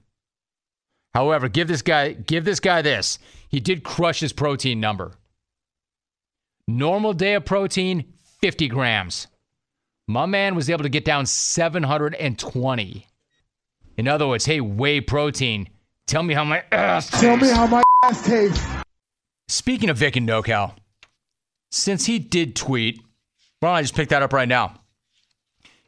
However, 1.13 1.49
give 1.49 1.67
this 1.67 1.83
guy 1.83 2.13
give 2.13 2.45
this 2.45 2.61
guy 2.61 2.83
this. 2.83 3.19
He 3.49 3.59
did 3.59 3.83
crush 3.83 4.21
his 4.21 4.33
protein 4.33 4.79
number. 4.79 5.17
Normal 6.69 7.13
day 7.13 7.35
of 7.35 7.45
protein, 7.45 8.13
50 8.41 8.69
grams. 8.69 9.27
My 10.07 10.27
man 10.27 10.55
was 10.55 10.71
able 10.71 10.83
to 10.83 10.89
get 10.89 11.05
down 11.05 11.27
720. 11.27 13.07
In 13.97 14.09
other 14.09 14.27
words, 14.29 14.45
hey, 14.45 14.61
whey 14.61 15.01
protein, 15.01 15.69
tell 16.07 16.23
me 16.23 16.35
how 16.35 16.45
my 16.45 16.63
ass 16.73 17.11
tastes. 17.11 17.21
Tell 17.21 17.37
me 17.37 17.49
how 17.49 17.67
my 17.67 17.83
ass 18.05 18.25
tastes. 18.25 18.65
Speaking 19.49 19.91
of 19.91 19.97
Vic 19.97 20.17
and 20.17 20.29
NorCal, 20.29 20.75
since 21.71 22.07
he 22.07 22.19
did 22.19 22.57
tweet, 22.57 23.03
why 23.61 23.69
don't 23.69 23.77
I 23.77 23.83
just 23.83 23.95
pick 23.95 24.09
that 24.11 24.23
up 24.23 24.33
right 24.33 24.49
now? 24.49 24.75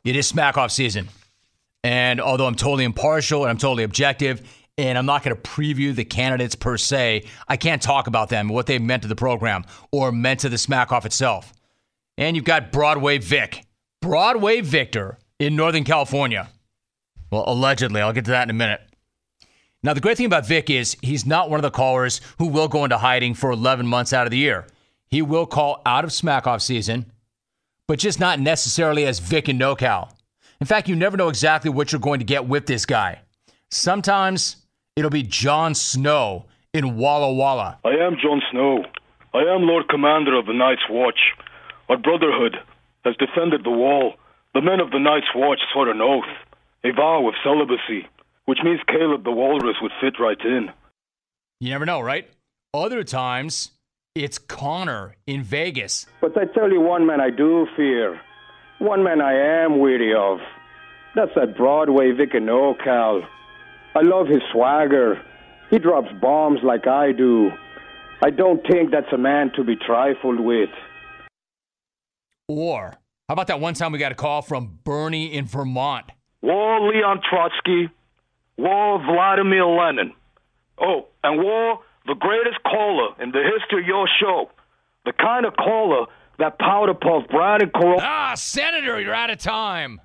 It 0.04 0.16
is 0.16 0.26
smack 0.26 0.56
off 0.58 0.70
season. 0.70 1.08
And 1.82 2.20
although 2.20 2.46
I'm 2.46 2.54
totally 2.54 2.84
impartial 2.84 3.42
and 3.42 3.50
I'm 3.50 3.58
totally 3.58 3.84
objective, 3.84 4.42
and 4.76 4.98
I'm 4.98 5.06
not 5.06 5.22
going 5.22 5.36
to 5.36 5.42
preview 5.42 5.94
the 5.94 6.04
candidates 6.04 6.54
per 6.54 6.76
se, 6.76 7.24
I 7.48 7.56
can't 7.56 7.80
talk 7.80 8.06
about 8.06 8.28
them, 8.28 8.48
what 8.48 8.66
they 8.66 8.78
meant 8.78 9.02
to 9.02 9.08
the 9.08 9.16
program 9.16 9.64
or 9.92 10.12
meant 10.12 10.40
to 10.40 10.48
the 10.48 10.58
smack 10.58 10.92
off 10.92 11.06
itself. 11.06 11.52
And 12.18 12.36
you've 12.36 12.44
got 12.44 12.72
Broadway 12.72 13.18
Vic, 13.18 13.64
Broadway 14.00 14.60
Victor 14.60 15.18
in 15.38 15.56
Northern 15.56 15.84
California. 15.84 16.48
Well, 17.30 17.44
allegedly. 17.46 18.00
I'll 18.00 18.12
get 18.12 18.24
to 18.26 18.30
that 18.32 18.44
in 18.44 18.50
a 18.50 18.54
minute. 18.54 18.80
Now, 19.82 19.92
the 19.92 20.00
great 20.00 20.16
thing 20.16 20.26
about 20.26 20.46
Vic 20.46 20.70
is 20.70 20.96
he's 21.02 21.26
not 21.26 21.50
one 21.50 21.58
of 21.58 21.62
the 21.62 21.70
callers 21.70 22.20
who 22.38 22.46
will 22.46 22.68
go 22.68 22.84
into 22.84 22.96
hiding 22.96 23.34
for 23.34 23.50
11 23.50 23.86
months 23.86 24.12
out 24.12 24.26
of 24.26 24.30
the 24.30 24.38
year. 24.38 24.66
He 25.08 25.20
will 25.22 25.46
call 25.46 25.82
out 25.84 26.04
of 26.04 26.12
smack 26.12 26.46
off 26.46 26.62
season 26.62 27.12
but 27.86 27.98
just 27.98 28.20
not 28.20 28.40
necessarily 28.40 29.06
as 29.06 29.18
Vic 29.18 29.48
and 29.48 29.60
NorCal. 29.60 30.10
In 30.60 30.66
fact, 30.66 30.88
you 30.88 30.96
never 30.96 31.16
know 31.16 31.28
exactly 31.28 31.70
what 31.70 31.92
you're 31.92 32.00
going 32.00 32.20
to 32.20 32.24
get 32.24 32.46
with 32.46 32.66
this 32.66 32.86
guy. 32.86 33.20
Sometimes 33.70 34.56
it'll 34.96 35.10
be 35.10 35.22
Jon 35.22 35.74
Snow 35.74 36.46
in 36.72 36.96
Walla 36.96 37.32
Walla. 37.32 37.78
I 37.84 37.90
am 37.90 38.16
Jon 38.20 38.40
Snow. 38.50 38.84
I 39.32 39.40
am 39.40 39.62
Lord 39.62 39.88
Commander 39.88 40.38
of 40.38 40.46
the 40.46 40.52
Night's 40.52 40.88
Watch. 40.88 41.18
Our 41.88 41.96
brotherhood 41.96 42.56
has 43.04 43.16
defended 43.16 43.64
the 43.64 43.70
wall. 43.70 44.14
The 44.54 44.62
men 44.62 44.80
of 44.80 44.90
the 44.90 45.00
Night's 45.00 45.26
Watch 45.34 45.58
swore 45.72 45.88
an 45.88 46.00
oath, 46.00 46.30
a 46.84 46.92
vow 46.92 47.26
of 47.26 47.34
celibacy, 47.42 48.08
which 48.44 48.58
means 48.62 48.80
Caleb 48.86 49.24
the 49.24 49.32
Walrus 49.32 49.76
would 49.82 49.92
fit 50.00 50.20
right 50.20 50.40
in. 50.44 50.70
You 51.60 51.70
never 51.70 51.86
know, 51.86 52.00
right? 52.00 52.28
Other 52.72 53.02
times, 53.02 53.72
it's 54.14 54.38
Connor 54.38 55.16
in 55.26 55.42
Vegas. 55.42 56.06
But 56.20 56.38
I 56.38 56.44
tell 56.44 56.70
you 56.70 56.80
one 56.80 57.04
man 57.06 57.20
I 57.20 57.30
do 57.30 57.66
fear. 57.76 58.20
One 58.78 59.02
man 59.02 59.20
I 59.20 59.34
am 59.64 59.80
weary 59.80 60.14
of. 60.14 60.38
That's 61.16 61.30
that 61.34 61.56
Broadway 61.56 62.12
Vic 62.12 62.34
in 62.34 62.46
NorCal. 62.46 63.26
I 63.96 64.02
love 64.02 64.26
his 64.26 64.42
swagger. 64.52 65.22
He 65.70 65.78
drops 65.78 66.08
bombs 66.20 66.60
like 66.62 66.86
I 66.86 67.12
do. 67.12 67.50
I 68.22 68.30
don't 68.30 68.60
think 68.66 68.90
that's 68.90 69.12
a 69.12 69.18
man 69.18 69.52
to 69.56 69.64
be 69.64 69.76
trifled 69.76 70.40
with. 70.40 70.70
Or, 72.48 72.94
how 73.28 73.32
about 73.32 73.46
that 73.46 73.60
one 73.60 73.74
time 73.74 73.92
we 73.92 73.98
got 73.98 74.12
a 74.12 74.16
call 74.16 74.42
from 74.42 74.78
Bernie 74.84 75.32
in 75.32 75.46
Vermont? 75.46 76.06
War 76.42 76.80
Leon 76.80 77.20
Trotsky. 77.28 77.88
War 78.56 78.98
Vladimir 78.98 79.64
Lenin. 79.66 80.12
Oh, 80.78 81.06
and 81.22 81.42
war 81.42 81.80
the 82.06 82.14
greatest 82.14 82.62
caller 82.64 83.14
in 83.22 83.30
the 83.30 83.42
history 83.42 83.82
of 83.82 83.86
your 83.86 84.08
show. 84.20 84.50
The 85.04 85.12
kind 85.12 85.46
of 85.46 85.54
caller 85.56 86.06
that 86.38 86.58
powder 86.58 86.94
puff 86.94 87.24
and 87.30 87.72
Corona. 87.72 88.02
Ah, 88.02 88.34
Senator, 88.36 89.00
you're 89.00 89.14
out 89.14 89.30
of 89.30 89.38
time. 89.38 90.00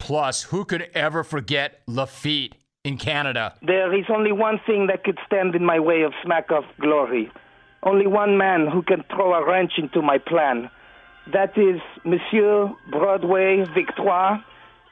Plus, 0.00 0.42
who 0.44 0.64
could 0.64 0.88
ever 0.94 1.22
forget 1.22 1.82
Lafitte 1.86 2.56
in 2.84 2.96
Canada? 2.96 3.54
There 3.62 3.94
is 3.96 4.06
only 4.08 4.32
one 4.32 4.58
thing 4.66 4.88
that 4.88 5.04
could 5.04 5.18
stand 5.26 5.54
in 5.54 5.64
my 5.64 5.78
way 5.78 6.02
of 6.02 6.12
smack 6.24 6.50
off 6.50 6.64
glory. 6.80 7.30
Only 7.82 8.06
one 8.06 8.36
man 8.36 8.66
who 8.66 8.82
can 8.82 9.04
throw 9.10 9.34
a 9.34 9.46
wrench 9.46 9.72
into 9.76 10.02
my 10.02 10.18
plan. 10.18 10.70
That 11.32 11.56
is 11.56 11.80
Monsieur 12.04 12.74
Broadway 12.90 13.64
Victoire 13.74 14.42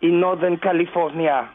in 0.03 0.21
Northern 0.21 0.59
California. 0.59 1.51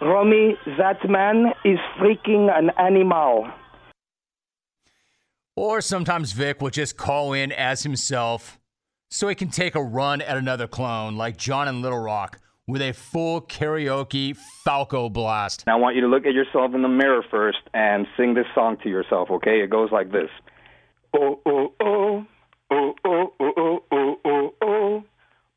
Romy, 0.00 0.56
that 0.78 1.08
man 1.08 1.46
is 1.64 1.78
freaking 1.98 2.56
an 2.56 2.70
animal. 2.78 3.48
Or 5.56 5.80
sometimes 5.80 6.32
Vic 6.32 6.60
will 6.60 6.70
just 6.70 6.96
call 6.96 7.32
in 7.32 7.52
as 7.52 7.82
himself 7.82 8.58
so 9.10 9.28
he 9.28 9.34
can 9.34 9.48
take 9.48 9.74
a 9.74 9.82
run 9.82 10.20
at 10.20 10.36
another 10.36 10.66
clone 10.66 11.16
like 11.16 11.36
John 11.36 11.68
in 11.68 11.82
Little 11.82 11.98
Rock 11.98 12.38
with 12.68 12.82
a 12.82 12.92
full 12.92 13.40
karaoke 13.40 14.36
Falco 14.64 15.08
blast. 15.08 15.64
Now 15.66 15.76
I 15.76 15.80
want 15.80 15.96
you 15.96 16.02
to 16.02 16.08
look 16.08 16.26
at 16.26 16.34
yourself 16.34 16.74
in 16.74 16.82
the 16.82 16.88
mirror 16.88 17.24
first 17.30 17.58
and 17.74 18.06
sing 18.16 18.34
this 18.34 18.46
song 18.54 18.76
to 18.82 18.88
yourself, 18.88 19.30
okay? 19.30 19.60
It 19.60 19.70
goes 19.70 19.90
like 19.90 20.12
this. 20.12 20.30
Oh, 21.14 21.40
oh, 21.44 21.72
oh. 21.80 22.26
Oh, 22.70 22.94
oh, 23.04 23.32
oh, 23.38 23.52
oh, 23.56 23.84
oh, 23.92 24.20
oh, 24.24 24.54
oh. 24.62 25.04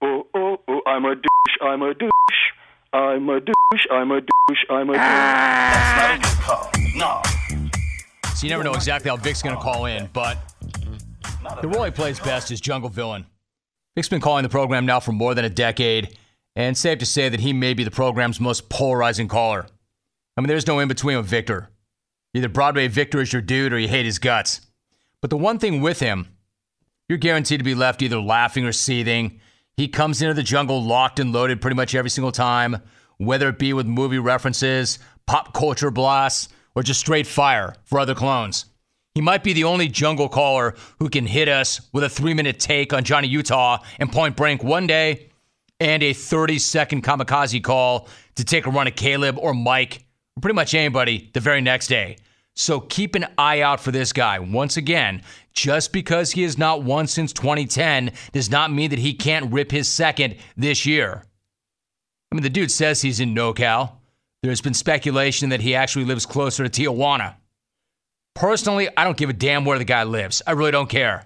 Oh, 0.01 0.27
oh, 0.33 0.57
oh. 0.67 0.81
I'm 0.85 1.05
a 1.05 1.15
douche. 1.15 1.57
I'm 1.61 1.81
a 1.81 1.93
douche. 1.93 2.11
I'm 2.91 3.29
a 3.29 3.39
douche. 3.39 3.85
I'm 3.89 4.11
a 4.11 4.21
douche. 4.21 4.65
I'm 4.69 4.89
a 4.89 4.93
douche. 4.93 5.01
That's 5.01 5.97
not 5.97 6.15
a 6.15 6.35
good 6.35 6.43
call. 6.43 6.71
No. 6.95 7.21
So 8.35 8.45
you 8.45 8.49
never 8.49 8.63
know 8.63 8.73
exactly 8.73 9.09
how 9.09 9.15
Vic's 9.15 9.41
going 9.41 9.55
to 9.55 9.61
call 9.61 9.85
in, 9.85 10.09
but 10.11 10.37
the 11.61 11.67
role 11.69 11.85
he 11.85 11.91
plays 11.91 12.19
best 12.19 12.51
is 12.51 12.59
jungle 12.59 12.89
villain. 12.89 13.25
Vic's 13.95 14.09
been 14.09 14.19
calling 14.19 14.43
the 14.43 14.49
program 14.49 14.85
now 14.85 14.99
for 14.99 15.13
more 15.13 15.33
than 15.33 15.45
a 15.45 15.49
decade, 15.49 16.17
and 16.55 16.77
safe 16.77 16.99
to 16.99 17.05
say 17.05 17.29
that 17.29 17.41
he 17.41 17.53
may 17.53 17.73
be 17.73 17.83
the 17.83 17.91
program's 17.91 18.39
most 18.39 18.69
polarizing 18.69 19.27
caller. 19.27 19.67
I 20.37 20.41
mean, 20.41 20.47
there's 20.47 20.67
no 20.67 20.79
in 20.79 20.87
between 20.87 21.17
with 21.17 21.25
Victor. 21.25 21.69
Either 22.33 22.49
Broadway 22.49 22.87
Victor 22.87 23.21
is 23.21 23.31
your 23.31 23.41
dude 23.41 23.73
or 23.73 23.79
you 23.79 23.87
hate 23.87 24.05
his 24.05 24.19
guts. 24.19 24.61
But 25.21 25.29
the 25.29 25.37
one 25.37 25.59
thing 25.59 25.81
with 25.81 25.99
him, 25.99 26.27
you're 27.07 27.17
guaranteed 27.17 27.59
to 27.59 27.63
be 27.63 27.75
left 27.75 28.01
either 28.01 28.19
laughing 28.19 28.65
or 28.65 28.71
seething. 28.71 29.39
He 29.77 29.87
comes 29.87 30.21
into 30.21 30.33
the 30.33 30.43
jungle 30.43 30.83
locked 30.83 31.19
and 31.19 31.31
loaded 31.31 31.61
pretty 31.61 31.75
much 31.75 31.95
every 31.95 32.09
single 32.09 32.31
time, 32.31 32.77
whether 33.17 33.49
it 33.49 33.59
be 33.59 33.73
with 33.73 33.85
movie 33.85 34.19
references, 34.19 34.99
pop 35.25 35.53
culture 35.53 35.91
blasts, 35.91 36.49
or 36.75 36.83
just 36.83 36.99
straight 36.99 37.27
fire 37.27 37.75
for 37.83 37.99
other 37.99 38.15
clones. 38.15 38.65
He 39.13 39.21
might 39.21 39.43
be 39.43 39.53
the 39.53 39.63
only 39.63 39.87
jungle 39.87 40.27
caller 40.27 40.75
who 40.99 41.09
can 41.09 41.25
hit 41.25 41.47
us 41.47 41.81
with 41.93 42.03
a 42.03 42.09
three 42.09 42.33
minute 42.33 42.59
take 42.59 42.91
on 42.91 43.05
Johnny 43.05 43.29
Utah 43.29 43.77
and 43.97 44.11
Point 44.11 44.35
Break 44.35 44.61
one 44.61 44.87
day 44.87 45.29
and 45.79 46.03
a 46.03 46.13
30 46.13 46.59
second 46.59 47.03
kamikaze 47.03 47.63
call 47.63 48.07
to 48.35 48.43
take 48.43 48.65
a 48.65 48.71
run 48.71 48.87
at 48.87 48.95
Caleb 48.95 49.37
or 49.37 49.53
Mike, 49.53 50.05
or 50.37 50.41
pretty 50.41 50.55
much 50.55 50.73
anybody, 50.73 51.29
the 51.33 51.39
very 51.39 51.61
next 51.61 51.87
day. 51.87 52.17
So 52.55 52.79
keep 52.79 53.15
an 53.15 53.27
eye 53.37 53.61
out 53.61 53.81
for 53.81 53.91
this 53.91 54.13
guy. 54.13 54.39
Once 54.39 54.77
again, 54.77 55.21
just 55.53 55.91
because 55.91 56.31
he 56.31 56.43
has 56.43 56.57
not 56.57 56.83
won 56.83 57.07
since 57.07 57.33
2010 57.33 58.11
does 58.31 58.49
not 58.49 58.71
mean 58.71 58.89
that 58.91 58.99
he 58.99 59.13
can't 59.13 59.51
rip 59.51 59.71
his 59.71 59.89
second 59.89 60.37
this 60.55 60.85
year. 60.85 61.23
I 62.31 62.35
mean, 62.35 62.43
the 62.43 62.49
dude 62.49 62.71
says 62.71 63.01
he's 63.01 63.19
in 63.19 63.35
NorCal. 63.35 63.91
There's 64.41 64.61
been 64.61 64.73
speculation 64.73 65.49
that 65.49 65.61
he 65.61 65.75
actually 65.75 66.05
lives 66.05 66.25
closer 66.25 66.67
to 66.67 66.69
Tijuana. 66.69 67.35
Personally, 68.35 68.89
I 68.95 69.03
don't 69.03 69.17
give 69.17 69.29
a 69.29 69.33
damn 69.33 69.65
where 69.65 69.77
the 69.77 69.85
guy 69.85 70.03
lives. 70.03 70.41
I 70.45 70.51
really 70.51 70.71
don't 70.71 70.89
care. 70.89 71.23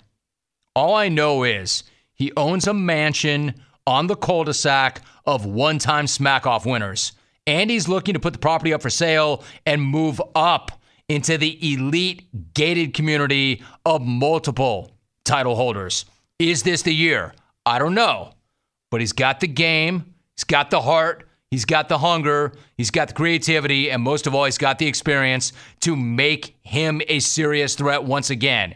All 0.76 0.96
I 0.96 1.10
know 1.10 1.44
is 1.44 1.84
he 2.14 2.32
owns 2.38 2.68
a 2.68 2.74
mansion 2.74 3.56
on 3.90 4.06
the 4.06 4.16
cul 4.16 4.44
de 4.44 4.54
sac 4.54 5.02
of 5.26 5.48
one 5.48 5.80
time 5.80 6.06
smack 6.06 6.46
off 6.46 6.64
winners. 6.64 7.14
And 7.48 7.72
he's 7.72 7.88
looking 7.88 8.14
to 8.14 8.20
put 8.20 8.34
the 8.34 8.40
property 8.40 8.72
up 8.72 8.84
for 8.84 8.92
sale 8.92 9.44
and 9.66 9.82
move 9.82 10.22
up 10.36 10.80
into 11.10 11.40
the 11.40 11.74
elite 11.74 12.54
gated 12.54 12.94
community 12.94 13.64
of 13.88 14.06
multiple 14.06 14.92
title 15.26 15.56
holders. 15.56 16.06
Is 16.38 16.62
this 16.62 16.84
the 16.84 16.94
year? 16.94 17.34
I 17.66 17.80
don't 17.80 17.96
know. 17.96 18.34
But 18.92 19.02
he's 19.02 19.12
got 19.12 19.40
the 19.40 19.48
game, 19.48 20.14
he's 20.36 20.44
got 20.44 20.70
the 20.70 20.82
heart, 20.82 21.28
he's 21.50 21.66
got 21.66 21.90
the 21.90 21.98
hunger, 21.98 22.54
he's 22.78 22.92
got 22.92 23.08
the 23.08 23.14
creativity, 23.16 23.90
and 23.90 24.04
most 24.04 24.28
of 24.28 24.36
all, 24.36 24.46
he's 24.46 24.60
got 24.60 24.78
the 24.78 24.86
experience 24.88 25.52
to 25.80 25.96
make 25.96 26.58
him 26.62 27.02
a 27.08 27.20
serious 27.20 27.74
threat 27.74 28.04
once 28.04 28.30
again. 28.30 28.76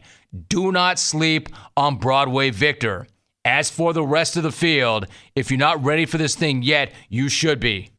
Do 0.49 0.71
not 0.71 0.97
sleep 0.97 1.49
on 1.77 1.97
Broadway 1.97 2.49
Victor. 2.49 3.05
As 3.45 3.69
for 3.69 3.91
the 3.91 4.05
rest 4.05 4.37
of 4.37 4.43
the 4.43 4.53
field, 4.53 5.05
if 5.35 5.51
you're 5.51 5.57
not 5.57 5.83
ready 5.83 6.05
for 6.05 6.17
this 6.17 6.33
thing 6.33 6.63
yet, 6.63 6.93
you 7.09 7.27
should 7.27 7.59
be. 7.59 7.89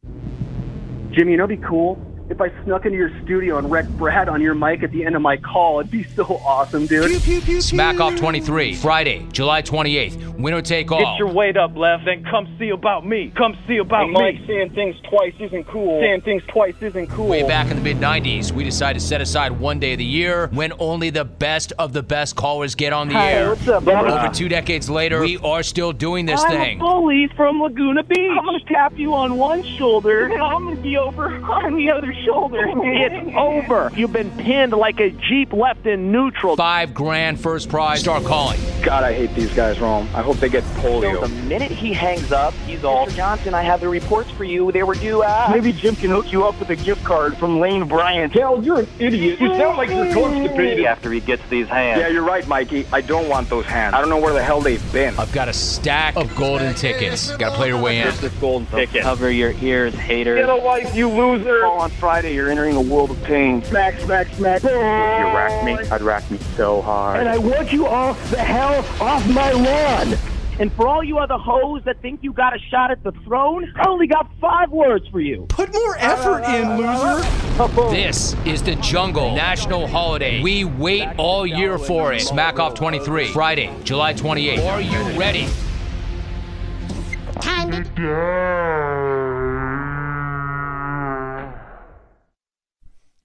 Jimmy, 1.11 1.31
you 1.33 1.37
know, 1.37 1.45
be 1.45 1.57
cool 1.57 2.01
if 2.29 2.41
I 2.41 2.49
snuck 2.63 2.85
into 2.85 2.97
your 2.97 3.11
studio 3.23 3.57
and 3.59 3.69
wrecked 3.69 3.95
Brad 3.97 4.27
on 4.29 4.41
your 4.41 4.55
mic 4.55 4.81
at 4.81 4.91
the 4.91 5.05
end 5.05 5.15
of 5.15 5.21
my 5.21 5.37
call. 5.37 5.79
It'd 5.79 5.91
be 5.91 6.03
so 6.03 6.23
awesome, 6.43 6.87
dude. 6.87 7.21
Smack 7.61 7.99
Off 7.99 8.15
23, 8.15 8.73
Friday, 8.75 9.27
July 9.31 9.61
28th. 9.61 10.39
Winner 10.39 10.61
take 10.61 10.91
all. 10.91 10.99
Get 10.99 11.19
your 11.19 11.31
weight 11.31 11.55
up, 11.55 11.75
Lev, 11.75 12.01
then 12.05 12.23
come 12.23 12.47
see 12.57 12.69
about 12.69 13.05
me. 13.05 13.31
Come 13.37 13.55
see 13.67 13.77
about 13.77 14.07
hey, 14.07 14.11
Mike, 14.11 14.39
me. 14.41 14.47
saying 14.47 14.69
things 14.71 14.95
twice 15.09 15.33
isn't 15.39 15.65
cool. 15.65 16.01
Saying 16.01 16.21
things 16.21 16.41
twice 16.47 16.75
isn't 16.81 17.07
cool. 17.11 17.27
Way 17.27 17.43
back 17.43 17.69
in 17.69 17.77
the 17.77 17.83
mid 17.83 17.97
90s, 17.97 18.51
we 18.51 18.63
decided 18.63 18.99
to 18.99 19.05
set 19.05 19.21
aside 19.21 19.51
one 19.51 19.79
day 19.79 19.93
of 19.93 19.99
the 19.99 20.05
year 20.05 20.47
when 20.51 20.73
only 20.79 21.11
the 21.11 21.25
best 21.25 21.73
of 21.77 21.93
the 21.93 22.01
best 22.03 22.35
callers 22.35 22.73
get 22.73 22.91
on 22.91 23.07
the 23.07 23.13
Hi, 23.13 23.33
air. 23.33 23.49
what's 23.49 23.67
up, 23.67 23.83
brother? 23.83 24.09
Over 24.09 24.33
two 24.33 24.49
decades 24.49 24.89
later, 24.89 25.21
we 25.21 25.37
are 25.37 25.61
still 25.61 25.91
doing 25.93 26.25
this 26.25 26.43
I'm 26.43 26.49
thing. 26.51 26.77
a 26.77 26.83
bully 26.83 27.27
from 27.35 27.61
Laguna 27.61 28.03
Beach. 28.03 28.31
I'm 28.31 28.45
gonna 28.45 28.59
tap 28.65 28.97
you 28.97 29.13
on 29.13 29.37
one 29.37 29.61
shoulder, 29.63 30.25
and 30.25 30.41
I'm 30.41 30.65
gonna 30.65 30.75
be 30.77 30.97
over 30.97 31.35
on 31.35 31.75
the 31.77 31.91
other 31.91 32.13
shoulder. 32.23 32.65
It's 32.67 33.35
over. 33.37 33.91
You've 33.95 34.13
been 34.13 34.31
pinned 34.37 34.73
like 34.73 34.99
a 34.99 35.09
Jeep 35.09 35.53
left 35.53 35.85
in 35.85 36.11
neutral. 36.11 36.55
Five 36.55 36.93
grand 36.93 37.39
first 37.39 37.69
prize. 37.69 37.99
Start 38.01 38.23
calling. 38.23 38.59
God, 38.83 39.03
I 39.03 39.13
hate 39.13 39.33
these 39.33 39.53
guys, 39.53 39.79
Rome. 39.79 40.07
I 40.13 40.21
hope 40.21 40.37
they 40.37 40.49
get 40.49 40.63
polio. 40.75 41.21
So 41.21 41.27
the 41.27 41.43
minute 41.45 41.71
he 41.71 41.91
hangs 41.93 42.31
up, 42.31 42.53
he's 42.65 42.83
all, 42.83 43.07
Mr. 43.07 43.15
Johnson, 43.15 43.53
I 43.53 43.61
have 43.61 43.79
the 43.81 43.89
reports 43.89 44.29
for 44.31 44.43
you. 44.43 44.71
They 44.71 44.83
were 44.83 44.95
due 44.95 45.23
uh 45.23 45.49
Maybe 45.51 45.71
Jim 45.73 45.95
can 45.95 46.09
hook 46.11 46.31
you 46.31 46.43
up 46.45 46.59
with 46.59 46.69
a 46.69 46.75
gift 46.75 47.03
card 47.03 47.37
from 47.37 47.59
Lane 47.59 47.87
Bryant. 47.87 48.33
Hell, 48.33 48.63
you're 48.63 48.79
an 48.81 48.87
idiot. 48.99 49.39
You 49.39 49.55
sound 49.55 49.77
like 49.77 49.89
you're 49.89 50.13
constipated. 50.13 50.85
after 50.85 51.11
he 51.11 51.19
gets 51.19 51.47
these 51.49 51.67
hands. 51.67 51.99
Yeah, 52.01 52.07
you're 52.09 52.23
right, 52.23 52.47
Mikey. 52.47 52.85
I 52.91 53.01
don't 53.01 53.27
want 53.29 53.49
those 53.49 53.65
hands. 53.65 53.93
I 53.95 54.01
don't 54.01 54.09
know 54.09 54.19
where 54.19 54.33
the 54.33 54.43
hell 54.43 54.61
they've 54.61 54.93
been. 54.93 55.17
I've 55.17 55.31
got 55.31 55.47
a 55.49 55.53
stack 55.53 56.15
of 56.15 56.33
golden 56.35 56.73
tickets. 56.75 57.35
Got 57.37 57.51
to 57.51 57.55
play 57.55 57.67
your 57.69 57.81
way 57.81 57.97
in. 57.97 58.03
Here's 58.03 58.19
this 58.21 58.33
golden 58.33 58.67
ticket. 58.67 59.01
Cover 59.03 59.29
your 59.31 59.51
ears, 59.61 59.93
hater. 59.95 60.35
Get 60.35 60.49
a 60.49 60.55
life, 60.55 60.95
you 60.95 61.09
loser. 61.09 61.61
Call 61.61 61.79
on 61.79 61.89
Friday, 62.05 62.35
you're 62.35 62.51
entering 62.51 62.75
a 62.75 62.81
world 62.81 63.09
of 63.09 63.23
pain. 63.23 63.63
Smack, 63.63 63.99
smack, 64.01 64.27
smack. 64.35 64.61
You 64.61 64.69
rack 64.69 65.65
me. 65.65 65.73
I'd 65.89 66.03
rack 66.03 66.29
me 66.29 66.37
so 66.55 66.79
hard. 66.83 67.19
And 67.19 67.27
I 67.27 67.39
want 67.39 67.73
you 67.73 67.87
off 67.87 68.29
the 68.29 68.37
hell 68.37 68.85
off 69.01 69.27
my 69.27 69.51
lawn. 69.51 70.15
And 70.59 70.71
for 70.73 70.87
all 70.87 71.03
you 71.03 71.17
other 71.17 71.39
hoes 71.39 71.81
that 71.85 71.99
think 72.03 72.21
you 72.21 72.31
got 72.31 72.55
a 72.55 72.59
shot 72.59 72.91
at 72.91 73.01
the 73.01 73.11
throne, 73.23 73.73
I 73.75 73.87
only 73.87 74.05
got 74.05 74.29
five 74.39 74.69
words 74.69 75.07
for 75.07 75.19
you. 75.19 75.47
Put 75.49 75.73
more 75.73 75.97
effort 75.97 76.43
in, 76.43 76.77
loser. 76.77 77.89
This 77.89 78.35
is 78.45 78.61
the 78.61 78.75
Jungle 78.75 79.33
National 79.33 79.87
Holiday. 79.87 80.43
We 80.43 80.63
wait 80.63 81.07
all 81.17 81.47
year 81.47 81.79
for 81.79 82.13
it. 82.13 82.21
Smack 82.21 82.59
Off 82.59 82.75
23, 82.75 83.29
Friday, 83.29 83.73
July 83.83 84.13
28th. 84.13 84.63
Are 84.63 84.79
you 84.79 85.19
ready? 85.19 85.47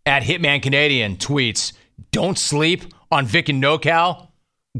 At 0.06 0.22
Hitman 0.22 0.62
Canadian 0.62 1.16
tweets, 1.16 1.72
don't 2.10 2.38
sleep 2.38 2.84
on 3.10 3.26
Vic 3.26 3.48
and 3.48 3.62
NorCal. 3.62 4.28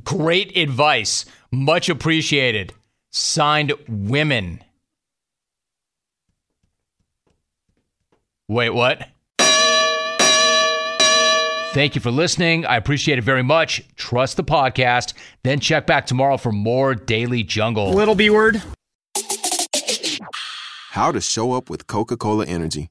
Great 0.03 0.57
advice. 0.57 1.25
Much 1.51 1.89
appreciated. 1.89 2.73
Signed 3.11 3.73
women. 3.89 4.62
Wait, 8.49 8.71
what? 8.71 9.09
Thank 11.73 11.95
you 11.95 12.01
for 12.01 12.11
listening. 12.11 12.66
I 12.66 12.77
appreciate 12.77 13.18
it 13.18 13.23
very 13.23 13.45
much. 13.45 13.85
Trust 13.95 14.37
the 14.37 14.43
podcast. 14.43 15.12
Then 15.45 15.61
check 15.61 15.87
back 15.87 16.05
tomorrow 16.07 16.37
for 16.37 16.51
more 16.51 16.97
Daily 16.97 17.45
Jungle. 17.45 17.93
Little 17.93 18.16
B 18.16 18.29
word. 18.29 18.61
How 20.91 21.12
to 21.12 21.21
show 21.21 21.53
up 21.53 21.71
with 21.71 21.87
Coca 21.87 22.16
Cola 22.16 22.45
Energy. 22.47 22.91